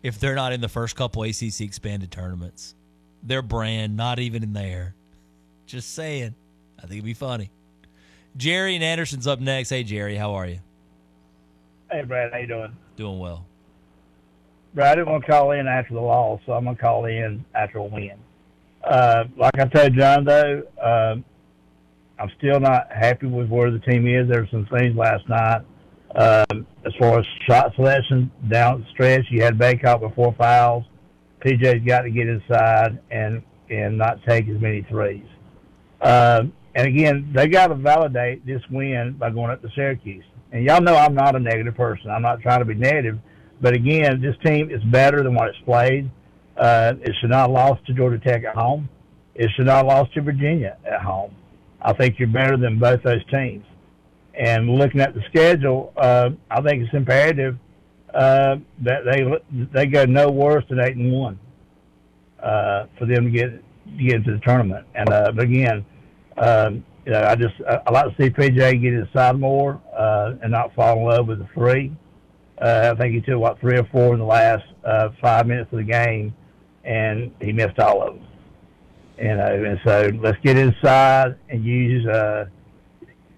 if 0.02 0.20
they're 0.20 0.34
not 0.34 0.52
in 0.52 0.60
the 0.60 0.68
first 0.68 0.94
couple 0.94 1.22
ACC 1.22 1.62
expanded 1.62 2.10
tournaments. 2.10 2.74
Their 3.22 3.42
brand 3.42 3.96
not 3.96 4.18
even 4.18 4.42
in 4.42 4.52
there. 4.52 4.94
Just 5.66 5.94
saying. 5.94 6.34
I 6.78 6.82
think 6.82 6.92
it'd 6.92 7.04
be 7.04 7.14
funny. 7.14 7.50
Jerry 8.36 8.74
and 8.74 8.84
Anderson's 8.84 9.26
up 9.26 9.40
next. 9.40 9.70
Hey 9.70 9.82
Jerry, 9.82 10.14
how 10.14 10.34
are 10.34 10.46
you? 10.46 10.60
Hey, 11.90 12.02
Brad, 12.02 12.32
how 12.32 12.38
you 12.38 12.46
doing? 12.46 12.76
Doing 12.96 13.18
well. 13.18 13.46
Brad, 14.74 14.92
I 14.92 14.94
didn't 14.96 15.10
want 15.10 15.24
to 15.24 15.30
call 15.30 15.52
in 15.52 15.66
after 15.66 15.94
the 15.94 16.00
loss, 16.00 16.40
so 16.44 16.52
I'm 16.52 16.64
going 16.64 16.76
to 16.76 16.82
call 16.82 17.04
in 17.06 17.44
after 17.54 17.78
a 17.78 17.84
win. 17.84 18.18
Uh, 18.84 19.24
like 19.36 19.58
I 19.58 19.64
told 19.66 19.94
John, 19.94 20.24
though, 20.24 20.62
uh, 20.82 21.16
I'm 22.18 22.30
still 22.38 22.60
not 22.60 22.90
happy 22.92 23.26
with 23.26 23.48
where 23.48 23.70
the 23.70 23.78
team 23.78 24.06
is. 24.06 24.28
There 24.28 24.40
were 24.42 24.48
some 24.50 24.66
things 24.66 24.96
last 24.96 25.28
night. 25.28 25.62
Um, 26.16 26.66
as 26.86 26.94
far 26.98 27.18
as 27.18 27.26
shot 27.46 27.74
selection 27.76 28.30
down 28.50 28.86
stretch, 28.92 29.26
you 29.30 29.42
had 29.42 29.58
Baycott 29.58 30.00
with 30.00 30.14
four 30.14 30.34
fouls. 30.38 30.84
PJ's 31.44 31.86
got 31.86 32.02
to 32.02 32.10
get 32.10 32.26
inside 32.26 32.98
and 33.10 33.42
and 33.68 33.98
not 33.98 34.20
take 34.26 34.48
as 34.48 34.60
many 34.60 34.82
threes. 34.88 35.26
Um, 36.00 36.52
and 36.74 36.86
again, 36.86 37.32
they 37.34 37.48
got 37.48 37.68
to 37.68 37.74
validate 37.74 38.46
this 38.46 38.62
win 38.70 39.16
by 39.18 39.30
going 39.30 39.50
up 39.50 39.60
to 39.62 39.68
Syracuse. 39.74 40.24
And 40.52 40.64
y'all 40.64 40.80
know 40.80 40.94
I'm 40.94 41.14
not 41.14 41.34
a 41.34 41.40
negative 41.40 41.74
person. 41.74 42.10
I'm 42.10 42.22
not 42.22 42.40
trying 42.40 42.60
to 42.60 42.64
be 42.64 42.74
negative. 42.74 43.18
But 43.60 43.74
again, 43.74 44.22
this 44.22 44.36
team 44.44 44.70
is 44.70 44.82
better 44.84 45.22
than 45.22 45.34
what 45.34 45.48
it's 45.48 45.58
played. 45.64 46.10
Uh, 46.56 46.94
it 47.02 47.12
should 47.20 47.30
not 47.30 47.48
have 47.48 47.50
lost 47.50 47.86
to 47.86 47.94
Georgia 47.94 48.18
Tech 48.18 48.44
at 48.44 48.54
home. 48.54 48.88
It 49.34 49.50
should 49.56 49.66
not 49.66 49.78
have 49.78 49.86
lost 49.86 50.14
to 50.14 50.22
Virginia 50.22 50.78
at 50.86 51.02
home. 51.02 51.34
I 51.82 51.92
think 51.92 52.18
you're 52.18 52.28
better 52.28 52.56
than 52.56 52.78
both 52.78 53.02
those 53.02 53.24
teams. 53.30 53.64
And 54.38 54.68
looking 54.68 55.00
at 55.00 55.14
the 55.14 55.22
schedule, 55.28 55.92
uh, 55.96 56.30
I 56.50 56.60
think 56.60 56.82
it's 56.82 56.94
imperative 56.94 57.56
uh, 58.12 58.56
that 58.82 59.04
they 59.04 59.66
they 59.72 59.86
go 59.86 60.04
no 60.04 60.30
worse 60.30 60.64
than 60.68 60.80
eight 60.80 60.96
and 60.96 61.12
one 61.12 61.38
uh, 62.42 62.86
for 62.98 63.06
them 63.06 63.24
to 63.24 63.30
get 63.30 63.50
to 63.50 64.02
get 64.02 64.14
into 64.16 64.32
the 64.32 64.40
tournament. 64.40 64.86
And 64.94 65.08
uh, 65.10 65.32
but 65.32 65.44
again, 65.44 65.84
um, 66.38 66.84
you 67.04 67.12
know, 67.12 67.22
I 67.22 67.34
just 67.34 67.54
I, 67.68 67.80
I 67.86 67.90
like 67.90 68.16
to 68.16 68.22
see 68.22 68.30
PJ 68.30 68.82
get 68.82 68.92
inside 68.92 69.38
more 69.38 69.80
uh, 69.96 70.34
and 70.42 70.52
not 70.52 70.74
fall 70.74 70.98
in 70.98 71.04
love 71.04 71.28
with 71.28 71.38
the 71.38 71.48
three. 71.54 71.96
Uh, 72.60 72.94
I 72.94 73.00
think 73.00 73.14
he 73.14 73.20
took 73.20 73.40
what 73.40 73.60
three 73.60 73.78
or 73.78 73.84
four 73.92 74.14
in 74.14 74.18
the 74.18 74.26
last 74.26 74.64
uh, 74.84 75.10
five 75.20 75.46
minutes 75.46 75.70
of 75.72 75.78
the 75.78 75.84
game, 75.84 76.34
and 76.84 77.30
he 77.40 77.52
missed 77.52 77.78
all 77.78 78.02
of 78.02 78.14
them. 78.14 78.26
You 79.18 79.36
know, 79.36 79.64
and 79.64 79.80
so 79.84 80.10
let's 80.20 80.38
get 80.42 80.56
inside 80.58 81.36
and 81.48 81.64
use 81.64 82.06
uh, 82.06 82.46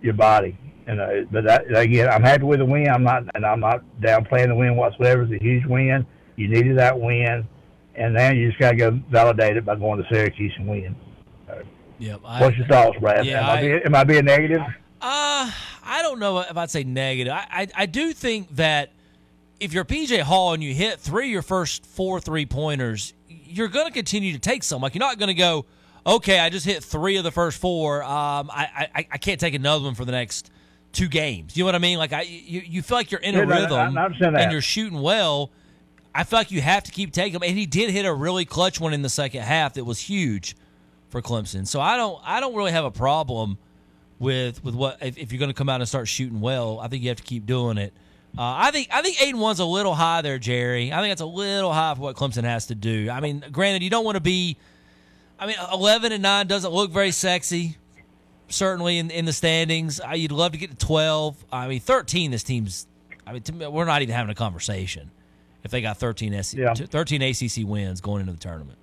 your 0.02 0.14
body. 0.14 0.56
You 0.88 0.94
know, 0.94 1.26
but 1.30 1.44
that, 1.44 1.64
again, 1.76 2.08
I'm 2.08 2.22
happy 2.22 2.44
with 2.44 2.60
the 2.60 2.64
win. 2.64 2.88
I'm 2.88 3.02
not, 3.02 3.24
and 3.34 3.44
I'm 3.44 3.60
not 3.60 3.82
downplaying 4.00 4.48
the 4.48 4.54
win 4.54 4.74
whatsoever. 4.74 5.22
It's 5.22 5.32
a 5.32 5.44
huge 5.44 5.66
win. 5.66 6.06
You 6.36 6.48
needed 6.48 6.78
that 6.78 6.98
win, 6.98 7.46
and 7.94 8.14
now 8.14 8.30
you 8.30 8.48
just 8.48 8.58
got 8.58 8.70
to 8.70 8.76
go 8.76 8.90
validate 9.10 9.56
it 9.58 9.64
by 9.66 9.74
going 9.76 10.02
to 10.02 10.08
Syracuse 10.10 10.52
and 10.56 10.66
win. 10.66 10.96
Yep. 11.98 12.20
I- 12.24 12.40
What's 12.40 12.56
your 12.56 12.66
thoughts, 12.68 12.96
Brad? 13.00 13.26
Yeah, 13.26 13.40
am, 13.40 13.44
I, 13.44 13.52
I- 13.52 13.60
being, 13.60 13.80
am 13.84 13.94
I 13.94 14.04
being 14.04 14.24
negative? 14.24 14.60
Uh, 15.00 15.50
I 15.84 16.00
don't 16.02 16.18
know 16.18 16.38
if 16.40 16.56
I'd 16.56 16.70
say 16.70 16.84
negative. 16.84 17.32
I, 17.32 17.46
I, 17.50 17.68
I 17.76 17.86
do 17.86 18.12
think 18.12 18.54
that 18.56 18.92
if 19.60 19.72
you're 19.72 19.84
PJ 19.84 20.20
Hall 20.22 20.54
and 20.54 20.62
you 20.62 20.74
hit 20.74 21.00
three 21.00 21.26
of 21.26 21.30
your 21.32 21.42
first 21.42 21.84
four 21.86 22.20
three 22.20 22.46
pointers, 22.46 23.12
you're 23.28 23.68
going 23.68 23.86
to 23.86 23.92
continue 23.92 24.32
to 24.32 24.38
take 24.38 24.62
some. 24.62 24.80
Like 24.82 24.94
you're 24.94 25.00
not 25.00 25.18
going 25.18 25.28
to 25.28 25.34
go, 25.34 25.66
okay, 26.06 26.38
I 26.38 26.48
just 26.50 26.64
hit 26.66 26.82
three 26.82 27.16
of 27.16 27.24
the 27.24 27.30
first 27.30 27.60
four. 27.60 28.02
Um, 28.02 28.50
I, 28.52 28.88
I 28.94 29.06
I 29.12 29.18
can't 29.18 29.38
take 29.40 29.54
another 29.54 29.84
one 29.84 29.94
for 29.94 30.04
the 30.04 30.12
next 30.12 30.50
two 30.92 31.08
games. 31.08 31.56
You 31.56 31.62
know 31.62 31.66
what 31.66 31.74
I 31.74 31.78
mean? 31.78 31.98
Like 31.98 32.12
I 32.12 32.22
you, 32.22 32.60
you 32.60 32.82
feel 32.82 32.96
like 32.96 33.10
you're 33.10 33.20
in 33.20 33.34
a 33.34 33.38
Yeah, 33.38 33.44
rhythm 33.44 33.78
I 33.78 33.90
and 34.42 34.52
you're 34.52 34.60
shooting 34.60 35.00
well. 35.00 35.50
I 36.14 36.24
feel 36.24 36.38
like 36.38 36.50
you 36.50 36.60
have 36.60 36.82
to 36.84 36.90
keep 36.90 37.12
taking 37.12 37.34
them, 37.34 37.42
and 37.44 37.56
he 37.56 37.66
did 37.66 37.90
hit 37.90 38.04
a 38.04 38.12
really 38.12 38.44
clutch 38.44 38.80
one 38.80 38.92
in 38.92 39.02
the 39.02 39.08
second 39.08 39.42
half 39.42 39.74
that 39.74 39.84
was 39.84 40.00
huge 40.00 40.56
for 41.10 41.22
Clemson. 41.22 41.66
So 41.66 41.80
I 41.80 41.96
don't 41.96 42.20
I 42.24 42.40
don't 42.40 42.54
really 42.54 42.72
have 42.72 42.84
a 42.84 42.90
problem 42.90 43.58
with 44.18 44.64
with 44.64 44.74
what 44.74 44.98
if, 45.00 45.16
if 45.18 45.32
you're 45.32 45.38
going 45.38 45.50
to 45.50 45.54
come 45.54 45.68
out 45.68 45.80
and 45.80 45.88
start 45.88 46.08
shooting 46.08 46.40
well. 46.40 46.80
I 46.80 46.88
think 46.88 47.02
you 47.02 47.08
have 47.10 47.18
to 47.18 47.22
keep 47.22 47.46
doing 47.46 47.78
it. 47.78 47.92
Uh, 48.36 48.42
I 48.42 48.70
think 48.70 48.88
I 48.90 49.02
think 49.02 49.22
eight 49.22 49.30
and 49.30 49.40
one's 49.40 49.58
a 49.58 49.64
little 49.64 49.94
high 49.94 50.22
there, 50.22 50.38
Jerry. 50.38 50.92
I 50.92 51.00
think 51.00 51.12
it's 51.12 51.20
a 51.22 51.26
little 51.26 51.72
high 51.72 51.94
for 51.94 52.00
what 52.02 52.16
Clemson 52.16 52.44
has 52.44 52.66
to 52.66 52.74
do. 52.74 53.08
I 53.10 53.20
mean, 53.20 53.44
granted, 53.52 53.82
you 53.82 53.90
don't 53.90 54.04
want 54.04 54.16
to 54.16 54.20
be. 54.22 54.56
I 55.38 55.46
mean, 55.46 55.56
eleven 55.72 56.12
and 56.12 56.22
nine 56.22 56.46
doesn't 56.46 56.72
look 56.72 56.90
very 56.90 57.10
sexy. 57.10 57.76
Certainly 58.48 58.98
in, 58.98 59.10
in 59.10 59.24
the 59.26 59.32
standings, 59.32 60.00
uh, 60.00 60.12
you'd 60.14 60.32
love 60.32 60.52
to 60.52 60.58
get 60.58 60.70
to 60.70 60.76
twelve. 60.76 61.36
I 61.52 61.68
mean, 61.68 61.80
thirteen. 61.80 62.30
This 62.30 62.42
team's. 62.42 62.86
I 63.26 63.32
mean, 63.32 63.42
to 63.42 63.52
me, 63.52 63.66
we're 63.66 63.84
not 63.84 64.00
even 64.02 64.14
having 64.14 64.30
a 64.30 64.34
conversation 64.34 65.10
if 65.64 65.70
they 65.70 65.82
got 65.82 65.98
13, 65.98 66.42
SC, 66.42 66.54
Yeah. 66.54 66.72
13 66.72 67.20
ACC 67.20 67.64
wins 67.68 68.00
going 68.00 68.20
into 68.20 68.32
the 68.32 68.38
tournament. 68.38 68.78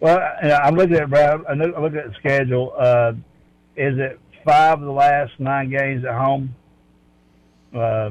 Well, 0.00 0.18
I- 0.18 0.50
I'm 0.50 0.74
looking 0.74 0.96
at 0.96 1.08
Brad. 1.10 1.40
I 1.48 1.52
look- 1.54 1.94
at 1.94 2.08
the 2.08 2.14
schedule. 2.18 2.72
Uh, 2.76 3.12
is 3.76 3.98
it 3.98 4.18
five 4.44 4.74
of 4.80 4.84
the 4.84 4.90
last 4.92 5.32
nine 5.38 5.70
games 5.70 6.04
at 6.04 6.14
home? 6.14 6.54
Uh, 7.74 8.10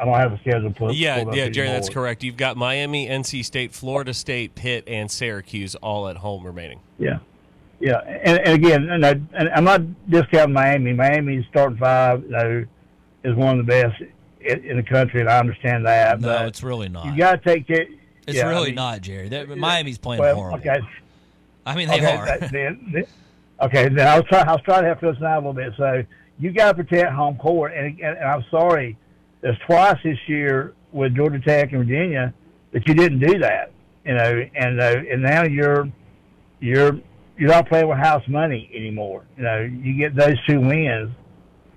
I 0.00 0.04
don't 0.04 0.14
have 0.14 0.32
the 0.32 0.38
schedule 0.38 0.72
pulled. 0.72 0.94
Yeah, 0.94 1.16
pulled 1.16 1.28
up 1.30 1.34
yeah, 1.36 1.48
Jerry, 1.48 1.68
that's 1.68 1.88
correct. 1.88 2.22
You've 2.22 2.36
got 2.36 2.56
Miami, 2.56 3.08
NC 3.08 3.42
State, 3.44 3.72
Florida 3.72 4.12
State, 4.14 4.54
Pitt, 4.54 4.84
and 4.86 5.10
Syracuse 5.10 5.74
all 5.76 6.08
at 6.08 6.16
home 6.18 6.44
remaining. 6.44 6.80
Yeah, 6.98 7.18
yeah, 7.80 7.98
and, 7.98 8.38
and 8.38 8.54
again, 8.54 8.88
and, 8.90 9.06
I, 9.06 9.10
and 9.34 9.48
I'm 9.50 9.64
not 9.64 10.10
discounting 10.10 10.54
Miami. 10.54 10.92
Miami's 10.92 11.44
starting 11.50 11.78
five, 11.78 12.22
you 12.22 12.30
know, 12.30 12.64
is 13.24 13.34
one 13.36 13.58
of 13.58 13.66
the 13.66 13.70
best 13.70 14.02
in, 14.40 14.64
in 14.64 14.76
the 14.76 14.82
country, 14.82 15.20
and 15.20 15.28
I 15.28 15.38
understand 15.38 15.86
that. 15.86 16.20
No, 16.20 16.28
but 16.28 16.46
it's 16.46 16.62
really 16.62 16.88
not. 16.88 17.06
You 17.06 17.16
got 17.16 17.42
to 17.42 17.48
take 17.48 17.70
it. 17.70 17.88
It's 18.26 18.36
yeah, 18.36 18.46
I 18.46 18.50
really 18.50 18.68
mean, 18.68 18.74
not, 18.74 19.00
Jerry. 19.00 19.28
That, 19.28 19.48
Miami's 19.48 19.98
playing 19.98 20.20
well, 20.20 20.34
horrible. 20.34 20.58
Okay, 20.58 20.80
I 21.64 21.74
mean, 21.76 21.88
they 21.88 21.96
okay, 21.96 22.16
are. 22.16 22.38
then, 22.38 22.90
then- 22.92 23.06
okay, 23.62 23.88
then 23.88 24.06
I 24.06 24.18
was 24.18 24.26
trying. 24.28 24.48
I 24.48 24.52
was 24.52 24.62
trying 24.62 24.82
to 24.82 24.88
help 24.88 25.00
Phil 25.00 25.26
out 25.26 25.34
a 25.34 25.36
little 25.36 25.52
bit. 25.52 25.72
So 25.76 26.04
you 26.38 26.52
got 26.52 26.76
to 26.76 26.82
protect 26.82 27.12
home 27.12 27.36
court, 27.36 27.72
and, 27.74 27.98
and, 28.00 28.18
and 28.18 28.24
I'm 28.24 28.44
sorry, 28.50 28.96
there's 29.40 29.58
twice 29.66 29.98
this 30.02 30.18
year 30.26 30.74
with 30.92 31.14
Georgia 31.14 31.40
Tech 31.40 31.72
and 31.72 31.86
Virginia 31.86 32.34
that 32.72 32.86
you 32.86 32.94
didn't 32.94 33.20
do 33.20 33.38
that. 33.38 33.72
You 34.04 34.14
know, 34.14 34.44
and 34.54 34.80
uh, 34.80 35.02
and 35.10 35.22
now 35.22 35.44
you're 35.44 35.90
you're 36.60 36.98
you're 37.38 37.50
not 37.50 37.68
playing 37.68 37.88
with 37.88 37.98
house 37.98 38.26
money 38.28 38.70
anymore. 38.74 39.24
You 39.36 39.44
know, 39.44 39.60
you 39.60 39.96
get 39.96 40.14
those 40.16 40.34
two 40.46 40.60
wins, 40.60 41.10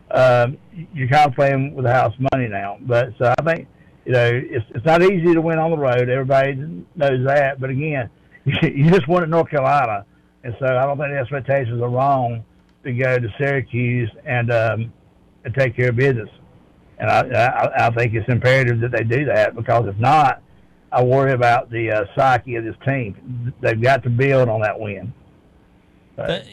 um, 0.09 0.57
you're 0.93 1.07
kind 1.07 1.29
of 1.29 1.35
playing 1.35 1.73
with 1.75 1.85
house 1.85 2.13
money 2.33 2.47
now. 2.47 2.77
But 2.81 3.09
so 3.17 3.33
I 3.37 3.43
think 3.43 3.67
You 4.05 4.13
know, 4.13 4.31
it's 4.33 4.65
it's 4.75 4.85
not 4.85 5.03
easy 5.03 5.33
to 5.33 5.41
win 5.41 5.59
on 5.59 5.71
the 5.71 5.77
road. 5.77 6.09
Everybody 6.09 6.55
knows 6.95 7.25
that. 7.27 7.59
But 7.59 7.69
again, 7.69 8.09
you 8.45 8.89
just 8.89 9.07
won 9.07 9.23
at 9.23 9.29
North 9.29 9.49
Carolina, 9.49 10.05
and 10.43 10.55
so 10.59 10.65
I 10.65 10.85
don't 10.85 10.97
think 10.97 11.11
the 11.11 11.19
expectations 11.19 11.81
are 11.81 11.89
wrong 11.89 12.43
to 12.83 12.93
go 12.93 13.19
to 13.19 13.27
Syracuse 13.37 14.09
and 14.25 14.51
um, 14.51 14.93
and 15.45 15.53
take 15.53 15.75
care 15.75 15.89
of 15.89 15.95
business. 15.95 16.29
And 16.97 17.09
I, 17.09 17.21
I 17.21 17.87
I 17.87 17.89
think 17.91 18.13
it's 18.15 18.27
imperative 18.27 18.79
that 18.81 18.91
they 18.91 19.03
do 19.03 19.25
that 19.25 19.55
because 19.55 19.87
if 19.87 19.97
not, 19.97 20.41
I 20.91 21.03
worry 21.03 21.33
about 21.33 21.69
the 21.69 21.91
uh, 21.91 22.05
psyche 22.15 22.55
of 22.55 22.63
this 22.63 22.75
team. 22.85 23.53
They've 23.61 23.81
got 23.81 24.03
to 24.03 24.09
build 24.09 24.49
on 24.49 24.61
that 24.61 24.79
win. 24.79 25.13
But, 26.27 26.45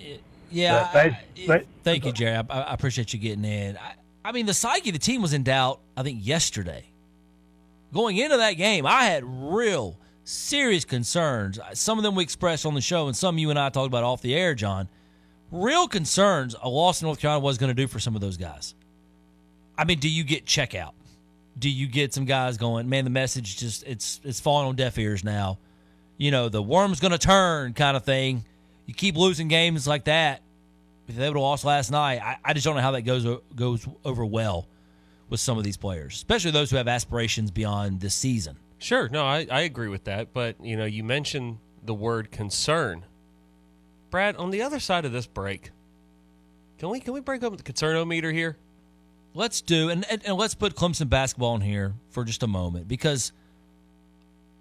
yeah, 0.50 0.88
but 0.92 0.98
I- 1.06 1.08
they- 1.34 1.46
they- 1.46 1.64
thank 1.84 2.04
you, 2.04 2.12
Jerry. 2.12 2.36
I, 2.36 2.60
I 2.62 2.74
appreciate 2.74 3.12
you 3.12 3.18
getting 3.18 3.44
in. 3.44 3.76
I, 3.76 3.94
I 4.24 4.32
mean, 4.32 4.46
the 4.46 4.54
psyche 4.54 4.90
of 4.90 4.92
the 4.94 4.98
team 4.98 5.22
was 5.22 5.32
in 5.32 5.42
doubt. 5.42 5.80
I 5.96 6.02
think 6.02 6.18
yesterday, 6.26 6.84
going 7.92 8.16
into 8.16 8.36
that 8.36 8.52
game, 8.54 8.86
I 8.86 9.04
had 9.04 9.22
real 9.24 9.96
serious 10.24 10.84
concerns. 10.84 11.58
Some 11.74 11.98
of 11.98 12.04
them 12.04 12.14
we 12.14 12.22
expressed 12.22 12.66
on 12.66 12.74
the 12.74 12.80
show, 12.80 13.06
and 13.06 13.16
some 13.16 13.38
you 13.38 13.50
and 13.50 13.58
I 13.58 13.70
talked 13.70 13.86
about 13.86 14.04
off 14.04 14.20
the 14.22 14.34
air, 14.34 14.54
John. 14.54 14.88
Real 15.50 15.88
concerns 15.88 16.54
a 16.62 16.68
loss 16.68 17.00
in 17.00 17.06
North 17.06 17.20
Carolina 17.20 17.42
was 17.42 17.56
going 17.56 17.68
to 17.70 17.74
do 17.74 17.86
for 17.86 17.98
some 17.98 18.14
of 18.14 18.20
those 18.20 18.36
guys. 18.36 18.74
I 19.78 19.84
mean, 19.84 19.98
do 19.98 20.08
you 20.10 20.24
get 20.24 20.44
checkout? 20.44 20.92
Do 21.58 21.70
you 21.70 21.86
get 21.86 22.12
some 22.12 22.26
guys 22.26 22.58
going, 22.58 22.88
man, 22.88 23.04
the 23.04 23.10
message 23.10 23.56
just 23.56 23.82
it's 23.86 24.20
it's 24.24 24.40
falling 24.40 24.68
on 24.68 24.76
deaf 24.76 24.98
ears 24.98 25.24
now. 25.24 25.58
You 26.18 26.30
know, 26.30 26.48
the 26.50 26.62
worm's 26.62 27.00
gonna 27.00 27.16
turn 27.18 27.72
kind 27.72 27.96
of 27.96 28.04
thing. 28.04 28.44
You 28.88 28.94
keep 28.94 29.16
losing 29.18 29.48
games 29.48 29.86
like 29.86 30.04
that. 30.04 30.40
If 31.06 31.14
they 31.14 31.28
would 31.28 31.36
have 31.36 31.42
lost 31.42 31.62
last 31.62 31.90
night, 31.90 32.22
I, 32.22 32.38
I 32.42 32.52
just 32.54 32.64
don't 32.64 32.74
know 32.74 32.80
how 32.80 32.92
that 32.92 33.02
goes 33.02 33.24
uh, 33.24 33.36
goes 33.54 33.86
over 34.02 34.24
well 34.24 34.66
with 35.28 35.40
some 35.40 35.58
of 35.58 35.64
these 35.64 35.76
players, 35.76 36.14
especially 36.14 36.52
those 36.52 36.70
who 36.70 36.78
have 36.78 36.88
aspirations 36.88 37.50
beyond 37.50 38.00
this 38.00 38.14
season. 38.14 38.56
Sure, 38.78 39.08
no, 39.10 39.26
I, 39.26 39.46
I 39.50 39.60
agree 39.60 39.88
with 39.88 40.04
that. 40.04 40.32
But 40.32 40.56
you 40.64 40.76
know, 40.76 40.86
you 40.86 41.04
mentioned 41.04 41.58
the 41.84 41.92
word 41.92 42.30
concern. 42.30 43.04
Brad, 44.10 44.36
on 44.36 44.50
the 44.50 44.62
other 44.62 44.80
side 44.80 45.04
of 45.04 45.12
this 45.12 45.26
break, 45.26 45.70
can 46.78 46.88
we 46.88 46.98
can 46.98 47.12
we 47.12 47.20
break 47.20 47.42
up 47.42 47.54
the 47.58 47.62
concernometer 47.62 48.32
here? 48.32 48.56
Let's 49.34 49.60
do 49.60 49.90
and, 49.90 50.06
and, 50.10 50.24
and 50.24 50.36
let's 50.38 50.54
put 50.54 50.74
Clemson 50.74 51.10
basketball 51.10 51.56
in 51.56 51.60
here 51.60 51.94
for 52.08 52.24
just 52.24 52.42
a 52.42 52.46
moment 52.46 52.88
because 52.88 53.32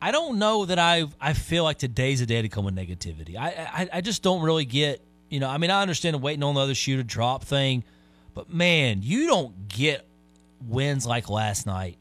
I 0.02 0.12
don't 0.12 0.38
know 0.38 0.66
that 0.66 0.80
I 0.80 1.06
I 1.20 1.34
feel 1.34 1.64
like 1.64 1.78
today's 1.78 2.22
a 2.22 2.26
day 2.26 2.42
to 2.42 2.50
come 2.50 2.66
with 2.66 2.76
negativity. 2.76 3.36
I, 3.36 3.50
I 3.50 3.90
I 3.94 4.02
just 4.02 4.22
don't 4.22 4.42
really 4.42 4.66
get 4.66 5.02
you 5.30 5.40
know 5.40 5.50
I 5.50 5.58
mean 5.58 5.72
I 5.72 5.82
understand 5.82 6.22
waiting 6.22 6.44
on 6.44 6.56
the 6.56 6.62
other 6.62 6.76
shoe 6.76 6.98
to 6.98 7.04
drop 7.04 7.44
thing, 7.44 7.84
but 8.34 8.52
man, 8.54 9.00
you 9.02 9.28
don't 9.28 9.68
get 9.68 10.06
wins 10.68 11.06
like 11.06 11.30
last 11.30 11.66
night 11.66 11.98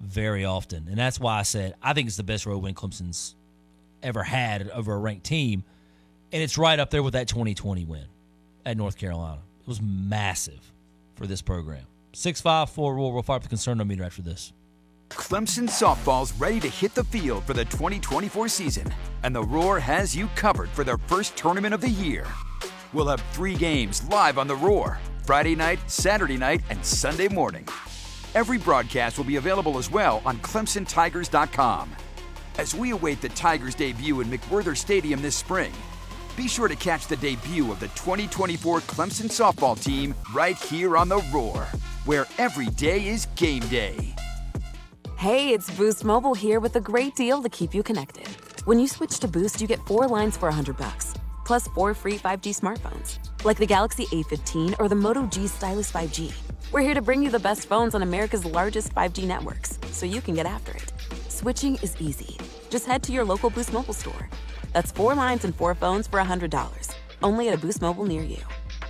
very 0.00 0.44
often, 0.44 0.86
and 0.88 0.98
that's 0.98 1.18
why 1.18 1.38
I 1.38 1.42
said 1.42 1.74
I 1.82 1.94
think 1.94 2.08
it's 2.08 2.16
the 2.16 2.22
best 2.22 2.44
road 2.44 2.58
win 2.58 2.74
Clemson's 2.74 3.34
ever 4.02 4.22
had 4.22 4.68
over 4.70 4.92
a 4.92 4.98
ranked 4.98 5.24
team, 5.24 5.64
and 6.32 6.42
it's 6.42 6.58
right 6.58 6.78
up 6.78 6.90
there 6.90 7.02
with 7.02 7.14
that 7.14 7.28
2020 7.28 7.84
win 7.86 8.04
at 8.66 8.76
North 8.76 8.96
Carolina. 8.96 9.40
It 9.62 9.68
was 9.68 9.80
massive 9.80 10.60
for 11.16 11.26
this 11.26 11.40
program. 11.40 11.84
Six 12.12 12.40
five 12.40 12.70
four. 12.70 12.94
We'll, 12.94 13.12
we'll 13.12 13.22
fire 13.22 13.36
up 13.36 13.42
the 13.42 13.54
concernometer 13.54 14.04
after 14.04 14.22
this. 14.22 14.52
Clemson 15.10 15.68
softball's 15.68 16.32
ready 16.32 16.60
to 16.60 16.68
hit 16.68 16.94
the 16.94 17.04
field 17.04 17.44
for 17.44 17.54
the 17.54 17.64
2024 17.64 18.48
season, 18.48 18.92
and 19.22 19.34
the 19.34 19.42
Roar 19.42 19.80
has 19.80 20.14
you 20.14 20.28
covered 20.34 20.68
for 20.68 20.84
their 20.84 20.98
first 20.98 21.36
tournament 21.36 21.74
of 21.74 21.80
the 21.80 21.88
year. 21.88 22.26
We'll 22.92 23.08
have 23.08 23.22
three 23.32 23.54
games 23.54 24.06
live 24.08 24.38
on 24.38 24.46
the 24.46 24.56
Roar 24.56 24.98
Friday 25.24 25.54
night, 25.54 25.78
Saturday 25.90 26.36
night, 26.36 26.62
and 26.70 26.84
Sunday 26.84 27.28
morning. 27.28 27.66
Every 28.34 28.58
broadcast 28.58 29.18
will 29.18 29.24
be 29.24 29.36
available 29.36 29.78
as 29.78 29.90
well 29.90 30.22
on 30.24 30.38
ClemsonTigers.com. 30.38 31.90
As 32.58 32.74
we 32.74 32.90
await 32.90 33.20
the 33.20 33.28
Tigers' 33.30 33.74
debut 33.74 34.20
in 34.20 34.28
McWhorter 34.28 34.76
Stadium 34.76 35.22
this 35.22 35.36
spring, 35.36 35.72
be 36.36 36.48
sure 36.48 36.68
to 36.68 36.76
catch 36.76 37.06
the 37.06 37.16
debut 37.16 37.70
of 37.70 37.80
the 37.80 37.88
2024 37.88 38.80
Clemson 38.80 39.26
softball 39.26 39.82
team 39.82 40.14
right 40.34 40.56
here 40.56 40.96
on 40.96 41.08
the 41.08 41.22
Roar, 41.32 41.66
where 42.04 42.26
every 42.38 42.66
day 42.66 43.06
is 43.08 43.26
game 43.36 43.62
day. 43.68 44.14
Hey, 45.18 45.52
it's 45.52 45.68
Boost 45.72 46.04
Mobile 46.04 46.32
here 46.32 46.60
with 46.60 46.76
a 46.76 46.80
great 46.80 47.16
deal 47.16 47.42
to 47.42 47.48
keep 47.48 47.74
you 47.74 47.82
connected. 47.82 48.28
When 48.66 48.78
you 48.78 48.86
switch 48.86 49.18
to 49.18 49.26
Boost, 49.26 49.60
you 49.60 49.66
get 49.66 49.84
four 49.84 50.06
lines 50.06 50.36
for 50.36 50.46
100 50.46 50.76
bucks, 50.76 51.12
plus 51.44 51.66
four 51.66 51.92
free 51.92 52.18
5G 52.18 52.54
smartphones, 52.54 53.18
like 53.44 53.56
the 53.56 53.66
Galaxy 53.66 54.06
A15 54.12 54.76
or 54.78 54.88
the 54.88 54.94
Moto 54.94 55.26
G 55.26 55.48
Stylus 55.48 55.90
5G. 55.90 56.32
We're 56.70 56.82
here 56.82 56.94
to 56.94 57.02
bring 57.02 57.20
you 57.20 57.30
the 57.30 57.40
best 57.40 57.66
phones 57.66 57.96
on 57.96 58.02
America's 58.02 58.44
largest 58.44 58.94
5G 58.94 59.26
networks, 59.26 59.80
so 59.90 60.06
you 60.06 60.20
can 60.20 60.36
get 60.36 60.46
after 60.46 60.70
it. 60.70 60.92
Switching 61.28 61.74
is 61.82 62.00
easy. 62.00 62.36
Just 62.70 62.86
head 62.86 63.02
to 63.02 63.10
your 63.10 63.24
local 63.24 63.50
Boost 63.50 63.72
Mobile 63.72 63.94
store. 63.94 64.30
That's 64.72 64.92
four 64.92 65.16
lines 65.16 65.44
and 65.44 65.52
four 65.52 65.74
phones 65.74 66.06
for 66.06 66.20
$100, 66.20 66.94
only 67.24 67.48
at 67.48 67.54
a 67.54 67.58
Boost 67.58 67.82
Mobile 67.82 68.04
near 68.04 68.22
you. 68.22 68.38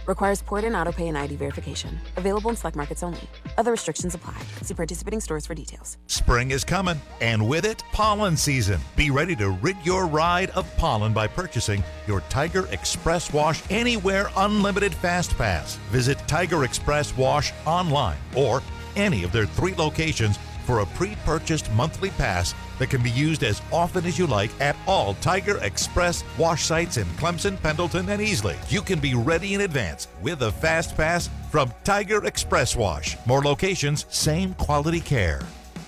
Requires 0.08 0.40
port 0.40 0.64
and 0.64 0.74
auto 0.74 0.90
pay 0.90 1.06
and 1.08 1.18
ID 1.18 1.36
verification. 1.36 1.98
Available 2.16 2.48
in 2.48 2.56
select 2.56 2.76
markets 2.76 3.02
only. 3.02 3.20
Other 3.58 3.72
restrictions 3.72 4.14
apply. 4.14 4.38
See 4.62 4.72
participating 4.72 5.20
stores 5.20 5.44
for 5.46 5.54
details. 5.54 5.98
Spring 6.06 6.50
is 6.50 6.64
coming, 6.64 6.98
and 7.20 7.46
with 7.46 7.66
it, 7.66 7.84
pollen 7.92 8.34
season. 8.34 8.80
Be 8.96 9.10
ready 9.10 9.36
to 9.36 9.50
rid 9.50 9.76
your 9.84 10.06
ride 10.06 10.48
of 10.50 10.64
pollen 10.78 11.12
by 11.12 11.26
purchasing 11.26 11.84
your 12.06 12.22
Tiger 12.30 12.66
Express 12.72 13.30
Wash 13.34 13.62
Anywhere 13.68 14.30
Unlimited 14.38 14.94
Fast 14.94 15.36
Pass. 15.36 15.76
Visit 15.90 16.16
Tiger 16.26 16.64
Express 16.64 17.14
Wash 17.14 17.52
online 17.66 18.16
or 18.34 18.62
any 18.96 19.24
of 19.24 19.32
their 19.32 19.44
three 19.44 19.74
locations 19.74 20.38
for 20.64 20.80
a 20.80 20.86
pre 20.86 21.16
purchased 21.26 21.70
monthly 21.72 22.10
pass 22.10 22.54
that 22.78 22.90
can 22.90 23.02
be 23.02 23.10
used 23.10 23.42
as 23.42 23.62
often 23.72 24.04
as 24.06 24.18
you 24.18 24.26
like 24.26 24.50
at 24.60 24.76
all 24.86 25.14
Tiger 25.14 25.58
Express 25.58 26.24
wash 26.36 26.64
sites 26.64 26.96
in 26.96 27.06
Clemson, 27.16 27.60
Pendleton, 27.62 28.08
and 28.08 28.20
Easley. 28.20 28.56
You 28.70 28.82
can 28.82 28.98
be 28.98 29.14
ready 29.14 29.54
in 29.54 29.62
advance 29.62 30.08
with 30.22 30.42
a 30.42 30.52
fast 30.52 30.96
pass 30.96 31.28
from 31.50 31.72
Tiger 31.84 32.24
Express 32.24 32.76
Wash. 32.76 33.16
More 33.26 33.42
locations, 33.42 34.06
same 34.10 34.54
quality 34.54 35.00
care. 35.00 35.40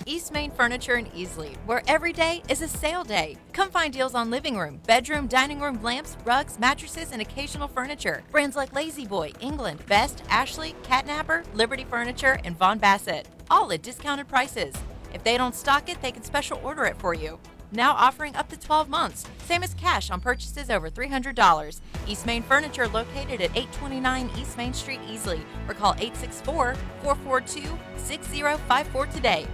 East 0.05 0.33
Main 0.33 0.51
Furniture 0.51 0.95
in 0.95 1.05
Easley, 1.07 1.55
where 1.65 1.83
every 1.87 2.11
day 2.11 2.41
is 2.49 2.61
a 2.61 2.67
sale 2.67 3.03
day. 3.03 3.37
Come 3.53 3.69
find 3.69 3.93
deals 3.93 4.15
on 4.15 4.31
living 4.31 4.57
room, 4.57 4.81
bedroom, 4.87 5.27
dining 5.27 5.59
room 5.59 5.81
lamps, 5.83 6.17
rugs, 6.25 6.59
mattresses, 6.59 7.11
and 7.11 7.21
occasional 7.21 7.67
furniture. 7.67 8.23
Brands 8.31 8.55
like 8.55 8.73
La-Z-Boy, 8.73 9.33
England, 9.39 9.85
Best, 9.85 10.23
Ashley, 10.29 10.75
Catnapper, 10.83 11.43
Liberty 11.53 11.85
Furniture, 11.89 12.39
and 12.43 12.57
Vaughan-Bassett. 12.57 13.27
All 13.49 13.71
at 13.71 13.83
discounted 13.83 14.27
prices. 14.27 14.73
If 15.13 15.23
they 15.23 15.37
don't 15.37 15.55
stock 15.55 15.89
it, 15.89 16.01
they 16.01 16.11
can 16.11 16.23
special 16.23 16.59
order 16.63 16.85
it 16.85 16.97
for 16.97 17.13
you. 17.13 17.39
Now 17.73 17.93
offering 17.93 18.35
up 18.35 18.49
to 18.49 18.59
12 18.59 18.89
months. 18.89 19.25
Same 19.45 19.63
as 19.63 19.73
cash 19.75 20.09
on 20.11 20.19
purchases 20.19 20.69
over 20.69 20.89
$300. 20.89 21.79
East 22.07 22.25
Main 22.25 22.43
Furniture 22.43 22.87
located 22.87 23.41
at 23.41 23.51
829 23.51 24.29
East 24.37 24.57
Main 24.57 24.73
Street, 24.73 24.99
Easley. 25.07 25.41
Or 25.67 25.73
call 25.73 25.93
864 25.93 26.75
442 27.01 27.77
6054 27.97 29.05
today. 29.07 29.47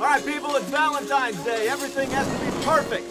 All 0.00 0.04
right, 0.04 0.24
people, 0.24 0.54
it's 0.56 0.68
Valentine's 0.70 1.42
Day. 1.44 1.68
Everything 1.68 2.10
has 2.10 2.26
to 2.26 2.44
be 2.44 2.64
perfect. 2.64 3.04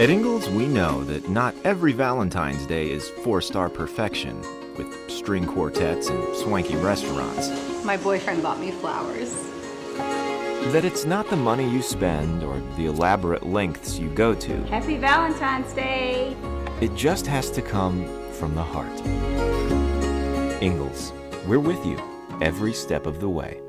At 0.00 0.10
Ingles, 0.10 0.48
we 0.48 0.66
know 0.66 1.04
that 1.04 1.28
not 1.28 1.54
every 1.64 1.92
Valentine's 1.92 2.66
Day 2.66 2.90
is 2.90 3.08
four 3.24 3.40
star 3.40 3.68
perfection 3.68 4.40
with 4.76 5.10
string 5.10 5.46
quartets 5.46 6.08
and 6.08 6.36
swanky 6.36 6.76
restaurants. 6.76 7.50
My 7.84 7.96
boyfriend 7.96 8.42
bought 8.42 8.58
me 8.58 8.70
flowers. 8.70 9.51
That 10.70 10.84
it's 10.84 11.04
not 11.04 11.28
the 11.28 11.36
money 11.36 11.68
you 11.68 11.82
spend 11.82 12.42
or 12.42 12.58
the 12.76 12.86
elaborate 12.86 13.44
lengths 13.44 13.98
you 13.98 14.08
go 14.08 14.34
to, 14.34 14.62
Happy 14.64 14.96
Valentine's 14.96 15.72
Day! 15.74 16.36
it 16.80 16.94
just 16.94 17.26
has 17.26 17.50
to 17.50 17.62
come 17.62 18.06
from 18.32 18.54
the 18.54 18.62
heart. 18.62 18.90
Ingles, 20.62 21.12
we're 21.46 21.58
with 21.58 21.84
you 21.84 22.00
every 22.40 22.72
step 22.72 23.06
of 23.06 23.20
the 23.20 23.28
way. 23.28 23.60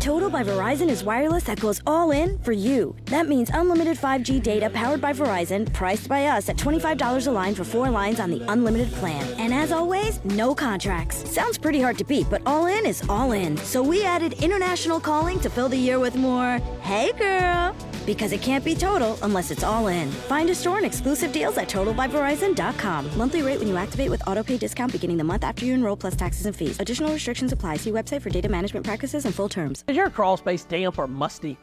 Total 0.00 0.28
by 0.30 0.42
Verizon 0.42 0.88
is 0.88 1.04
wireless 1.04 1.44
that 1.44 1.60
goes 1.60 1.80
all 1.86 2.10
in 2.10 2.38
for 2.38 2.52
you. 2.52 2.96
That 3.06 3.28
means 3.28 3.50
unlimited 3.52 3.96
5G 3.96 4.42
data 4.42 4.68
powered 4.70 5.00
by 5.00 5.12
Verizon, 5.12 5.72
priced 5.72 6.08
by 6.08 6.26
us 6.26 6.48
at 6.48 6.56
$25 6.56 7.26
a 7.26 7.30
line 7.30 7.54
for 7.54 7.62
four 7.64 7.88
lines 7.88 8.18
on 8.18 8.30
the 8.30 8.42
unlimited 8.50 8.92
plan. 8.94 9.24
And 9.38 9.54
as 9.54 9.70
always, 9.70 10.24
no 10.24 10.54
contracts. 10.54 11.30
Sounds 11.30 11.56
pretty 11.56 11.80
hard 11.80 11.98
to 11.98 12.04
beat, 12.04 12.28
but 12.30 12.42
all 12.46 12.66
in 12.66 12.84
is 12.84 13.08
all 13.08 13.32
in. 13.32 13.56
So 13.58 13.82
we 13.82 14.04
added 14.04 14.42
international 14.42 14.98
calling 14.98 15.38
to 15.40 15.50
fill 15.50 15.68
the 15.68 15.76
year 15.76 16.00
with 16.00 16.16
more, 16.16 16.58
hey 16.80 17.12
girl, 17.12 17.76
because 18.06 18.32
it 18.32 18.42
can't 18.42 18.64
be 18.64 18.74
total 18.74 19.18
unless 19.22 19.50
it's 19.50 19.62
all 19.62 19.88
in. 19.88 20.10
Find 20.10 20.50
a 20.50 20.54
store 20.54 20.76
and 20.76 20.86
exclusive 20.86 21.32
deals 21.32 21.58
at 21.58 21.68
totalbyverizon.com. 21.68 23.18
Monthly 23.18 23.42
rate 23.42 23.58
when 23.58 23.68
you 23.68 23.76
activate 23.76 24.10
with 24.10 24.20
autopay 24.22 24.58
discount 24.58 24.92
beginning 24.92 25.16
the 25.16 25.24
month 25.24 25.44
after 25.44 25.64
you 25.64 25.74
enroll 25.74 25.96
plus 25.96 26.16
taxes 26.16 26.46
and 26.46 26.54
fees. 26.54 26.78
Additional 26.80 27.12
restrictions 27.12 27.52
apply. 27.52 27.76
See 27.76 27.90
website 27.90 28.22
for 28.22 28.30
data 28.30 28.48
management 28.48 28.84
practices 28.86 29.24
and 29.24 29.34
full 29.34 29.48
terms. 29.48 29.84
Is 29.88 29.96
your 29.96 30.10
crawl 30.10 30.36
space 30.36 30.64
damp 30.64 30.98
or 30.98 31.06
musty? 31.06 31.58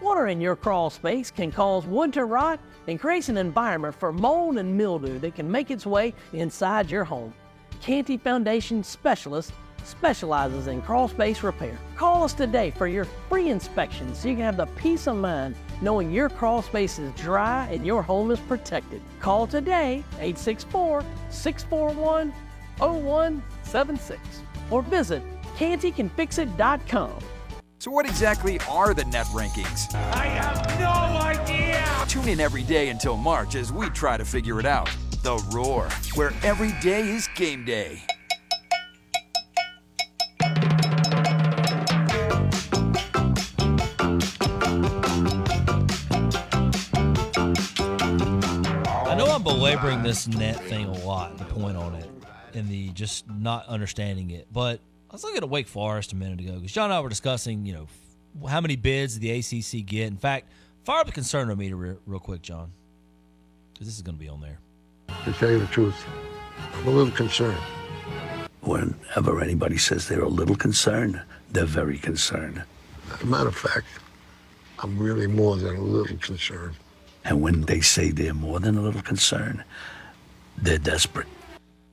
Water 0.00 0.26
in 0.26 0.40
your 0.40 0.56
crawl 0.56 0.90
space 0.90 1.30
can 1.30 1.50
cause 1.50 1.86
wood 1.86 2.12
to 2.12 2.24
rot 2.26 2.60
and 2.88 3.00
creates 3.00 3.30
an 3.30 3.38
environment 3.38 3.94
for 3.94 4.12
mold 4.12 4.58
and 4.58 4.76
mildew 4.76 5.18
that 5.20 5.34
can 5.34 5.50
make 5.50 5.70
its 5.70 5.86
way 5.86 6.12
inside 6.32 6.90
your 6.90 7.04
home. 7.04 7.32
Canty 7.80 8.18
Foundation 8.18 8.84
specialists 8.84 9.52
specializes 9.84 10.66
in 10.66 10.82
crawl 10.82 11.08
space 11.08 11.42
repair. 11.42 11.78
Call 11.96 12.24
us 12.24 12.32
today 12.32 12.70
for 12.70 12.86
your 12.86 13.04
free 13.28 13.50
inspection 13.50 14.14
so 14.14 14.28
you 14.28 14.34
can 14.34 14.44
have 14.44 14.56
the 14.56 14.66
peace 14.76 15.06
of 15.06 15.16
mind 15.16 15.54
knowing 15.80 16.10
your 16.10 16.28
crawl 16.28 16.62
space 16.62 16.98
is 16.98 17.12
dry 17.14 17.68
and 17.70 17.84
your 17.86 18.02
home 18.02 18.30
is 18.30 18.40
protected. 18.40 19.00
Call 19.20 19.46
today 19.46 20.04
864 20.14 21.04
641 21.30 22.32
0176 22.78 24.20
or 24.70 24.82
visit 24.82 25.22
cantycanfixit.com. 25.56 27.18
So, 27.78 27.90
what 27.90 28.06
exactly 28.06 28.58
are 28.68 28.94
the 28.94 29.04
net 29.04 29.26
rankings? 29.26 29.94
I 29.94 30.24
have 30.24 30.80
no 30.80 31.20
idea. 31.20 31.84
Tune 32.08 32.28
in 32.30 32.40
every 32.40 32.62
day 32.62 32.88
until 32.88 33.16
March 33.16 33.56
as 33.56 33.72
we 33.72 33.90
try 33.90 34.16
to 34.16 34.24
figure 34.24 34.58
it 34.58 34.66
out. 34.66 34.88
The 35.22 35.36
Roar, 35.52 35.88
where 36.14 36.32
every 36.42 36.72
day 36.80 37.08
is 37.08 37.28
game 37.34 37.64
day. 37.64 38.02
Belaboring 49.44 50.02
this 50.02 50.26
net 50.26 50.60
thing 50.64 50.86
a 50.86 51.04
lot, 51.04 51.36
the 51.38 51.44
point 51.44 51.76
on 51.76 51.94
it, 51.94 52.10
and 52.54 52.68
the 52.68 52.88
just 52.90 53.28
not 53.28 53.66
understanding 53.66 54.30
it. 54.30 54.46
But 54.52 54.80
I 55.10 55.12
was 55.12 55.22
looking 55.22 55.42
at 55.42 55.48
Wake 55.48 55.68
Forest 55.68 56.12
a 56.12 56.16
minute 56.16 56.40
ago 56.40 56.54
because 56.54 56.72
John 56.72 56.86
and 56.86 56.94
I 56.94 57.00
were 57.00 57.08
discussing, 57.08 57.66
you 57.66 57.74
know, 57.74 57.86
f- 58.42 58.50
how 58.50 58.60
many 58.60 58.76
bids 58.76 59.18
the 59.18 59.30
ACC 59.30 59.86
get. 59.86 60.06
In 60.08 60.16
fact, 60.16 60.48
fire 60.84 61.00
up 61.00 61.06
the 61.06 61.12
concernometer 61.12 61.78
real, 61.78 61.98
real 62.06 62.20
quick, 62.20 62.42
John, 62.42 62.72
because 63.72 63.86
this 63.86 63.96
is 63.96 64.02
going 64.02 64.16
to 64.16 64.20
be 64.20 64.28
on 64.28 64.40
there. 64.40 64.58
To 65.24 65.32
tell 65.34 65.50
you 65.50 65.60
the 65.60 65.66
truth, 65.66 65.94
I'm 66.72 66.88
a 66.88 66.90
little 66.90 67.12
concerned. 67.12 67.60
Whenever 68.62 69.40
anybody 69.42 69.76
says 69.76 70.08
they're 70.08 70.22
a 70.22 70.28
little 70.28 70.56
concerned, 70.56 71.20
they're 71.52 71.66
very 71.66 71.98
concerned. 71.98 72.62
As 73.12 73.20
a 73.20 73.26
matter 73.26 73.48
of 73.48 73.56
fact, 73.56 73.86
I'm 74.78 74.98
really 74.98 75.26
more 75.26 75.56
than 75.56 75.76
a 75.76 75.80
little 75.80 76.16
concerned. 76.16 76.74
And 77.24 77.40
when 77.40 77.62
they 77.62 77.80
say 77.80 78.10
they're 78.10 78.34
more 78.34 78.60
than 78.60 78.76
a 78.76 78.82
little 78.82 79.02
concerned, 79.02 79.64
they're 80.58 80.78
desperate. 80.78 81.26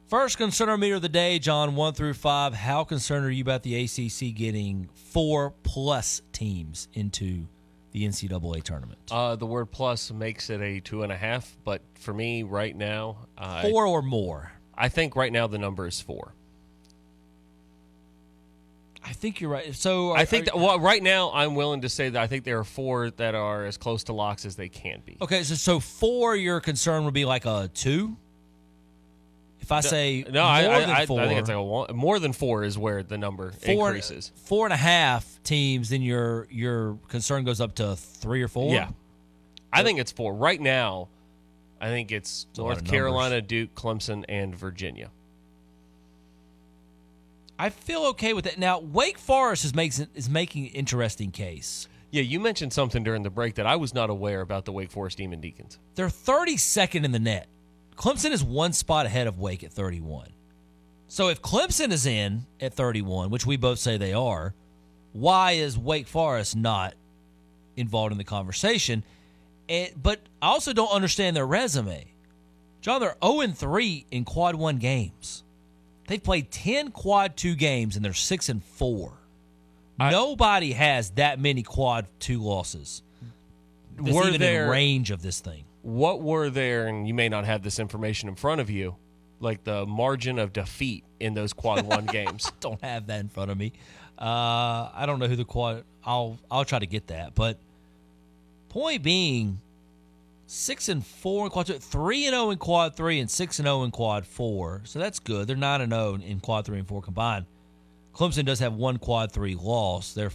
First 0.08 0.38
concern 0.38 0.68
concernometer 0.68 0.98
of 0.98 1.02
the 1.02 1.10
day, 1.10 1.40
John, 1.40 1.76
one 1.76 1.94
through 1.94 2.16
five. 2.16 2.54
How 2.54 2.84
concerned 2.84 3.26
are 3.26 3.32
you 3.32 3.42
about 3.42 3.64
the 3.64 3.82
ACC 3.82 4.36
getting 4.36 4.90
four 4.94 5.54
plus 5.64 6.22
teams 6.34 6.90
into 6.94 7.46
the 7.94 8.06
NCAA 8.06 8.62
tournament? 8.62 9.00
Uh, 9.10 9.38
the 9.38 9.46
word 9.46 9.72
plus 9.72 10.12
makes 10.12 10.50
it 10.50 10.60
a 10.60 10.82
two 10.82 11.04
and 11.04 11.14
a 11.14 11.16
half, 11.16 11.56
but 11.64 11.82
for 11.96 12.14
me 12.14 12.44
right 12.44 12.76
now, 12.76 13.20
uh, 13.38 13.62
Four 13.62 13.86
or 13.86 14.02
more. 14.02 14.52
I 14.78 14.90
think 14.90 15.16
right 15.16 15.32
now 15.32 15.48
the 15.48 15.58
number 15.58 15.88
is 15.88 16.02
four. 16.02 16.34
I 19.04 19.14
think 19.14 19.42
you're 19.42 19.50
right. 19.50 19.74
So 19.74 20.12
I 20.12 20.26
think 20.26 20.46
that, 20.46 20.58
well, 20.58 20.80
right 20.80 21.02
now 21.02 21.32
I'm 21.34 21.56
willing 21.56 21.82
to 21.82 21.90
say 21.90 22.10
that 22.10 22.22
I 22.22 22.28
think 22.28 22.44
there 22.44 22.60
are 22.60 22.64
four 22.64 23.10
that 23.12 23.34
are 23.34 23.66
as 23.66 23.78
close 23.78 24.04
to 24.06 24.14
locks 24.14 24.46
as 24.46 24.56
they 24.56 24.70
can 24.70 25.02
be. 25.06 25.18
Okay, 25.22 25.44
so 25.44 25.56
so 25.56 25.80
four, 25.80 26.36
your 26.36 26.60
concern 26.60 27.06
would 27.06 27.14
be 27.14 27.26
like 27.26 27.46
a 27.46 27.70
two. 27.74 28.16
If 29.60 29.72
I 29.72 29.82
say 29.82 30.26
no, 30.28 30.42
more 30.42 30.44
I, 30.44 31.02
I, 31.02 31.06
four, 31.06 31.22
I 31.22 31.28
think 31.28 31.40
it's 31.40 31.50
like 31.50 31.58
a 31.58 31.64
one, 31.64 31.96
more 31.96 32.20
than 32.20 32.34
four 32.34 32.64
is 32.64 32.78
where 32.78 33.04
the 33.04 33.18
number 33.18 33.52
four, 33.52 33.90
increases. 33.90 34.32
four 34.36 34.66
and 34.66 34.74
a 34.74 34.78
half 34.78 35.40
teams, 35.44 35.90
then 35.90 36.02
your 36.02 36.48
your 36.50 36.98
concern 37.08 37.44
goes 37.44 37.62
up 37.62 37.76
to 37.76 37.96
three 37.96 38.42
or 38.42 38.48
four. 38.48 38.74
Yeah, 38.74 38.90
I 39.72 39.84
think 39.84 40.00
it's 40.00 40.12
four 40.12 40.34
right 40.34 40.60
now. 40.60 41.10
I 41.80 41.88
think 41.88 42.12
it's 42.12 42.46
a 42.58 42.62
lot 42.62 42.72
of 42.74 42.78
North 42.84 42.92
Carolina, 42.92 43.42
Duke, 43.42 43.74
Clemson, 43.74 44.26
and 44.30 44.56
Virginia. 44.56 45.10
I 47.62 47.70
feel 47.70 48.06
okay 48.08 48.34
with 48.34 48.48
it. 48.48 48.58
Now, 48.58 48.80
Wake 48.80 49.20
Forest 49.20 49.66
is 49.66 49.76
makes 49.76 50.00
is 50.00 50.28
making 50.28 50.66
an 50.66 50.72
interesting 50.72 51.30
case. 51.30 51.88
Yeah, 52.10 52.24
you 52.24 52.40
mentioned 52.40 52.74
something 52.74 53.04
during 53.04 53.22
the 53.22 53.30
break 53.30 53.54
that 53.54 53.68
I 53.68 53.76
was 53.76 53.94
not 53.94 54.10
aware 54.10 54.42
about 54.42 54.66
the 54.66 54.72
Wake 54.72 54.90
Forest 54.90 55.20
Demon 55.20 55.42
Deacons. 55.42 55.78
They're 55.94 56.08
32nd 56.08 57.06
in 57.06 57.12
the 57.12 57.20
net. 57.20 57.48
Clemson 57.96 58.32
is 58.32 58.44
one 58.44 58.74
spot 58.74 59.06
ahead 59.06 59.28
of 59.28 59.38
Wake 59.38 59.64
at 59.64 59.72
31. 59.72 60.30
So 61.08 61.28
if 61.28 61.44
Clemson 61.44 61.92
is 61.92 62.08
in 62.08 62.48
at 62.60 62.74
31, 62.74 63.30
which 63.30 63.46
we 63.46 63.58
both 63.58 63.78
say 63.78 63.96
they 63.96 64.14
are, 64.14 64.56
why 65.14 65.52
is 65.52 65.78
Wake 65.78 66.08
Forest 66.08 66.56
not 66.56 66.96
involved 67.78 68.12
in 68.12 68.18
the 68.18 68.24
conversation? 68.24 69.04
And, 69.70 69.92
but 70.02 70.20
I 70.42 70.48
also 70.48 70.74
don't 70.74 70.92
understand 70.92 71.36
their 71.36 71.46
resume. 71.46 72.12
John, 72.82 73.02
they're 73.02 73.18
0 73.24 73.50
3 73.50 74.06
in 74.10 74.26
quad 74.26 74.56
one 74.56 74.78
games. 74.80 75.44
They've 76.12 76.22
played 76.22 76.52
10 76.52 76.92
quad 76.92 77.38
two 77.38 77.56
games 77.56 77.96
and 77.96 78.04
they're 78.04 78.14
6 78.14 78.50
and 78.50 78.62
4. 78.62 79.14
Nobody 79.98 80.74
has 80.74 81.12
that 81.12 81.40
many 81.40 81.64
quad 81.64 82.06
two 82.20 82.42
losses. 82.42 83.02
That's 83.96 84.14
Were 84.14 84.38
there- 84.38 84.70
range 84.70 85.10
of 85.10 85.22
this 85.22 85.40
thing. 85.40 85.64
What 85.84 86.22
were 86.22 86.50
there, 86.50 86.88
and 86.88 87.08
you 87.08 87.14
may 87.14 87.30
not 87.30 87.46
have 87.46 87.64
this 87.64 87.80
information 87.80 88.28
in 88.28 88.36
front 88.36 88.60
of 88.60 88.70
you, 88.70 88.98
like 89.40 89.64
the 89.64 89.86
margin 89.86 90.38
of 90.38 90.52
defeat 90.52 91.06
in 91.22 91.34
those 91.34 91.54
quad 91.54 91.86
one 91.88 92.08
games? 92.08 92.52
don't 92.60 92.84
have 92.84 93.08
that 93.08 93.22
in 93.22 93.30
front 93.30 93.50
of 93.50 93.58
me. 93.58 93.72
Uh, 94.20 94.90
I 94.94 95.06
don't 95.06 95.18
know 95.18 95.28
who 95.28 95.38
the 95.38 95.46
quad. 95.46 95.86
I'll 96.04 96.38
I'll 96.52 96.66
try 96.66 96.80
to 96.80 96.86
get 96.88 97.08
that. 97.08 97.36
But 97.36 97.58
point 98.68 99.02
being, 99.02 99.62
six 100.52 100.90
and 100.90 101.06
four 101.06 101.46
in 101.46 101.52
quad 101.52 101.66
two, 101.68 101.74
three 101.76 102.26
and 102.26 102.34
zero 102.34 102.50
in 102.50 102.58
quad 102.58 102.96
three, 102.96 103.20
and 103.20 103.32
six 103.32 103.58
and 103.58 103.66
zero 103.66 103.84
in 103.84 103.92
quad 103.92 104.26
four. 104.26 104.82
So 104.84 105.00
that's 105.00 105.20
good. 105.20 105.48
They're 105.48 105.56
nine 105.56 105.80
and 105.80 105.92
zero 105.92 106.16
in 106.16 106.42
quad 106.42 106.66
three 106.66 106.78
and 106.78 106.88
four 106.88 107.02
combined. 107.02 107.46
Clemson 108.14 108.46
does 108.46 108.60
have 108.60 108.74
one 108.74 108.98
quad 108.98 109.32
three 109.32 109.56
loss. 109.56 110.14
They're 110.14 110.32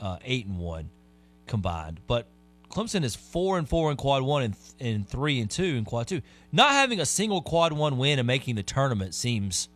uh, 0.00 0.16
eight 0.24 0.46
and 0.46 0.58
one 0.58 0.88
combined, 1.46 2.00
but 2.06 2.26
Clemson 2.70 3.04
is 3.04 3.14
four 3.14 3.58
and 3.58 3.68
four 3.68 3.90
in 3.90 3.98
quad 3.98 4.22
one 4.22 4.42
and, 4.42 4.56
and 4.80 5.06
three 5.06 5.40
and 5.40 5.50
two 5.50 5.76
in 5.76 5.84
quad 5.84 6.08
two. 6.08 6.22
Not 6.50 6.72
having 6.72 6.98
a 6.98 7.06
single 7.06 7.42
quad 7.42 7.74
one 7.74 7.98
win 7.98 8.18
and 8.18 8.26
making 8.26 8.54
the 8.54 8.62
tournament 8.62 9.14
seems 9.14 9.68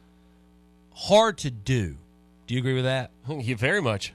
hard 0.95 1.37
to 1.39 1.51
do. 1.51 1.99
Do 2.47 2.55
you 2.55 2.61
agree 2.61 2.75
with 2.75 2.85
that? 2.85 3.11
yeah, 3.29 3.57
very 3.57 3.83
much. 3.83 4.15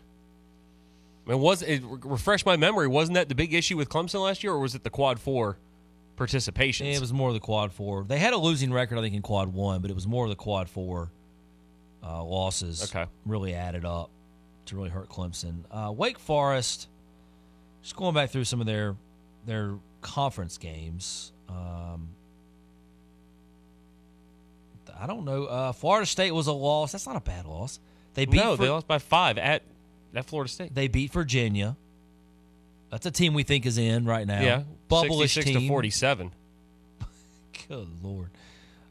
I 1.29 1.33
mean, 1.33 1.41
was 1.41 1.61
it 1.61 1.83
refresh 1.85 2.43
my 2.43 2.57
memory? 2.57 2.87
Wasn't 2.87 3.13
that 3.13 3.29
the 3.29 3.35
big 3.35 3.53
issue 3.53 3.77
with 3.77 3.87
Clemson 3.87 4.23
last 4.23 4.43
year, 4.43 4.51
or 4.51 4.59
was 4.59 4.73
it 4.73 4.83
the 4.83 4.89
quad 4.89 5.19
four 5.19 5.59
participation? 6.15 6.87
It 6.87 6.99
was 6.99 7.13
more 7.13 7.27
of 7.27 7.35
the 7.35 7.39
quad 7.39 7.71
four. 7.71 8.03
They 8.03 8.17
had 8.17 8.33
a 8.33 8.37
losing 8.37 8.73
record, 8.73 8.97
I 8.97 9.01
think, 9.01 9.13
in 9.13 9.21
quad 9.21 9.53
one, 9.53 9.81
but 9.81 9.91
it 9.91 9.93
was 9.93 10.07
more 10.07 10.25
of 10.25 10.31
the 10.31 10.35
quad 10.35 10.69
four 10.69 11.11
uh, 12.03 12.23
losses. 12.23 12.83
Okay. 12.83 13.07
really 13.27 13.53
added 13.53 13.85
up 13.85 14.09
to 14.65 14.75
really 14.75 14.89
hurt 14.89 15.07
Clemson. 15.07 15.65
Uh, 15.69 15.91
Wake 15.91 16.17
Forest, 16.17 16.87
just 17.83 17.95
going 17.95 18.15
back 18.15 18.31
through 18.31 18.45
some 18.45 18.59
of 18.59 18.65
their 18.65 18.95
their 19.45 19.75
conference 20.01 20.57
games. 20.57 21.31
Um, 21.47 22.09
I 24.99 25.05
don't 25.05 25.25
know. 25.25 25.45
Uh, 25.45 25.71
Florida 25.73 26.07
State 26.07 26.31
was 26.31 26.47
a 26.47 26.53
loss. 26.53 26.93
That's 26.93 27.05
not 27.05 27.15
a 27.15 27.21
bad 27.21 27.45
loss. 27.45 27.79
They 28.15 28.25
beat 28.25 28.37
no, 28.37 28.55
Vir- 28.55 28.63
they 28.63 28.69
lost 28.69 28.87
by 28.87 28.97
five 28.97 29.37
at 29.37 29.61
at 30.15 30.25
Florida 30.25 30.49
State. 30.49 30.73
They 30.75 30.87
beat 30.87 31.11
Virginia. 31.11 31.75
That's 32.91 33.05
a 33.05 33.11
team 33.11 33.33
we 33.33 33.43
think 33.43 33.65
is 33.65 33.77
in 33.77 34.05
right 34.05 34.25
now. 34.25 34.41
Yeah, 34.41 34.63
Bubbleish 34.89 35.33
66 35.33 35.45
team. 35.45 35.61
to 35.61 35.67
forty-seven. 35.67 36.31
Good 37.67 37.87
lord. 38.03 38.29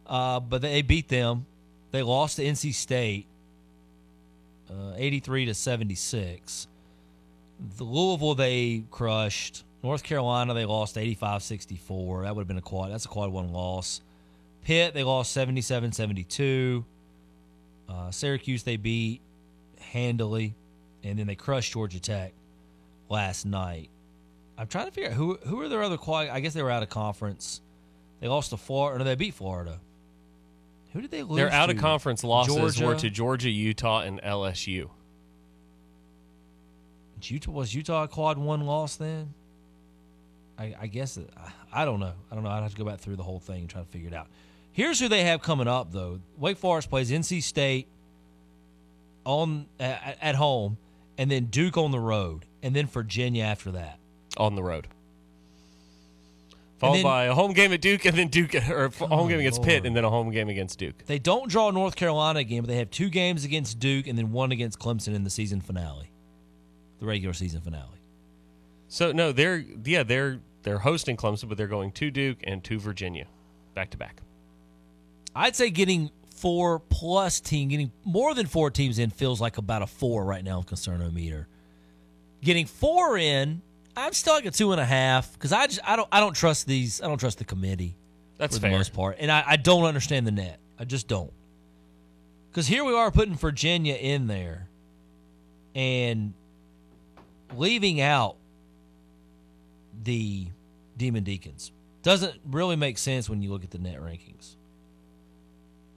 Uh, 0.07 0.41
but 0.41 0.63
they 0.63 0.83
beat 0.83 1.09
them. 1.09 1.47
They 1.91 2.03
lost 2.03 2.37
to 2.37 2.45
NC 2.45 2.75
State, 2.75 3.27
uh, 4.71 4.93
eighty-three 4.97 5.47
to 5.47 5.55
seventy-six. 5.55 6.69
The 7.77 7.85
Louisville 7.85 8.35
they 8.37 8.85
crushed. 8.91 9.65
North 9.83 10.03
Carolina 10.03 10.55
they 10.55 10.65
lost 10.65 10.97
85-64. 10.97 12.25
That 12.25 12.35
would 12.35 12.43
have 12.43 12.49
been 12.49 12.59
a 12.59 12.61
quad. 12.63 12.91
That's 12.93 13.05
a 13.05 13.09
quad 13.09 13.31
one 13.33 13.53
loss. 13.53 14.01
Pitt 14.65 14.93
they 14.95 15.03
lost 15.05 15.37
77-72. 15.37 16.85
Uh, 17.89 18.11
Syracuse 18.11 18.63
they 18.65 18.77
beat 18.77 19.21
handily, 19.81 20.55
and 21.03 21.19
then 21.19 21.27
they 21.27 21.35
crushed 21.35 21.73
Georgia 21.73 22.01
Tech 22.01 22.33
last 23.09 23.47
night. 23.47 23.91
I'm 24.57 24.67
trying 24.67 24.87
to 24.87 24.93
figure 24.93 25.11
out 25.11 25.17
who 25.17 25.39
who 25.47 25.61
are 25.61 25.69
their 25.69 25.83
other 25.83 25.97
quad. 25.97 26.29
I 26.29 26.41
guess 26.41 26.55
they 26.55 26.63
were 26.63 26.71
out 26.71 26.83
of 26.83 26.89
conference. 26.89 27.61
They 28.21 28.29
lost 28.29 28.51
to 28.51 28.57
Florida. 28.57 29.05
They 29.05 29.15
beat 29.15 29.35
Florida. 29.35 29.81
Who 30.93 31.01
did 31.01 31.11
they 31.11 31.23
lose? 31.23 31.31
To 31.31 31.45
their 31.45 31.53
out 31.53 31.71
of 31.71 31.79
conference 31.79 32.25
losses 32.25 32.57
Georgia. 32.57 32.87
were 32.87 32.95
to 32.97 33.11
Georgia, 33.11 33.51
Utah, 33.51 34.01
and 34.01 34.21
LSU. 34.23 34.91
Utah 37.23 37.51
was 37.51 37.75
Utah 37.75 38.05
a 38.05 38.09
quad 38.09 38.39
one 38.39 38.61
loss 38.63 38.97
then? 38.97 39.35
I, 40.59 40.75
I 40.81 40.87
guess 40.87 41.17
it, 41.17 41.31
I 41.73 41.85
don't 41.85 42.01
know. 42.01 42.15
I 42.31 42.35
don't 42.35 42.43
know. 42.43 42.51
I'd 42.51 42.63
have 42.63 42.73
to 42.73 42.77
go 42.77 42.85
back 42.85 42.99
through 42.99 43.17
the 43.17 43.23
whole 43.23 43.39
thing 43.39 43.61
and 43.61 43.71
try 43.71 43.81
to 43.81 43.87
figure 43.87 44.09
it 44.09 44.15
out. 44.15 44.29
Here's 44.73 44.99
who 44.99 45.09
they 45.09 45.25
have 45.25 45.43
coming 45.43 45.69
up 45.69 45.93
though. 45.93 46.21
Wake 46.37 46.59
Forest 46.59 46.91
plays 46.91 47.11
NC 47.11 47.43
State 47.43 47.89
on 49.25 49.67
at, 49.79 50.19
at 50.21 50.35
home, 50.35 50.79
and 51.19 51.31
then 51.31 51.47
Duke 51.47 51.77
on 51.77 51.91
the 51.91 52.01
road, 52.01 52.47
and 52.63 52.75
then 52.75 52.87
Virginia 52.87 53.45
after 53.45 53.71
that. 53.73 53.99
On 54.37 54.55
the 54.55 54.63
road. 54.63 54.87
Followed 56.79 56.95
then- 56.97 57.03
by 57.03 57.25
a 57.25 57.35
home 57.35 57.53
game 57.55 57.73
at 57.73 57.81
Duke, 57.81 58.05
and 58.05 58.17
then 58.17 58.29
Duke, 58.29 58.55
or 58.55 58.85
a 58.85 58.91
home 58.91 59.09
Oh, 59.13 59.29
game 59.29 59.41
against 59.41 59.59
Lord. 59.59 59.69
Pitt, 59.69 59.85
and 59.87 59.97
then 59.97 60.05
a 60.05 60.11
home 60.11 60.31
game 60.31 60.49
against 60.49 60.79
Duke. 60.79 61.05
They 61.07 61.19
don't 61.19 61.49
draw 61.51 61.71
North 61.71 61.97
Carolina 61.97 62.39
again, 62.39 62.61
but 62.63 62.69
they 62.69 62.77
have 62.77 62.91
two 62.91 63.11
games 63.11 63.45
against 63.45 63.81
Duke 63.81 64.07
and 64.07 64.17
then 64.17 64.31
one 64.31 64.53
against 64.53 64.79
Clemson 64.79 65.15
in 65.15 65.25
the 65.25 65.31
season 65.31 65.61
finale, 65.61 66.11
the 67.01 67.07
regular 67.07 67.33
season 67.35 67.61
finale. 67.63 67.99
So 68.87 69.11
no, 69.13 69.33
they're 69.33 69.65
yeah 69.85 70.03
they're 70.05 70.39
they're 70.63 70.79
hosting 70.79 71.17
Clemson, 71.17 71.49
but 71.49 71.59
they're 71.59 71.67
going 71.67 71.91
to 71.93 72.11
Duke 72.13 72.39
and 72.45 72.63
to 72.65 72.79
Virginia, 72.79 73.27
back 73.75 73.91
to 73.91 73.97
back. 73.99 74.23
I'd 75.35 75.57
say 75.57 75.71
getting 75.71 76.11
four 76.41 76.79
plus 76.79 77.41
team, 77.41 77.69
getting 77.69 77.93
more 78.05 78.35
than 78.35 78.47
four 78.47 78.71
teams 78.71 78.99
in 78.99 79.11
feels 79.11 79.41
like 79.41 79.59
about 79.59 79.83
a 79.83 79.87
four 79.87 80.25
right 80.25 80.45
now, 80.45 80.63
concernometer. 80.63 81.47
Getting 82.43 82.67
four 82.67 83.19
in, 83.19 83.63
I'm 83.97 84.13
still 84.13 84.35
like 84.35 84.47
a 84.47 84.51
two 84.51 84.73
and 84.73 84.81
a 84.81 84.85
half 84.85 85.33
because 85.33 85.53
I 85.53 85.67
just 85.67 85.81
I 85.85 85.97
don't 85.97 86.09
I 86.13 86.21
don't 86.21 86.35
trust 86.35 86.67
these 86.67 87.03
I 87.03 87.09
don't 87.09 87.19
trust 87.19 87.39
the 87.39 87.45
committee. 87.45 87.97
That's 88.39 88.57
for 88.57 88.63
the 88.63 88.69
fair. 88.69 88.77
most 88.77 88.93
part, 88.93 89.17
and 89.19 89.33
I, 89.33 89.43
I 89.47 89.57
don't 89.57 89.85
understand 89.85 90.27
the 90.27 90.31
net. 90.31 90.61
I 90.79 90.85
just 90.85 91.09
don't. 91.09 91.33
Because 92.51 92.69
here 92.69 92.85
we 92.85 92.95
are 92.95 93.11
putting 93.11 93.35
Virginia 93.35 93.95
in 93.95 94.29
there, 94.29 94.69
and 95.75 96.35
leaving 97.57 98.01
out 98.01 98.37
the 100.05 100.47
Demon 100.97 101.25
Deacons 101.25 101.73
doesn't 102.03 102.35
really 102.47 102.77
make 102.77 102.97
sense 102.97 103.29
when 103.29 103.43
you 103.43 103.51
look 103.51 103.65
at 103.65 103.71
the 103.71 103.79
net 103.79 104.01
rankings. 104.01 104.55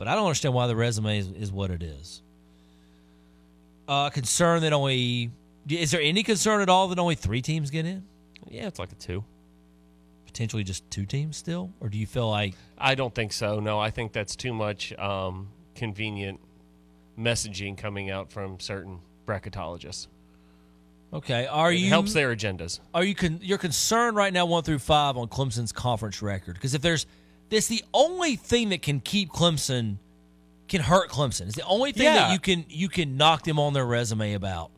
But 0.01 0.07
I 0.07 0.15
don't 0.15 0.25
understand 0.25 0.55
why 0.55 0.65
the 0.65 0.75
resume 0.75 1.19
is, 1.19 1.27
is 1.29 1.51
what 1.51 1.69
it 1.69 1.83
is. 1.83 2.23
Uh, 3.87 4.09
concern 4.09 4.63
that 4.63 4.73
only 4.73 5.29
is 5.69 5.91
there 5.91 6.01
any 6.01 6.23
concern 6.23 6.59
at 6.59 6.69
all 6.69 6.87
that 6.87 6.97
only 6.97 7.13
three 7.13 7.43
teams 7.43 7.69
get 7.69 7.85
in? 7.85 8.03
Yeah, 8.49 8.65
it's 8.65 8.79
like 8.79 8.91
a 8.91 8.95
two. 8.95 9.23
Potentially 10.25 10.63
just 10.63 10.89
two 10.89 11.05
teams 11.05 11.37
still, 11.37 11.71
or 11.79 11.87
do 11.87 11.99
you 11.99 12.07
feel 12.07 12.27
like 12.27 12.55
I 12.79 12.95
don't 12.95 13.13
think 13.13 13.31
so. 13.31 13.59
No, 13.59 13.77
I 13.79 13.91
think 13.91 14.11
that's 14.11 14.35
too 14.35 14.55
much 14.55 14.91
um, 14.93 15.49
convenient 15.75 16.39
messaging 17.15 17.77
coming 17.77 18.09
out 18.09 18.31
from 18.31 18.59
certain 18.59 19.01
bracketologists. 19.27 20.07
okay? 21.13 21.45
Are 21.45 21.71
It 21.71 21.75
you 21.75 21.89
helps 21.89 22.13
their 22.13 22.35
agendas? 22.35 22.79
Are 22.95 23.03
you 23.03 23.13
con- 23.13 23.39
you're 23.43 23.59
concerned 23.59 24.17
right 24.17 24.33
now 24.33 24.47
one 24.47 24.63
through 24.63 24.79
five 24.79 25.15
on 25.15 25.27
Clemson's 25.27 25.71
conference 25.71 26.23
record? 26.23 26.55
Because 26.55 26.73
if 26.73 26.81
there's 26.81 27.05
this 27.51 27.67
the 27.67 27.83
only 27.93 28.35
thing 28.35 28.69
that 28.69 28.81
can 28.81 28.99
keep 28.99 29.29
Clemson 29.29 29.97
can 30.67 30.81
hurt 30.81 31.09
Clemson. 31.09 31.41
It's 31.47 31.55
the 31.55 31.65
only 31.65 31.91
thing 31.91 32.05
that 32.05 32.31
you 32.31 32.39
can 32.39 32.65
you 32.69 32.89
can 32.89 33.17
knock 33.17 33.43
them 33.43 33.59
on 33.59 33.73
their 33.73 33.85
resume 33.85 34.33
about 34.33 34.71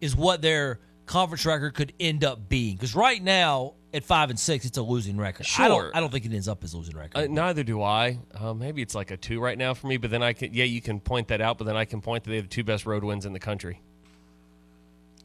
is 0.00 0.16
what 0.16 0.40
their 0.40 0.78
conference 1.06 1.44
record 1.44 1.74
could 1.74 1.92
end 2.00 2.24
up 2.24 2.48
being. 2.48 2.76
Because 2.76 2.94
right 2.94 3.22
now 3.22 3.74
at 3.92 4.04
five 4.04 4.30
and 4.30 4.38
six, 4.38 4.64
it's 4.64 4.78
a 4.78 4.82
losing 4.82 5.16
record. 5.16 5.44
I 5.46 5.66
Sure. 5.66 5.68
don't 5.68 5.96
I 5.96 6.00
don't 6.00 6.10
think 6.12 6.24
it 6.24 6.32
ends 6.32 6.46
up 6.46 6.62
as 6.62 6.72
a 6.72 6.78
losing 6.78 6.96
record. 6.96 7.18
Uh, 7.18 7.26
neither 7.28 7.64
do 7.64 7.82
I. 7.82 8.20
Uh, 8.32 8.54
maybe 8.54 8.80
it's 8.80 8.94
like 8.94 9.10
a 9.10 9.16
two 9.16 9.40
right 9.40 9.58
now 9.58 9.74
for 9.74 9.88
me, 9.88 9.96
but 9.96 10.10
then 10.10 10.22
I 10.22 10.32
can 10.32 10.54
yeah 10.54 10.64
you 10.64 10.80
can 10.80 11.00
point 11.00 11.28
that 11.28 11.40
out, 11.40 11.58
but 11.58 11.64
then 11.64 11.76
I 11.76 11.84
can 11.84 12.00
point 12.00 12.24
that 12.24 12.30
they 12.30 12.36
have 12.36 12.44
the 12.46 12.54
two 12.54 12.64
best 12.64 12.86
road 12.86 13.02
wins 13.04 13.26
in 13.26 13.32
the 13.32 13.40
country 13.40 13.80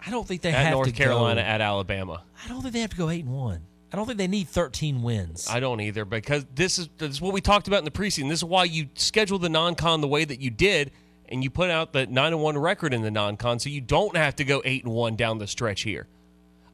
I 0.06 0.12
don't 0.12 0.28
think 0.28 0.42
they 0.42 0.52
at 0.52 0.66
have 0.66 0.72
North 0.74 0.88
to 0.88 0.94
Carolina 0.94 1.42
Go, 1.42 1.48
at 1.48 1.62
Alabama. 1.62 2.24
I 2.44 2.48
don't 2.48 2.62
think 2.62 2.74
they 2.74 2.82
have 2.82 2.92
to 2.92 2.98
go 2.98 3.10
eight 3.10 3.26
and 3.26 3.34
one. 3.34 3.62
I 3.94 3.98
don't 3.98 4.06
think 4.06 4.18
they 4.18 4.28
need 4.28 4.48
thirteen 4.50 5.04
wins. 5.04 5.48
I 5.50 5.60
don't 5.60 5.80
either 5.80 6.06
because 6.06 6.46
this 6.54 6.80
is 6.80 6.90
this 6.98 7.12
is 7.12 7.22
what 7.22 7.34
we 7.34 7.42
talked 7.42 7.68
about 7.68 7.80
in 7.80 7.86
the 7.86 7.92
preseason. 7.92 8.30
This 8.30 8.40
is 8.40 8.46
why 8.46 8.66
you 8.66 8.90
schedule 8.96 9.40
the 9.40 9.50
non-con 9.50 10.02
the 10.02 10.08
way 10.08 10.26
that 10.26 10.42
you 10.42 10.50
did, 10.50 10.92
and 11.30 11.44
you 11.44 11.50
put 11.50 11.70
out 11.70 11.94
the 11.94 12.06
nine 12.08 12.34
and 12.34 12.42
one 12.42 12.58
record 12.58 12.94
in 12.94 13.04
the 13.04 13.12
non-con, 13.12 13.60
so 13.60 13.70
you 13.70 13.82
don't 13.82 14.18
have 14.18 14.36
to 14.38 14.44
go 14.44 14.62
eight 14.66 14.84
and 14.84 14.94
one 14.94 15.16
down 15.16 15.38
the 15.38 15.48
stretch 15.48 15.82
here. 15.82 16.08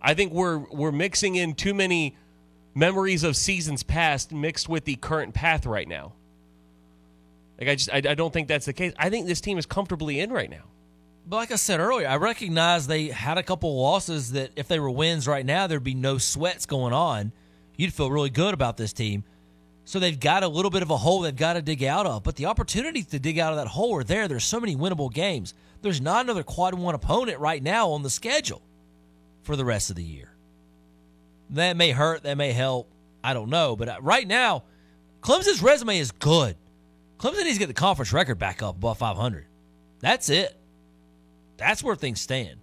I 0.01 0.13
think 0.13 0.31
we're 0.33 0.57
we're 0.57 0.91
mixing 0.91 1.35
in 1.35 1.53
too 1.53 1.73
many 1.73 2.15
memories 2.73 3.23
of 3.23 3.35
seasons 3.35 3.83
past 3.83 4.31
mixed 4.31 4.67
with 4.69 4.85
the 4.85 4.95
current 4.95 5.33
path 5.33 5.65
right 5.65 5.87
now. 5.87 6.13
Like 7.59 7.69
I 7.69 7.75
just 7.75 7.91
I, 7.91 7.97
I 7.97 8.15
don't 8.15 8.33
think 8.33 8.47
that's 8.47 8.65
the 8.65 8.73
case. 8.73 8.93
I 8.97 9.09
think 9.09 9.27
this 9.27 9.41
team 9.41 9.57
is 9.59 9.67
comfortably 9.67 10.19
in 10.19 10.31
right 10.31 10.49
now. 10.49 10.63
But 11.25 11.37
like 11.37 11.51
I 11.51 11.55
said 11.55 11.79
earlier, 11.79 12.07
I 12.07 12.15
recognize 12.17 12.87
they 12.87 13.07
had 13.07 13.37
a 13.37 13.43
couple 13.43 13.79
losses 13.81 14.31
that 14.31 14.51
if 14.55 14.67
they 14.67 14.79
were 14.79 14.89
wins 14.89 15.27
right 15.27 15.45
now, 15.45 15.67
there'd 15.67 15.83
be 15.83 15.93
no 15.93 16.17
sweats 16.17 16.65
going 16.65 16.93
on. 16.93 17.31
You'd 17.77 17.93
feel 17.93 18.11
really 18.11 18.29
good 18.29 18.53
about 18.53 18.77
this 18.77 18.93
team. 18.93 19.23
So 19.85 19.99
they've 19.99 20.19
got 20.19 20.43
a 20.43 20.47
little 20.47 20.71
bit 20.71 20.83
of 20.83 20.89
a 20.89 20.97
hole 20.97 21.21
they've 21.21 21.35
got 21.35 21.53
to 21.53 21.61
dig 21.61 21.83
out 21.83 22.05
of. 22.05 22.23
But 22.23 22.35
the 22.35 22.45
opportunities 22.45 23.07
to 23.07 23.19
dig 23.19 23.39
out 23.39 23.53
of 23.53 23.57
that 23.57 23.67
hole 23.67 23.95
are 23.95 24.03
there. 24.03 24.27
There's 24.27 24.43
so 24.43 24.59
many 24.59 24.75
winnable 24.75 25.11
games. 25.11 25.53
There's 25.81 26.01
not 26.01 26.25
another 26.25 26.43
quad 26.43 26.73
one 26.75 26.95
opponent 26.95 27.39
right 27.39 27.61
now 27.61 27.89
on 27.89 28.03
the 28.03 28.09
schedule 28.09 28.61
for 29.43 29.55
the 29.55 29.65
rest 29.65 29.89
of 29.89 29.95
the 29.95 30.03
year. 30.03 30.31
That 31.51 31.75
may 31.75 31.91
hurt, 31.91 32.23
that 32.23 32.37
may 32.37 32.51
help. 32.51 32.89
I 33.23 33.33
don't 33.33 33.49
know. 33.49 33.75
But 33.75 33.89
uh, 33.89 33.97
right 34.01 34.27
now, 34.27 34.63
Clemson's 35.21 35.61
resume 35.61 35.99
is 35.99 36.11
good. 36.11 36.55
Clemson 37.17 37.43
needs 37.43 37.55
to 37.55 37.59
get 37.59 37.67
the 37.67 37.73
conference 37.73 38.13
record 38.13 38.39
back 38.39 38.63
up 38.63 38.75
above 38.75 38.97
500. 38.97 39.45
That's 39.99 40.29
it. 40.29 40.57
That's 41.61 41.83
where 41.83 41.95
things 41.95 42.19
stand. 42.19 42.57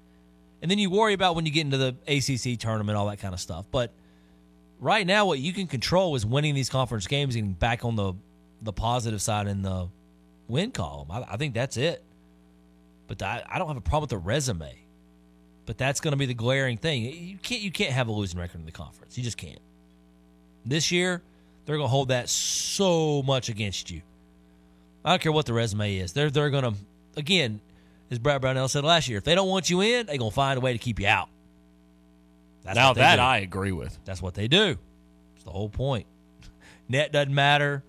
And 0.60 0.70
then 0.70 0.78
you 0.78 0.90
worry 0.90 1.12
about 1.12 1.36
when 1.36 1.46
you 1.46 1.52
get 1.52 1.62
into 1.62 1.78
the 1.78 1.96
ACC 2.06 2.58
tournament, 2.58 2.98
all 2.98 3.06
that 3.06 3.20
kind 3.20 3.32
of 3.32 3.40
stuff. 3.40 3.66
But 3.70 3.92
right 4.80 5.06
now, 5.06 5.26
what 5.26 5.38
you 5.38 5.52
can 5.52 5.66
control 5.66 6.14
is 6.16 6.26
winning 6.26 6.54
these 6.54 6.68
conference 6.68 7.06
games 7.06 7.36
and 7.36 7.58
back 7.58 7.84
on 7.84 7.96
the 7.96 8.14
the 8.60 8.72
positive 8.72 9.22
side 9.22 9.46
in 9.46 9.62
the 9.62 9.88
win 10.48 10.72
column. 10.72 11.10
I, 11.10 11.24
I 11.30 11.36
think 11.36 11.54
that's 11.54 11.76
it. 11.76 12.02
But 13.06 13.22
I, 13.22 13.44
I 13.48 13.58
don't 13.58 13.68
have 13.68 13.76
a 13.76 13.80
problem 13.80 14.02
with 14.02 14.10
the 14.10 14.18
resume. 14.18 14.74
But 15.64 15.78
that's 15.78 16.00
going 16.00 16.12
to 16.12 16.16
be 16.16 16.26
the 16.26 16.34
glaring 16.34 16.76
thing. 16.76 17.02
You 17.02 17.38
can't 17.42 17.60
you 17.60 17.70
can't 17.70 17.92
have 17.92 18.08
a 18.08 18.12
losing 18.12 18.40
record 18.40 18.58
in 18.58 18.66
the 18.66 18.72
conference. 18.72 19.16
You 19.16 19.22
just 19.22 19.36
can't. 19.36 19.60
This 20.64 20.90
year, 20.90 21.22
they're 21.64 21.76
going 21.76 21.86
to 21.86 21.90
hold 21.90 22.08
that 22.08 22.28
so 22.28 23.22
much 23.22 23.48
against 23.48 23.90
you. 23.90 24.02
I 25.04 25.10
don't 25.10 25.22
care 25.22 25.32
what 25.32 25.46
the 25.46 25.52
resume 25.52 25.98
is. 25.98 26.12
They're 26.12 26.30
they're 26.30 26.50
going 26.50 26.64
to 26.64 26.74
again 27.16 27.60
as 28.10 28.18
Brad 28.18 28.40
Brownell 28.40 28.68
said 28.68 28.84
last 28.84 29.08
year, 29.08 29.18
if 29.18 29.24
they 29.24 29.34
don't 29.34 29.48
want 29.48 29.68
you 29.70 29.80
in, 29.80 30.06
they're 30.06 30.18
going 30.18 30.30
to 30.30 30.34
find 30.34 30.56
a 30.56 30.60
way 30.60 30.72
to 30.72 30.78
keep 30.78 30.98
you 31.00 31.06
out. 31.06 31.28
That's 32.64 32.76
now 32.76 32.92
that 32.94 33.16
do. 33.16 33.22
I 33.22 33.38
agree 33.38 33.72
with. 33.72 33.98
That's 34.04 34.20
what 34.22 34.34
they 34.34 34.48
do. 34.48 34.76
It's 35.36 35.44
the 35.44 35.50
whole 35.50 35.68
point. 35.68 36.06
Net 36.88 37.12
doesn't 37.12 37.34
matter. 37.34 37.82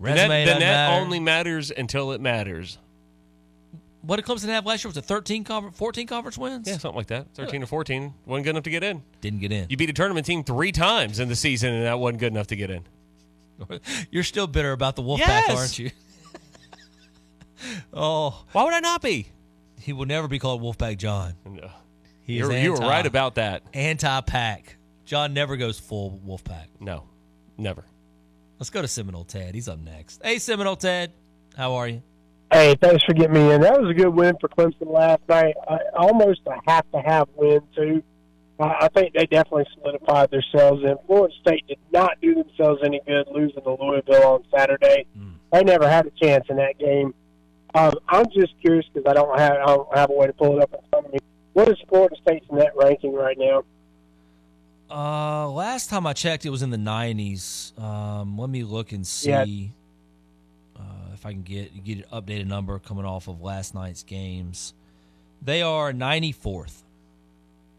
The 0.00 0.12
net, 0.14 0.28
the 0.28 0.58
net 0.58 0.60
matter. 0.60 1.00
only 1.02 1.20
matters 1.20 1.70
until 1.70 2.12
it 2.12 2.20
matters. 2.20 2.78
what 4.02 4.16
did 4.16 4.24
Clemson 4.26 4.48
have 4.48 4.66
last 4.66 4.84
year? 4.84 4.90
Was 4.90 4.96
it 4.96 5.04
13 5.04 5.44
conference, 5.44 5.78
14 5.78 6.06
conference 6.08 6.36
wins? 6.36 6.68
Yeah, 6.68 6.76
something 6.78 6.96
like 6.96 7.06
that. 7.06 7.28
13 7.34 7.62
or 7.62 7.66
14. 7.66 8.12
Wasn't 8.26 8.44
good 8.44 8.50
enough 8.50 8.64
to 8.64 8.70
get 8.70 8.82
in. 8.82 9.02
Didn't 9.20 9.38
get 9.38 9.52
in. 9.52 9.66
You 9.70 9.76
beat 9.76 9.88
a 9.88 9.94
tournament 9.94 10.26
team 10.26 10.42
three 10.44 10.72
times 10.72 11.20
in 11.20 11.28
the 11.28 11.36
season, 11.36 11.72
and 11.72 11.86
that 11.86 11.98
wasn't 11.98 12.18
good 12.20 12.32
enough 12.32 12.48
to 12.48 12.56
get 12.56 12.70
in. 12.70 12.82
You're 14.10 14.24
still 14.24 14.48
bitter 14.48 14.72
about 14.72 14.96
the 14.96 15.02
Wolfpack, 15.02 15.18
Yes. 15.20 15.56
aren't 15.56 15.78
you? 15.78 15.90
oh, 17.94 18.44
why 18.52 18.64
would 18.64 18.74
I 18.74 18.80
not 18.80 19.00
be? 19.00 19.28
He 19.84 19.92
will 19.92 20.06
never 20.06 20.28
be 20.28 20.38
called 20.38 20.62
Wolfpack 20.62 20.96
John. 20.98 21.34
No. 21.44 21.68
He 22.22 22.38
You're- 22.38 22.54
is 22.56 22.62
you 22.64 22.70
were 22.72 22.76
anti- 22.78 22.88
right 22.88 23.06
about 23.06 23.34
that. 23.34 23.62
Anti-pack. 23.74 24.76
John 25.04 25.34
never 25.34 25.56
goes 25.58 25.78
full 25.78 26.18
Wolfpack. 26.26 26.68
No, 26.80 27.04
never. 27.58 27.84
Let's 28.58 28.70
go 28.70 28.80
to 28.80 28.88
Seminole 28.88 29.24
Ted. 29.24 29.54
He's 29.54 29.68
up 29.68 29.78
next. 29.78 30.22
Hey, 30.24 30.38
Seminole 30.38 30.76
Ted, 30.76 31.12
how 31.56 31.74
are 31.74 31.86
you? 31.88 32.02
Hey, 32.50 32.74
thanks 32.80 33.04
for 33.04 33.12
getting 33.12 33.34
me 33.34 33.52
in. 33.52 33.60
That 33.60 33.78
was 33.80 33.90
a 33.90 33.94
good 33.94 34.08
win 34.14 34.34
for 34.40 34.48
Clemson 34.48 34.90
last 34.90 35.20
night. 35.28 35.54
Uh, 35.68 35.76
almost 35.98 36.40
a 36.46 36.54
half 36.66 36.90
to 36.92 37.00
half 37.00 37.28
win 37.36 37.60
too. 37.76 38.02
Uh, 38.58 38.72
I 38.80 38.88
think 38.88 39.12
they 39.12 39.26
definitely 39.26 39.66
solidified 39.74 40.30
themselves. 40.30 40.82
And 40.84 40.96
Florida 41.06 41.34
State 41.42 41.66
did 41.66 41.78
not 41.92 42.12
do 42.22 42.34
themselves 42.34 42.80
any 42.84 43.00
good 43.06 43.26
losing 43.30 43.62
to 43.62 43.76
Louisville 43.78 44.24
on 44.26 44.44
Saturday. 44.56 45.04
They 45.52 45.62
never 45.64 45.88
had 45.88 46.06
a 46.06 46.10
chance 46.10 46.46
in 46.48 46.56
that 46.56 46.78
game. 46.78 47.12
Um, 47.74 47.92
I'm 48.08 48.26
just 48.26 48.54
curious 48.60 48.86
because 48.92 49.08
I 49.10 49.14
don't 49.14 49.36
have 49.38 49.52
I 49.52 49.66
don't 49.66 49.96
have 49.96 50.10
a 50.10 50.12
way 50.12 50.26
to 50.26 50.32
pull 50.32 50.56
it 50.58 50.62
up 50.62 50.72
in 50.74 50.80
front 50.90 51.06
of 51.06 51.12
me. 51.12 51.18
What 51.54 51.68
is 51.68 51.76
Florida 51.88 52.14
State's 52.22 52.46
net 52.52 52.72
ranking 52.76 53.12
right 53.14 53.36
now? 53.38 53.62
Uh, 54.90 55.48
last 55.50 55.90
time 55.90 56.06
I 56.06 56.12
checked, 56.12 56.44
it 56.46 56.50
was 56.50 56.62
in 56.62 56.70
the 56.70 56.76
90s. 56.76 57.76
Um, 57.80 58.38
let 58.38 58.50
me 58.50 58.62
look 58.62 58.92
and 58.92 59.04
see 59.06 59.30
Yeah. 59.30 59.44
uh, 60.78 61.12
if 61.14 61.24
I 61.26 61.32
can 61.32 61.42
get 61.42 61.82
get 61.84 61.98
an 61.98 62.04
updated 62.12 62.46
number 62.46 62.78
coming 62.78 63.04
off 63.04 63.26
of 63.28 63.40
last 63.40 63.74
night's 63.74 64.02
games. 64.02 64.74
They 65.42 65.62
are 65.62 65.92
94th. 65.92 66.82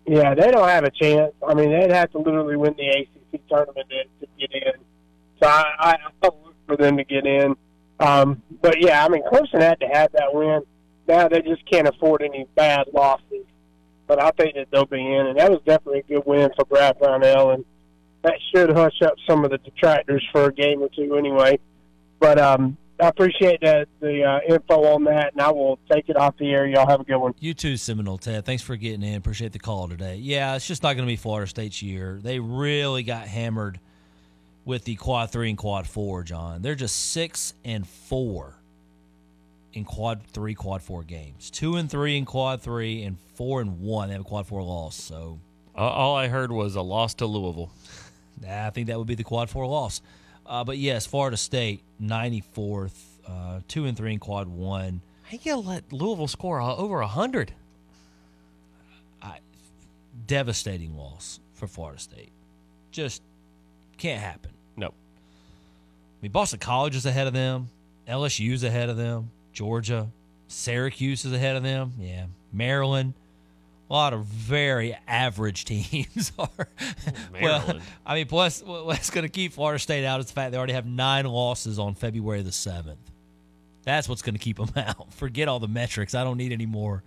Yeah, 0.08 0.36
they 0.36 0.52
don't 0.52 0.68
have 0.68 0.84
a 0.84 0.92
chance. 0.92 1.34
I 1.48 1.54
mean, 1.56 1.72
they'd 1.72 1.92
have 1.92 2.12
to 2.12 2.20
literally 2.20 2.58
win 2.58 2.76
the 2.78 2.88
ACC 2.90 3.48
tournament 3.48 3.88
to, 3.90 4.04
to 4.26 4.32
get 4.40 4.52
in. 4.54 4.74
So 5.42 5.48
I, 5.50 5.64
I, 5.80 5.92
I 6.22 6.26
look 6.28 6.54
for 6.68 6.78
them 6.78 6.98
to 6.98 7.04
get 7.04 7.26
in. 7.26 7.56
Um, 8.00 8.42
but 8.62 8.82
yeah, 8.82 9.06
I 9.06 9.10
mean, 9.10 9.24
Clemson 9.24 9.62
had 9.62 9.80
to 9.80 9.88
have 9.88 10.12
that 10.14 10.34
win. 10.34 10.62
Now 11.08 11.28
they 11.28 11.42
just 11.42 11.70
can't 11.70 11.88
afford 11.88 12.22
any 12.22 12.46
bad 12.56 12.88
losses. 12.94 13.46
But 14.08 14.22
I 14.22 14.32
think 14.32 14.56
that 14.56 14.68
they'll 14.72 14.86
be 14.86 15.00
in, 15.00 15.28
and 15.28 15.40
that 15.40 15.50
was 15.50 15.62
definitely 15.66 16.00
a 16.00 16.04
good 16.04 16.24
win 16.26 16.52
for 16.56 16.66
Brad 16.66 17.00
Brownell, 17.00 17.52
and 17.52 17.66
that 18.22 18.36
should 18.54 18.70
hush 18.72 19.02
up 19.02 19.16
some 19.28 19.44
of 19.44 19.52
the 19.52 19.58
detractors 19.58 20.24
for 20.32 20.46
a 20.46 20.54
game 20.54 20.82
or 20.82 20.90
two 20.96 21.16
anyway. 21.16 21.60
But 22.20 22.40
um, 22.40 22.78
I 23.00 23.08
appreciate 23.08 23.62
that 23.62 23.88
the 24.00 24.24
uh, 24.24 24.40
info 24.48 24.84
on 24.94 25.04
that, 25.06 25.34
and 25.34 25.42
I 25.42 25.52
will 25.52 25.80
take 25.92 26.08
it 26.08 26.18
off 26.18 26.38
the 26.38 26.52
air. 26.52 26.68
Y'all 26.68 26.88
have 26.88 27.02
a 27.02 27.04
good 27.04 27.18
one. 27.18 27.34
You 27.40 27.54
too, 27.54 27.78
Seminole 27.78 28.20
Ted. 28.20 28.46
Thanks 28.46 28.62
for 28.62 28.76
getting 28.76 29.02
in. 29.02 29.16
Appreciate 29.16 29.54
the 29.54 29.60
call 29.60 29.88
today. 29.88 30.18
Yeah, 30.18 30.56
it's 30.56 30.68
just 30.68 30.84
not 30.84 30.94
going 30.94 31.06
to 31.06 31.12
be 31.12 31.16
Florida 31.16 31.48
State's 31.48 31.82
year. 31.82 32.20
They 32.22 32.40
really 32.40 33.04
got 33.04 33.28
hammered 33.28 33.80
with 34.66 34.84
the 34.86 34.96
quad 34.96 35.32
three 35.32 35.50
and 35.50 35.58
quad 35.58 35.88
four, 35.88 36.24
John. 36.24 36.62
They're 36.62 36.76
just 36.76 37.12
six 37.12 37.54
and 37.64 37.88
four 37.88 38.56
in 39.74 39.86
quad 39.86 40.22
three, 40.28 40.54
quad 40.56 40.82
four 40.82 41.04
games. 41.04 41.50
Two 41.52 41.76
and 41.76 41.90
three 41.90 42.18
in 42.18 42.26
quad 42.26 42.62
three, 42.62 43.04
and 43.04 43.18
four 43.36 43.62
and 43.62 43.80
one. 43.82 44.08
They 44.10 44.14
have 44.14 44.22
a 44.22 44.26
quad 44.28 44.48
four 44.48 44.64
loss. 44.64 44.96
So 44.96 45.40
Uh, 45.78 45.82
all 45.82 46.16
I 46.16 46.28
heard 46.30 46.52
was 46.52 46.76
a 46.76 46.82
loss 46.82 47.14
to 47.16 47.26
Louisville. 47.26 47.70
Nah, 48.42 48.68
I 48.68 48.70
think 48.70 48.88
that 48.88 48.98
would 48.98 49.08
be 49.08 49.16
the 49.16 49.24
quad 49.24 49.50
four 49.50 49.66
loss. 49.68 50.02
Uh, 50.46 50.64
but 50.64 50.78
yes, 50.78 51.06
Florida 51.06 51.38
State, 51.38 51.82
94th, 52.02 52.94
uh, 53.28 53.60
two 53.68 53.86
and 53.86 53.98
three 53.98 54.14
in 54.14 54.20
quad 54.20 54.48
one. 54.48 55.02
How 55.24 55.38
you 55.42 55.56
let 55.58 55.92
Louisville 55.92 56.28
score 56.28 56.60
a- 56.60 56.76
over 56.76 57.02
hundred? 57.02 57.54
Devastating 60.28 60.96
loss 60.98 61.40
for 61.54 61.68
Florida 61.68 62.00
State. 62.00 62.32
Just 62.92 63.22
can't 63.98 64.22
happen. 64.22 64.52
I 66.16 66.22
mean, 66.22 66.32
Boston 66.32 66.60
College 66.60 66.96
is 66.96 67.06
ahead 67.06 67.28
of 67.28 67.34
them. 67.34 67.70
LSU's 68.08 68.64
ahead 68.64 68.90
of 68.90 68.98
them. 68.98 69.32
Georgia, 69.54 70.10
Syracuse 70.48 71.26
is 71.26 71.34
ahead 71.34 71.56
of 71.56 71.64
them. 71.64 71.94
Yeah, 72.00 72.26
Maryland. 72.52 73.14
A 73.90 73.94
lot 73.94 74.14
of 74.14 74.26
very 74.26 74.98
average 75.08 75.66
teams 75.66 76.32
are. 76.40 76.50
well, 76.58 76.68
Maryland. 77.60 77.82
I 78.06 78.16
mean, 78.16 78.28
plus 78.28 78.64
what's 78.64 79.10
going 79.12 79.24
to 79.26 79.30
keep 79.30 79.54
Florida 79.54 79.80
State 79.80 80.06
out 80.06 80.20
is 80.20 80.26
the 80.28 80.34
fact 80.34 80.52
they 80.52 80.58
already 80.58 80.74
have 80.74 80.86
nine 80.88 81.26
losses 81.26 81.78
on 81.78 81.94
February 81.94 82.42
the 82.42 82.52
seventh. 82.52 83.12
That's 83.84 84.10
what's 84.10 84.24
going 84.24 84.34
to 84.34 84.40
keep 84.40 84.58
them 84.58 84.72
out. 84.76 85.14
Forget 85.14 85.48
all 85.48 85.60
the 85.60 85.68
metrics. 85.68 86.16
I 86.16 86.24
don't 86.24 86.38
need 86.38 86.52
any 86.52 86.66
more. 86.66 87.04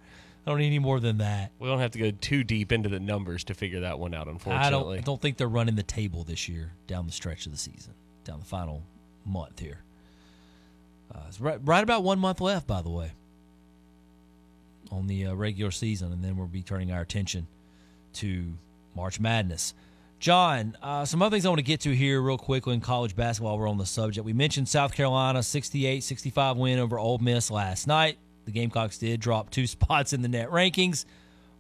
I 0.46 0.50
don't 0.50 0.60
need 0.60 0.68
any 0.68 0.78
more 0.78 1.00
than 1.00 1.18
that. 1.18 1.50
We 1.58 1.68
don't 1.68 1.80
have 1.80 1.90
to 1.90 1.98
go 1.98 2.10
too 2.12 2.44
deep 2.44 2.70
into 2.72 2.88
the 2.88 3.00
numbers 3.00 3.44
to 3.44 3.54
figure 3.54 3.80
that 3.80 3.98
one 3.98 4.14
out. 4.14 4.28
I 4.28 4.30
Unfortunately, 4.30 4.96
don't. 4.96 5.02
I 5.02 5.04
don't 5.04 5.20
think 5.20 5.36
they're 5.36 5.48
running 5.48 5.74
the 5.74 5.82
table 5.82 6.22
this 6.22 6.48
year 6.48 6.72
down 6.86 7.06
the 7.06 7.12
stretch 7.12 7.44
of 7.46 7.52
the 7.52 7.58
season, 7.58 7.92
down 8.24 8.38
the 8.38 8.46
final 8.46 8.82
month 9.28 9.60
here. 9.60 9.82
Uh, 11.14 11.20
it's 11.28 11.40
right, 11.40 11.58
right 11.64 11.82
about 11.82 12.02
one 12.02 12.18
month 12.18 12.40
left, 12.40 12.66
by 12.66 12.82
the 12.82 12.90
way, 12.90 13.12
on 14.90 15.06
the 15.06 15.26
uh, 15.26 15.34
regular 15.34 15.70
season, 15.70 16.12
and 16.12 16.22
then 16.22 16.36
we'll 16.36 16.46
be 16.46 16.62
turning 16.62 16.92
our 16.92 17.00
attention 17.00 17.46
to 18.14 18.52
March 18.94 19.20
Madness. 19.20 19.74
John, 20.20 20.76
uh, 20.82 21.04
some 21.04 21.22
other 21.22 21.34
things 21.34 21.46
I 21.46 21.48
want 21.48 21.60
to 21.60 21.64
get 21.64 21.80
to 21.82 21.94
here 21.94 22.20
real 22.20 22.38
quickly 22.38 22.74
in 22.74 22.80
college 22.80 23.14
basketball. 23.14 23.56
We're 23.56 23.68
on 23.68 23.78
the 23.78 23.86
subject. 23.86 24.24
We 24.24 24.32
mentioned 24.32 24.68
South 24.68 24.92
Carolina 24.92 25.38
68-65 25.38 26.56
win 26.56 26.78
over 26.80 26.98
Ole 26.98 27.18
Miss 27.18 27.50
last 27.50 27.86
night. 27.86 28.18
The 28.44 28.50
Gamecocks 28.50 28.98
did 28.98 29.20
drop 29.20 29.50
two 29.50 29.66
spots 29.68 30.12
in 30.12 30.22
the 30.22 30.28
net 30.28 30.50
rankings, 30.50 31.04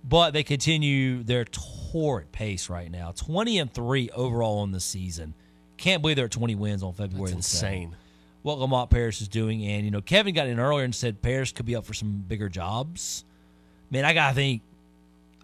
but 0.02 0.32
they 0.32 0.42
continue 0.42 1.22
their 1.22 1.44
torrid 1.44 2.32
pace 2.32 2.68
right 2.68 2.90
now. 2.90 3.12
20 3.12 3.58
and 3.60 3.72
3 3.72 4.10
overall 4.10 4.64
in 4.64 4.72
the 4.72 4.80
season. 4.80 5.34
Can't 5.78 6.02
believe 6.02 6.16
they're 6.16 6.26
at 6.26 6.30
20 6.30 6.54
wins 6.56 6.82
on 6.82 6.92
February 6.92 7.32
That's 7.32 7.50
the 7.50 7.66
2nd. 7.66 7.72
insane. 7.72 7.96
What 8.42 8.58
Lamont 8.58 8.90
Paris 8.90 9.20
is 9.20 9.28
doing, 9.28 9.64
and 9.64 9.84
you 9.84 9.90
know, 9.90 10.00
Kevin 10.00 10.34
got 10.34 10.46
in 10.46 10.58
earlier 10.60 10.84
and 10.84 10.94
said 10.94 11.20
Paris 11.22 11.50
could 11.52 11.66
be 11.66 11.74
up 11.76 11.84
for 11.84 11.92
some 11.94 12.24
bigger 12.28 12.48
jobs. 12.48 13.24
Man, 13.90 14.04
I 14.04 14.12
gotta 14.14 14.34
think. 14.34 14.62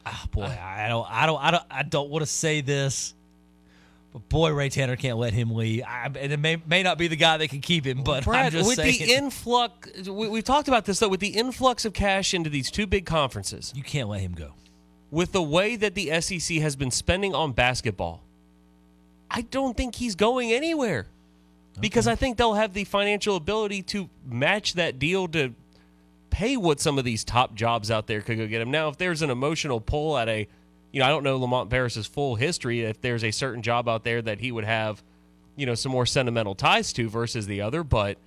Ah, 0.07 0.27
boy, 0.31 0.43
I 0.45 0.87
don't, 0.89 1.07
I 1.11 1.27
don't, 1.27 1.43
I 1.43 1.51
don't, 1.51 1.63
I 1.71 1.83
don't 1.83 2.11
want 2.11 2.23
to 2.23 2.27
say 2.31 2.61
this, 2.61 3.15
but 4.13 4.29
boy, 4.29 4.53
Ray 4.53 4.69
Tanner 4.69 4.97
can't 4.97 5.19
let 5.19 5.33
him 5.33 5.51
leave. 5.55 5.83
I, 5.87 6.07
and 6.07 6.33
it 6.33 6.39
may 6.39 6.57
may 6.67 6.83
not 6.83 6.99
be 6.99 7.09
the 7.09 7.17
guy 7.17 7.37
that 7.39 7.49
can 7.49 7.61
keep 7.61 7.85
him, 7.87 8.03
but 8.05 8.19
I'm 8.19 8.23
Brad, 8.25 8.53
just 8.53 8.67
with 8.69 8.77
saying. 8.77 8.99
the 9.07 9.15
influx, 9.15 10.09
we, 10.09 10.29
we've 10.29 10.45
talked 10.45 10.69
about 10.69 10.85
this 10.85 10.99
though. 11.01 11.09
With 11.09 11.21
the 11.21 11.29
influx 11.29 11.85
of 11.85 11.95
cash 11.95 12.33
into 12.35 12.49
these 12.51 12.71
two 12.71 12.87
big 12.87 13.07
conferences, 13.07 13.73
you 13.75 13.83
can't 13.83 14.09
let 14.09 14.21
him 14.21 14.33
go. 14.33 14.53
With 15.11 15.33
the 15.33 15.43
way 15.43 15.77
that 15.77 15.95
the 15.95 16.21
SEC 16.21 16.59
has 16.59 16.77
been 16.77 16.91
spending 16.91 17.35
on 17.35 17.53
basketball, 17.53 18.23
I 19.35 19.43
don't 19.43 19.77
think 19.77 19.97
he's 19.97 20.15
going 20.15 20.53
anywhere. 20.53 21.07
Because 21.81 22.07
I 22.07 22.15
think 22.15 22.37
they'll 22.37 22.55
have 22.55 22.73
the 22.73 22.85
financial 22.85 23.35
ability 23.35 23.83
to 23.83 24.09
match 24.25 24.75
that 24.75 25.01
deal 25.01 25.27
to 25.29 25.53
pay 26.31 26.57
what 26.57 26.81
some 26.81 26.99
of 26.99 27.05
these 27.05 27.25
top 27.25 27.57
jobs 27.57 27.91
out 27.91 28.07
there 28.07 28.21
could 28.21 28.39
go 28.39 28.47
get 28.47 28.63
him. 28.63 28.71
Now, 28.71 28.89
if 28.89 28.97
there's 28.97 29.23
an 29.23 29.31
emotional 29.31 29.81
pull 29.81 30.17
at 30.17 30.29
a, 30.29 30.47
you 30.93 31.01
know, 31.01 31.07
I 31.07 31.09
don't 31.09 31.25
know 31.25 31.37
Lamont 31.37 31.71
Paris's 31.71 32.07
full 32.07 32.37
history. 32.37 32.83
If 32.83 33.01
there's 33.01 33.25
a 33.25 33.33
certain 33.33 33.61
job 33.61 33.89
out 33.89 34.05
there 34.05 34.23
that 34.23 34.39
he 34.39 34.53
would 34.53 34.65
have, 34.65 35.03
you 35.57 35.67
know, 35.67 35.75
some 35.75 35.91
more 35.91 36.07
sentimental 36.07 36.55
ties 36.55 36.93
to 36.93 37.09
versus 37.09 37.49
the 37.49 37.61
other, 37.61 37.83
but 37.83 38.19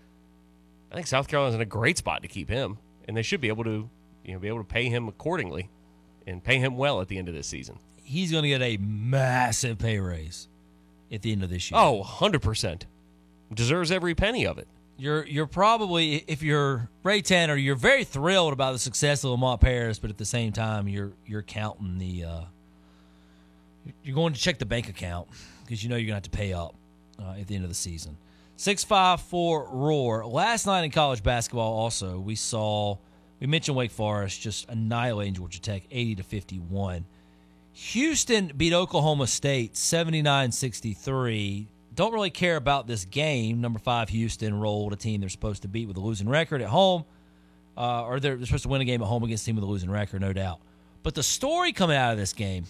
I 0.91 0.95
think 0.95 1.07
South 1.07 1.29
Carolina's 1.29 1.55
in 1.55 1.61
a 1.61 1.65
great 1.65 1.97
spot 1.97 2.23
to 2.23 2.27
keep 2.27 2.49
him, 2.49 2.79
and 3.07 3.15
they 3.15 3.21
should 3.21 3.39
be 3.39 3.47
able 3.47 3.63
to, 3.63 3.89
you 4.25 4.33
know, 4.33 4.39
be 4.39 4.49
able 4.49 4.59
to 4.59 4.65
pay 4.65 4.89
him 4.89 5.07
accordingly, 5.07 5.69
and 6.25 6.43
pay 6.43 6.57
him 6.57 6.75
well 6.75 6.99
at 6.99 7.07
the 7.07 7.17
end 7.17 7.29
of 7.29 7.33
this 7.33 7.47
season. 7.47 7.79
He's 8.03 8.29
going 8.31 8.43
to 8.43 8.49
get 8.49 8.61
a 8.61 8.75
massive 8.77 9.77
pay 9.79 9.99
raise 9.99 10.49
at 11.11 11.21
the 11.21 11.31
end 11.31 11.43
of 11.43 11.49
this 11.49 11.71
year. 11.71 11.79
Oh, 11.79 11.93
100 11.93 12.41
percent, 12.41 12.85
deserves 13.53 13.91
every 13.91 14.15
penny 14.15 14.45
of 14.45 14.57
it. 14.57 14.67
You're 14.97 15.25
you're 15.25 15.47
probably 15.47 16.23
if 16.27 16.41
you're 16.41 16.89
Ray 17.03 17.21
Tanner, 17.21 17.55
you're 17.55 17.75
very 17.75 18.03
thrilled 18.03 18.53
about 18.53 18.71
the 18.73 18.79
success 18.79 19.23
of 19.23 19.31
Lamont 19.31 19.61
Paris, 19.61 19.99
but 19.99 20.09
at 20.09 20.17
the 20.17 20.25
same 20.25 20.51
time, 20.51 20.87
you're 20.87 21.13
you're 21.25 21.43
counting 21.43 21.99
the 21.99 22.23
uh, 22.23 22.41
you're 24.03 24.15
going 24.15 24.33
to 24.33 24.39
check 24.39 24.57
the 24.57 24.65
bank 24.65 24.89
account 24.89 25.27
because 25.63 25.83
you 25.83 25.89
know 25.89 25.95
you're 25.95 26.07
going 26.07 26.21
to 26.21 26.27
have 26.27 26.31
to 26.31 26.37
pay 26.37 26.53
up 26.53 26.75
uh, 27.19 27.35
at 27.39 27.47
the 27.47 27.55
end 27.55 27.63
of 27.63 27.69
the 27.69 27.75
season. 27.75 28.17
Six 28.55 28.83
five 28.83 29.21
four 29.21 29.69
roar. 29.69 30.25
Last 30.25 30.65
night 30.65 30.83
in 30.83 30.89
college 30.89 31.21
basketball, 31.21 31.73
also 31.73 32.19
we 32.19 32.33
saw 32.33 32.97
we 33.39 33.45
mentioned 33.45 33.77
Wake 33.77 33.91
Forest 33.91 34.41
just 34.41 34.67
annihilating 34.67 35.35
Georgia 35.35 35.61
Tech, 35.61 35.83
eighty 35.91 36.15
to 36.15 36.23
fifty 36.23 36.57
one. 36.57 37.05
Houston 37.77 38.51
beat 38.57 38.73
Oklahoma 38.73 39.27
State 39.27 39.77
79 39.77 40.51
63. 40.51 41.67
Don't 41.93 42.11
really 42.11 42.31
care 42.31 42.55
about 42.55 42.87
this 42.87 43.05
game. 43.05 43.61
Number 43.61 43.77
five, 43.77 44.09
Houston 44.09 44.59
rolled 44.59 44.93
a 44.93 44.95
team 44.95 45.19
they're 45.19 45.29
supposed 45.29 45.61
to 45.61 45.67
beat 45.67 45.87
with 45.87 45.95
a 45.95 45.99
losing 45.99 46.27
record 46.27 46.63
at 46.63 46.69
home, 46.69 47.05
uh, 47.77 48.03
or 48.03 48.19
they're, 48.19 48.43
supposed 48.43 48.63
to 48.63 48.69
win 48.69 48.81
a 48.81 48.85
game 48.85 49.03
at 49.03 49.07
home 49.07 49.23
against 49.23 49.43
a 49.43 49.45
team 49.45 49.57
with 49.57 49.63
a 49.63 49.67
losing 49.67 49.91
record, 49.91 50.21
no 50.21 50.33
doubt. 50.33 50.59
But 51.03 51.13
the 51.13 51.21
story 51.21 51.71
coming 51.71 51.95
out 51.95 52.11
of 52.11 52.17
this 52.17 52.33
game 52.33 52.65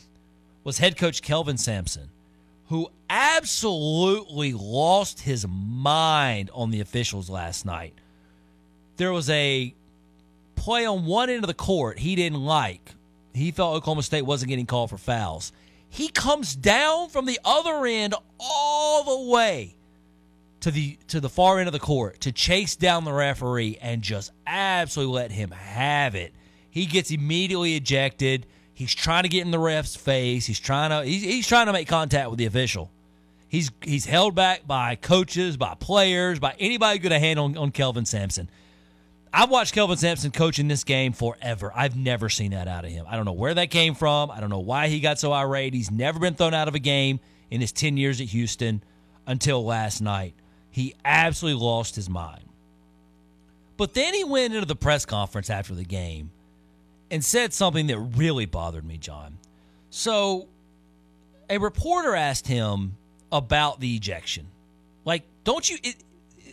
was 0.65 0.77
head 0.77 0.97
coach 0.97 1.21
Kelvin 1.21 1.57
Sampson, 1.57 2.09
who 2.65 2.89
absolutely 3.09 4.51
lost 4.51 5.21
his 5.21 5.47
mind 5.47 6.49
on 6.53 6.69
the 6.69 6.81
officials 6.81 7.29
last 7.29 7.65
night. 7.65 7.93
There 8.97 9.13
was 9.13 9.29
a 9.29 9.73
play 10.55 10.85
on 10.85 11.05
one 11.05 11.29
end 11.29 11.45
of 11.45 11.47
the 11.47 11.53
court 11.53 11.97
he 11.97 12.17
didn't 12.17 12.43
like. 12.43 12.93
He 13.37 13.51
felt 13.51 13.75
Oklahoma 13.75 14.03
State 14.03 14.23
wasn't 14.23 14.49
getting 14.49 14.65
called 14.65 14.89
for 14.89 14.97
fouls. 14.97 15.51
He 15.89 16.09
comes 16.09 16.55
down 16.55 17.09
from 17.09 17.25
the 17.25 17.39
other 17.45 17.85
end 17.85 18.13
all 18.39 19.03
the 19.03 19.31
way 19.31 19.77
to 20.61 20.71
the 20.71 20.97
to 21.07 21.19
the 21.19 21.29
far 21.29 21.59
end 21.59 21.67
of 21.67 21.73
the 21.73 21.79
court 21.79 22.21
to 22.21 22.31
chase 22.31 22.75
down 22.75 23.05
the 23.05 23.13
referee 23.13 23.77
and 23.81 24.01
just 24.01 24.31
absolutely 24.45 25.15
let 25.15 25.31
him 25.31 25.51
have 25.51 26.15
it. 26.15 26.33
He 26.69 26.85
gets 26.85 27.11
immediately 27.11 27.75
ejected. 27.75 28.45
He's 28.73 28.93
trying 28.93 29.23
to 29.23 29.29
get 29.29 29.45
in 29.45 29.51
the 29.51 29.59
ref's 29.59 29.95
face. 29.95 30.45
He's 30.45 30.59
trying 30.59 30.89
to 30.89 31.03
he's, 31.07 31.23
he's 31.23 31.47
trying 31.47 31.67
to 31.67 31.73
make 31.73 31.87
contact 31.87 32.29
with 32.29 32.39
the 32.39 32.45
official. 32.45 32.91
He's 33.47 33.71
he's 33.81 34.05
held 34.05 34.35
back 34.35 34.67
by 34.67 34.95
coaches, 34.95 35.57
by 35.57 35.75
players, 35.79 36.39
by 36.39 36.55
anybody 36.59 36.99
good 36.99 37.11
a 37.11 37.19
hand 37.19 37.39
on, 37.39 37.57
on 37.57 37.71
Kelvin 37.71 38.05
Sampson. 38.05 38.49
I've 39.37 39.51
watched 39.51 39.75
Kelvin 39.75 39.97
Sampson 39.97 40.31
coach 40.31 40.57
in 40.57 40.67
this 40.67 40.83
game 40.83 41.13
forever. 41.13 41.71
I've 41.75 41.95
never 41.95 42.27
seen 42.27 42.53
that 42.53 42.67
out 42.67 42.85
of 42.85 42.89
him. 42.89 43.05
I 43.07 43.15
don't 43.15 43.25
know 43.25 43.33
where 43.33 43.53
that 43.53 43.69
came 43.69 43.93
from. 43.93 44.31
I 44.31 44.39
don't 44.39 44.49
know 44.49 44.57
why 44.57 44.87
he 44.87 44.99
got 44.99 45.19
so 45.19 45.31
irate. 45.31 45.75
He's 45.75 45.91
never 45.91 46.17
been 46.17 46.33
thrown 46.33 46.55
out 46.55 46.67
of 46.67 46.73
a 46.73 46.79
game 46.79 47.19
in 47.51 47.61
his 47.61 47.71
10 47.71 47.97
years 47.97 48.19
at 48.19 48.25
Houston 48.29 48.83
until 49.27 49.63
last 49.63 50.01
night. 50.01 50.33
He 50.71 50.95
absolutely 51.05 51.63
lost 51.63 51.95
his 51.95 52.09
mind. 52.09 52.45
But 53.77 53.93
then 53.93 54.15
he 54.15 54.23
went 54.23 54.55
into 54.55 54.65
the 54.65 54.75
press 54.75 55.05
conference 55.05 55.51
after 55.51 55.75
the 55.75 55.85
game 55.85 56.31
and 57.11 57.23
said 57.23 57.53
something 57.53 57.85
that 57.87 57.99
really 57.99 58.47
bothered 58.47 58.85
me, 58.85 58.97
John. 58.97 59.37
So 59.91 60.47
a 61.47 61.59
reporter 61.59 62.15
asked 62.15 62.47
him 62.47 62.97
about 63.31 63.81
the 63.81 63.95
ejection. 63.95 64.47
Like, 65.05 65.25
don't 65.43 65.69
you. 65.69 65.77
It, 65.83 66.03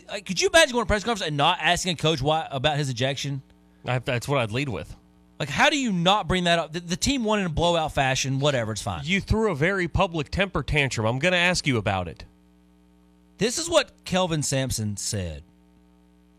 like, 0.07 0.25
could 0.25 0.41
you 0.41 0.49
imagine 0.49 0.73
going 0.73 0.85
to 0.85 0.87
a 0.87 0.93
press 0.93 1.03
conference 1.03 1.27
and 1.27 1.37
not 1.37 1.59
asking 1.61 1.93
a 1.93 1.95
coach 1.95 2.21
why 2.21 2.47
about 2.49 2.77
his 2.77 2.89
ejection? 2.89 3.41
I, 3.85 3.99
that's 3.99 4.27
what 4.27 4.39
I'd 4.39 4.51
lead 4.51 4.69
with. 4.69 4.95
Like, 5.39 5.49
how 5.49 5.69
do 5.69 5.77
you 5.77 5.91
not 5.91 6.27
bring 6.27 6.45
that 6.45 6.59
up? 6.59 6.71
The, 6.71 6.79
the 6.79 6.95
team 6.95 7.23
won 7.23 7.39
in 7.39 7.45
a 7.45 7.49
blowout 7.49 7.93
fashion. 7.93 8.39
Whatever, 8.39 8.71
it's 8.71 8.81
fine. 8.81 9.01
You 9.03 9.19
threw 9.19 9.51
a 9.51 9.55
very 9.55 9.87
public 9.87 10.29
temper 10.31 10.63
tantrum. 10.63 11.05
I'm 11.05 11.19
going 11.19 11.33
to 11.33 11.37
ask 11.37 11.67
you 11.67 11.77
about 11.77 12.07
it. 12.07 12.23
This 13.37 13.57
is 13.57 13.69
what 13.69 13.91
Kelvin 14.05 14.43
Sampson 14.43 14.95
said. 14.95 15.43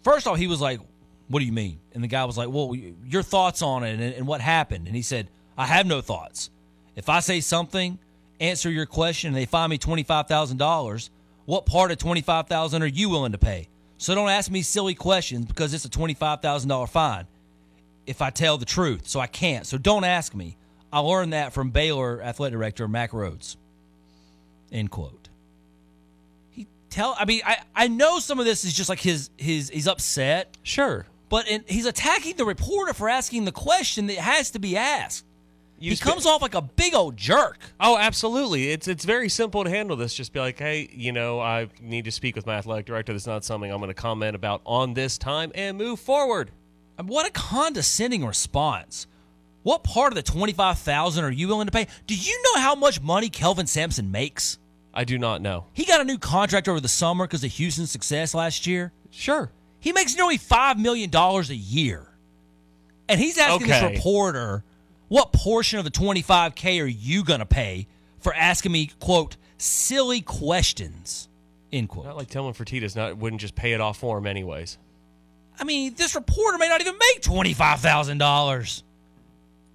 First 0.03 0.27
off, 0.27 0.39
he 0.39 0.47
was 0.47 0.63
like, 0.63 0.81
"What 1.29 1.41
do 1.41 1.45
you 1.45 1.53
mean?" 1.53 1.79
And 1.93 2.03
the 2.03 2.09
guy 2.09 2.25
was 2.25 2.39
like, 2.39 2.49
"Well, 2.49 2.75
your 3.05 3.23
thoughts 3.23 3.61
on 3.61 3.85
it 3.85 4.01
and, 4.01 4.15
and 4.15 4.27
what 4.27 4.41
happened?" 4.41 4.87
And 4.87 4.97
he 4.97 5.03
said, 5.03 5.29
"I 5.59 5.67
have 5.67 5.85
no 5.85 6.01
thoughts. 6.01 6.49
If 6.95 7.11
I 7.11 7.21
say 7.21 7.41
something, 7.41 7.99
answer 8.41 8.71
your 8.71 8.87
question, 8.87 9.29
and 9.29 9.37
they 9.37 9.45
fine 9.45 9.69
me 9.69 9.77
twenty 9.77 10.05
five 10.05 10.27
thousand 10.27 10.57
dollars." 10.57 11.11
What 11.47 11.65
part 11.65 11.91
of 11.93 11.99
twenty 11.99 12.21
five 12.21 12.49
thousand 12.49 12.83
are 12.83 12.87
you 12.87 13.09
willing 13.09 13.33
to 13.33 13.39
pay? 13.39 13.69
So 13.99 14.15
don't 14.15 14.29
ask 14.29 14.51
me 14.51 14.63
silly 14.63 14.95
questions 14.95 15.47
because 15.47 15.73
it's 15.73 15.85
a 15.85 15.91
twenty 15.91 16.15
five 16.15 16.43
thousand 16.43 16.69
dollar 16.69 16.87
fine. 16.87 17.27
If 18.07 18.21
I 18.21 18.31
tell 18.31 18.59
the 18.59 18.67
truth, 18.67 19.09
so 19.09 19.19
I 19.19 19.27
can't. 19.27 19.67
So 19.67 19.79
don't 19.79 20.05
ask 20.05 20.35
me. 20.35 20.57
I 20.93 21.01
learned 21.01 21.33
that 21.33 21.53
from 21.53 21.71
Baylor 21.71 22.23
athletic 22.23 22.59
director 22.59 22.87
Mack 22.87 23.13
Rhoades. 23.13 23.57
End 24.71 24.91
quote. 24.91 25.29
He 26.51 26.67
tell. 26.91 27.17
I 27.19 27.25
mean, 27.25 27.43
I 27.45 27.59
I 27.75 27.89
know 27.89 28.19
some 28.19 28.39
of 28.39 28.45
this 28.45 28.65
is 28.65 28.75
just 28.75 28.89
like 28.89 29.01
his 29.01 29.31
his 29.37 29.71
he's 29.71 29.89
upset. 29.89 30.57
Sure. 30.63 31.07
But 31.29 31.49
in, 31.49 31.65
he's 31.67 31.87
attacking 31.87 32.37
the 32.37 32.45
reporter 32.45 32.93
for 32.93 33.09
asking 33.09 33.45
the 33.47 33.53
question 33.53 34.07
that 34.07 34.17
has 34.17 34.53
to 34.53 34.59
be 34.59 34.77
asked. 34.77 35.25
You 35.79 35.91
he 35.91 35.97
comes 35.99 36.25
off 36.25 36.41
like 36.41 36.55
a 36.55 36.63
big 36.63 36.95
old 36.95 37.17
jerk. 37.17 37.59
Oh, 37.79 37.99
absolutely. 37.99 38.71
It's 38.71 38.89
it's 38.89 39.05
very 39.05 39.29
simple 39.29 39.63
to 39.65 39.69
handle 39.71 39.97
this. 39.97 40.15
Just 40.15 40.33
be 40.33 40.41
like, 40.41 40.59
hey, 40.59 40.89
you 40.93 41.13
know, 41.13 41.39
I 41.41 41.69
need 41.83 42.07
to 42.07 42.13
speak 42.13 42.35
with 42.35 42.47
my 42.47 42.55
athletic 42.57 42.87
director. 42.87 43.13
That's 43.13 43.27
not 43.27 43.45
something 43.45 43.71
I'm 43.71 43.79
going 43.79 43.89
to 43.89 43.95
comment 43.95 44.35
about 44.35 44.63
on 44.65 44.95
this 44.95 45.19
time, 45.19 45.53
and 45.55 45.77
move 45.77 46.01
forward. 46.01 46.51
What 47.03 47.27
a 47.27 47.31
condescending 47.31 48.25
response. 48.25 49.07
What 49.65 49.83
part 49.85 50.13
of 50.13 50.15
the 50.15 50.23
twenty 50.23 50.53
five 50.55 50.79
thousand 50.79 51.25
are 51.25 51.31
you 51.31 51.49
willing 51.49 51.67
to 51.67 51.73
pay? 51.73 51.89
Do 52.07 52.15
you 52.15 52.41
know 52.45 52.61
how 52.61 52.75
much 52.75 53.03
money 53.03 53.29
Kelvin 53.29 53.67
Sampson 53.67 54.11
makes? 54.11 54.59
I 54.95 55.05
do 55.05 55.19
not 55.19 55.43
know. 55.43 55.67
He 55.75 55.85
got 55.85 56.01
a 56.01 56.05
new 56.05 56.17
contract 56.17 56.69
over 56.69 56.81
the 56.81 56.89
summer 56.89 57.27
because 57.27 57.45
of 57.45 57.51
Houston's 57.53 57.91
success 57.91 58.33
last 58.33 58.67
year. 58.67 58.93
Sure. 59.11 59.51
He 59.79 59.93
makes 59.93 60.17
nearly 60.17 60.39
five 60.39 60.79
million 60.79 61.11
dollars 61.11 61.51
a 61.51 61.55
year, 61.55 62.09
and 63.11 63.21
he's 63.21 63.37
asking 63.37 63.71
Okay. 63.71 63.89
this 63.89 63.99
reporter, 63.99 64.65
"What 65.09 65.33
portion 65.33 65.79
of 65.79 65.85
the 65.85 65.91
twenty 65.91 66.23
five 66.23 66.55
k 66.55 66.81
are 66.81 66.87
you 66.87 67.25
going 67.25 67.41
to 67.41 67.47
pay 67.47 67.87
for 68.19 68.35
asking 68.35 68.73
me 68.73 68.91
quote 69.01 69.37
silly 69.59 70.21
questions?" 70.21 71.29
End 71.73 71.89
quote. 71.89 72.07
Not 72.07 72.17
like 72.17 72.29
Tillman 72.29 72.55
Fertitta's 72.55 72.95
not 72.97 73.17
wouldn't 73.17 73.41
just 73.41 73.55
pay 73.55 73.73
it 73.73 73.81
off 73.81 73.99
for 73.99 74.19
him 74.19 74.27
anyways. 74.27 74.79
I 75.59 75.65
mean, 75.65 75.95
this 75.95 76.15
reporter 76.15 76.59
may 76.59 76.69
not 76.69 76.81
even 76.81 76.95
make 76.99 77.23
twenty 77.23 77.55
five 77.55 77.81
thousand 77.81 78.19
dollars, 78.19 78.85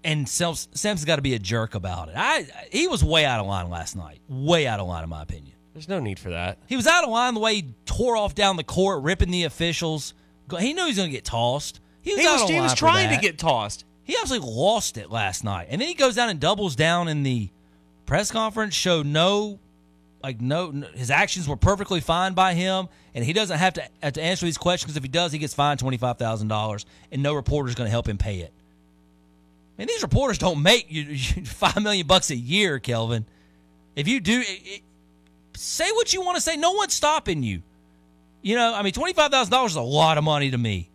and 0.04 0.28
Sam- 0.28 0.54
Sampson's 0.54 1.06
got 1.06 1.18
to 1.18 1.22
be 1.22 1.34
a 1.34 1.40
jerk 1.40 1.76
about 1.76 2.10
it. 2.10 2.16
I 2.18 2.48
he 2.72 2.88
was 2.88 3.04
way 3.04 3.26
out 3.26 3.40
of 3.40 3.48
line 3.48 3.70
last 3.70 3.96
night. 3.96 4.20
Way 4.30 4.68
out 4.68 4.80
of 4.80 4.88
line, 4.88 5.04
in 5.04 5.10
my 5.10 5.22
opinion. 5.24 5.56
There's 5.74 5.88
no 5.88 6.00
need 6.00 6.20
for 6.20 6.32
that. 6.32 6.58
He 6.68 6.76
was 6.76 6.86
out 6.86 7.04
of 7.04 7.10
line 7.10 7.34
the 7.34 7.40
way 7.40 7.56
he 7.56 7.74
tore 7.86 8.18
off 8.18 8.36
down 8.36 8.58
the 8.58 8.64
court, 8.64 9.04
ripping 9.04 9.32
the 9.32 9.44
officials. 9.44 10.14
He 10.60 10.74
knew 10.74 10.82
he 10.84 10.90
was 10.90 10.98
going 10.98 11.08
to 11.08 11.14
get 11.14 11.24
tossed. 11.24 11.80
He 12.02 12.12
was, 12.12 12.20
He 12.20 12.28
out 12.28 12.42
was, 12.42 12.50
he 12.50 12.60
was 12.60 12.74
trying 12.74 13.10
to 13.16 13.22
get 13.22 13.38
tossed. 13.38 13.86
He 14.12 14.18
absolutely 14.20 14.50
lost 14.50 14.98
it 14.98 15.10
last 15.10 15.46
night, 15.46 15.68
and 15.70 15.80
then 15.80 15.88
he 15.88 15.94
goes 15.94 16.16
down 16.16 16.28
and 16.28 16.38
doubles 16.38 16.76
down 16.76 17.08
in 17.08 17.24
the 17.24 17.48
press 18.06 18.30
conference. 18.30 18.74
Showed 18.76 19.06
no, 19.06 19.58
like 20.22 20.42
no, 20.42 20.70
no- 20.72 20.88
his 20.94 21.10
actions 21.10 21.48
were 21.48 21.56
perfectly 21.56 22.02
fine 22.02 22.34
by 22.34 22.54
him, 22.54 22.90
and 23.16 23.24
he 23.24 23.32
doesn't 23.32 23.58
have 23.58 23.72
to 23.76 23.84
have 24.04 24.12
to 24.12 24.22
answer 24.22 24.46
these 24.46 24.58
questions. 24.58 24.98
If 24.98 25.04
he 25.04 25.08
does, 25.08 25.32
he 25.32 25.38
gets 25.38 25.54
fined 25.54 25.80
twenty 25.80 25.96
five 25.96 26.18
thousand 26.18 26.50
dollars, 26.50 26.86
and 27.10 27.24
no 27.24 27.34
reporter's 27.34 27.74
going 27.74 27.88
to 27.88 27.90
help 27.92 28.06
him 28.06 28.18
pay 28.18 28.40
it. 28.40 28.52
And 29.78 29.88
these 29.88 30.02
reporters 30.02 30.38
don't 30.38 30.62
make 30.62 30.92
you, 30.92 31.04
you 31.12 31.46
five 31.46 31.82
million 31.82 32.06
bucks 32.06 32.32
a 32.32 32.36
year, 32.36 32.80
Kelvin. 32.80 33.26
If 33.96 34.10
you 34.10 34.20
do, 34.20 34.42
it, 34.42 34.62
it- 34.66 34.82
say 35.56 35.90
what 35.94 36.12
you 36.12 36.22
want 36.22 36.36
to 36.36 36.42
say. 36.42 36.58
No 36.58 36.72
one's 36.72 36.94
stopping 36.94 37.44
you. 37.44 37.62
You 38.42 38.56
know, 38.58 38.74
I 38.74 38.82
mean, 38.82 38.92
twenty 38.92 39.14
five 39.14 39.32
thousand 39.32 39.52
dollars 39.54 39.72
is 39.72 39.78
a 39.78 39.82
lot 39.82 40.18
of 40.18 40.26
money 40.26 40.52
to 40.52 40.58
me. 40.58 40.90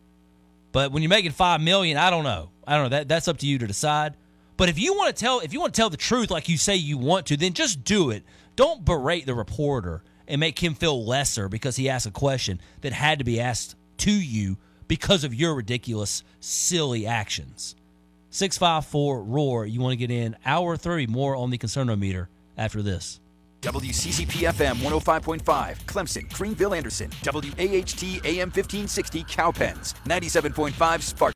But 0.73 0.93
when 0.93 1.03
you're 1.03 1.09
making 1.09 1.31
five 1.31 1.63
million, 1.63 1.97
I 1.97 2.11
don't 2.11 2.25
know. 2.25 2.51
I 2.67 2.75
don't 2.75 2.85
know. 2.85 2.97
That 2.97 3.09
that's 3.09 3.29
up 3.29 3.39
to 3.39 3.47
you 3.47 3.59
to 3.59 3.67
decide. 3.67 4.15
But 4.57 4.69
if 4.69 4.79
you 4.79 4.95
want 4.95 5.15
to 5.15 5.21
tell 5.21 5.41
if 5.41 5.53
you 5.53 5.61
want 5.61 5.75
to 5.75 5.81
tell 5.81 5.91
the 5.91 5.97
truth 5.97 6.31
like 6.31 6.49
you 6.49 6.57
say 6.57 6.77
you 6.77 6.99
want 6.99 7.27
to, 7.27 7.37
then 7.37 7.53
just 7.53 7.85
do 7.85 8.11
it. 8.11 8.25
Don't 8.57 8.85
berate 8.85 9.27
the 9.27 9.35
reporter 9.35 10.03
and 10.27 10.41
make 10.41 10.63
him 10.63 10.75
feel 10.75 11.05
lesser 11.05 11.49
because 11.49 11.77
he 11.77 11.89
asked 11.89 12.07
a 12.07 12.11
question 12.11 12.61
that 12.81 12.93
had 12.93 13.19
to 13.19 13.25
be 13.25 13.41
asked 13.41 13.77
to 13.99 14.11
you 14.11 14.57
because 14.89 15.25
of 15.25 15.35
your 15.35 15.55
ridiculous, 15.55 16.23
silly 16.41 17.07
actions. 17.07 17.77
654 18.31 19.23
Roar, 19.23 19.67
you 19.67 19.81
want 19.81 19.93
to 19.93 19.97
get 19.97 20.11
in 20.11 20.37
hour 20.45 20.77
three, 20.77 21.07
more 21.07 21.37
on 21.37 21.51
the 21.51 21.59
concernometer 21.59 22.27
after 22.57 22.83
this. 22.83 23.21
WCCP 23.63 24.47
FM 24.53 24.75
105.5, 24.77 25.43
Clemson, 25.87 26.33
Greenville, 26.33 26.75
Anderson, 26.75 27.11
WAHT 27.25 28.03
AM 28.25 28.51
1560, 28.51 29.25
Cowpens, 29.25 29.95
97.5, 30.05 31.03
Spark. 31.03 31.25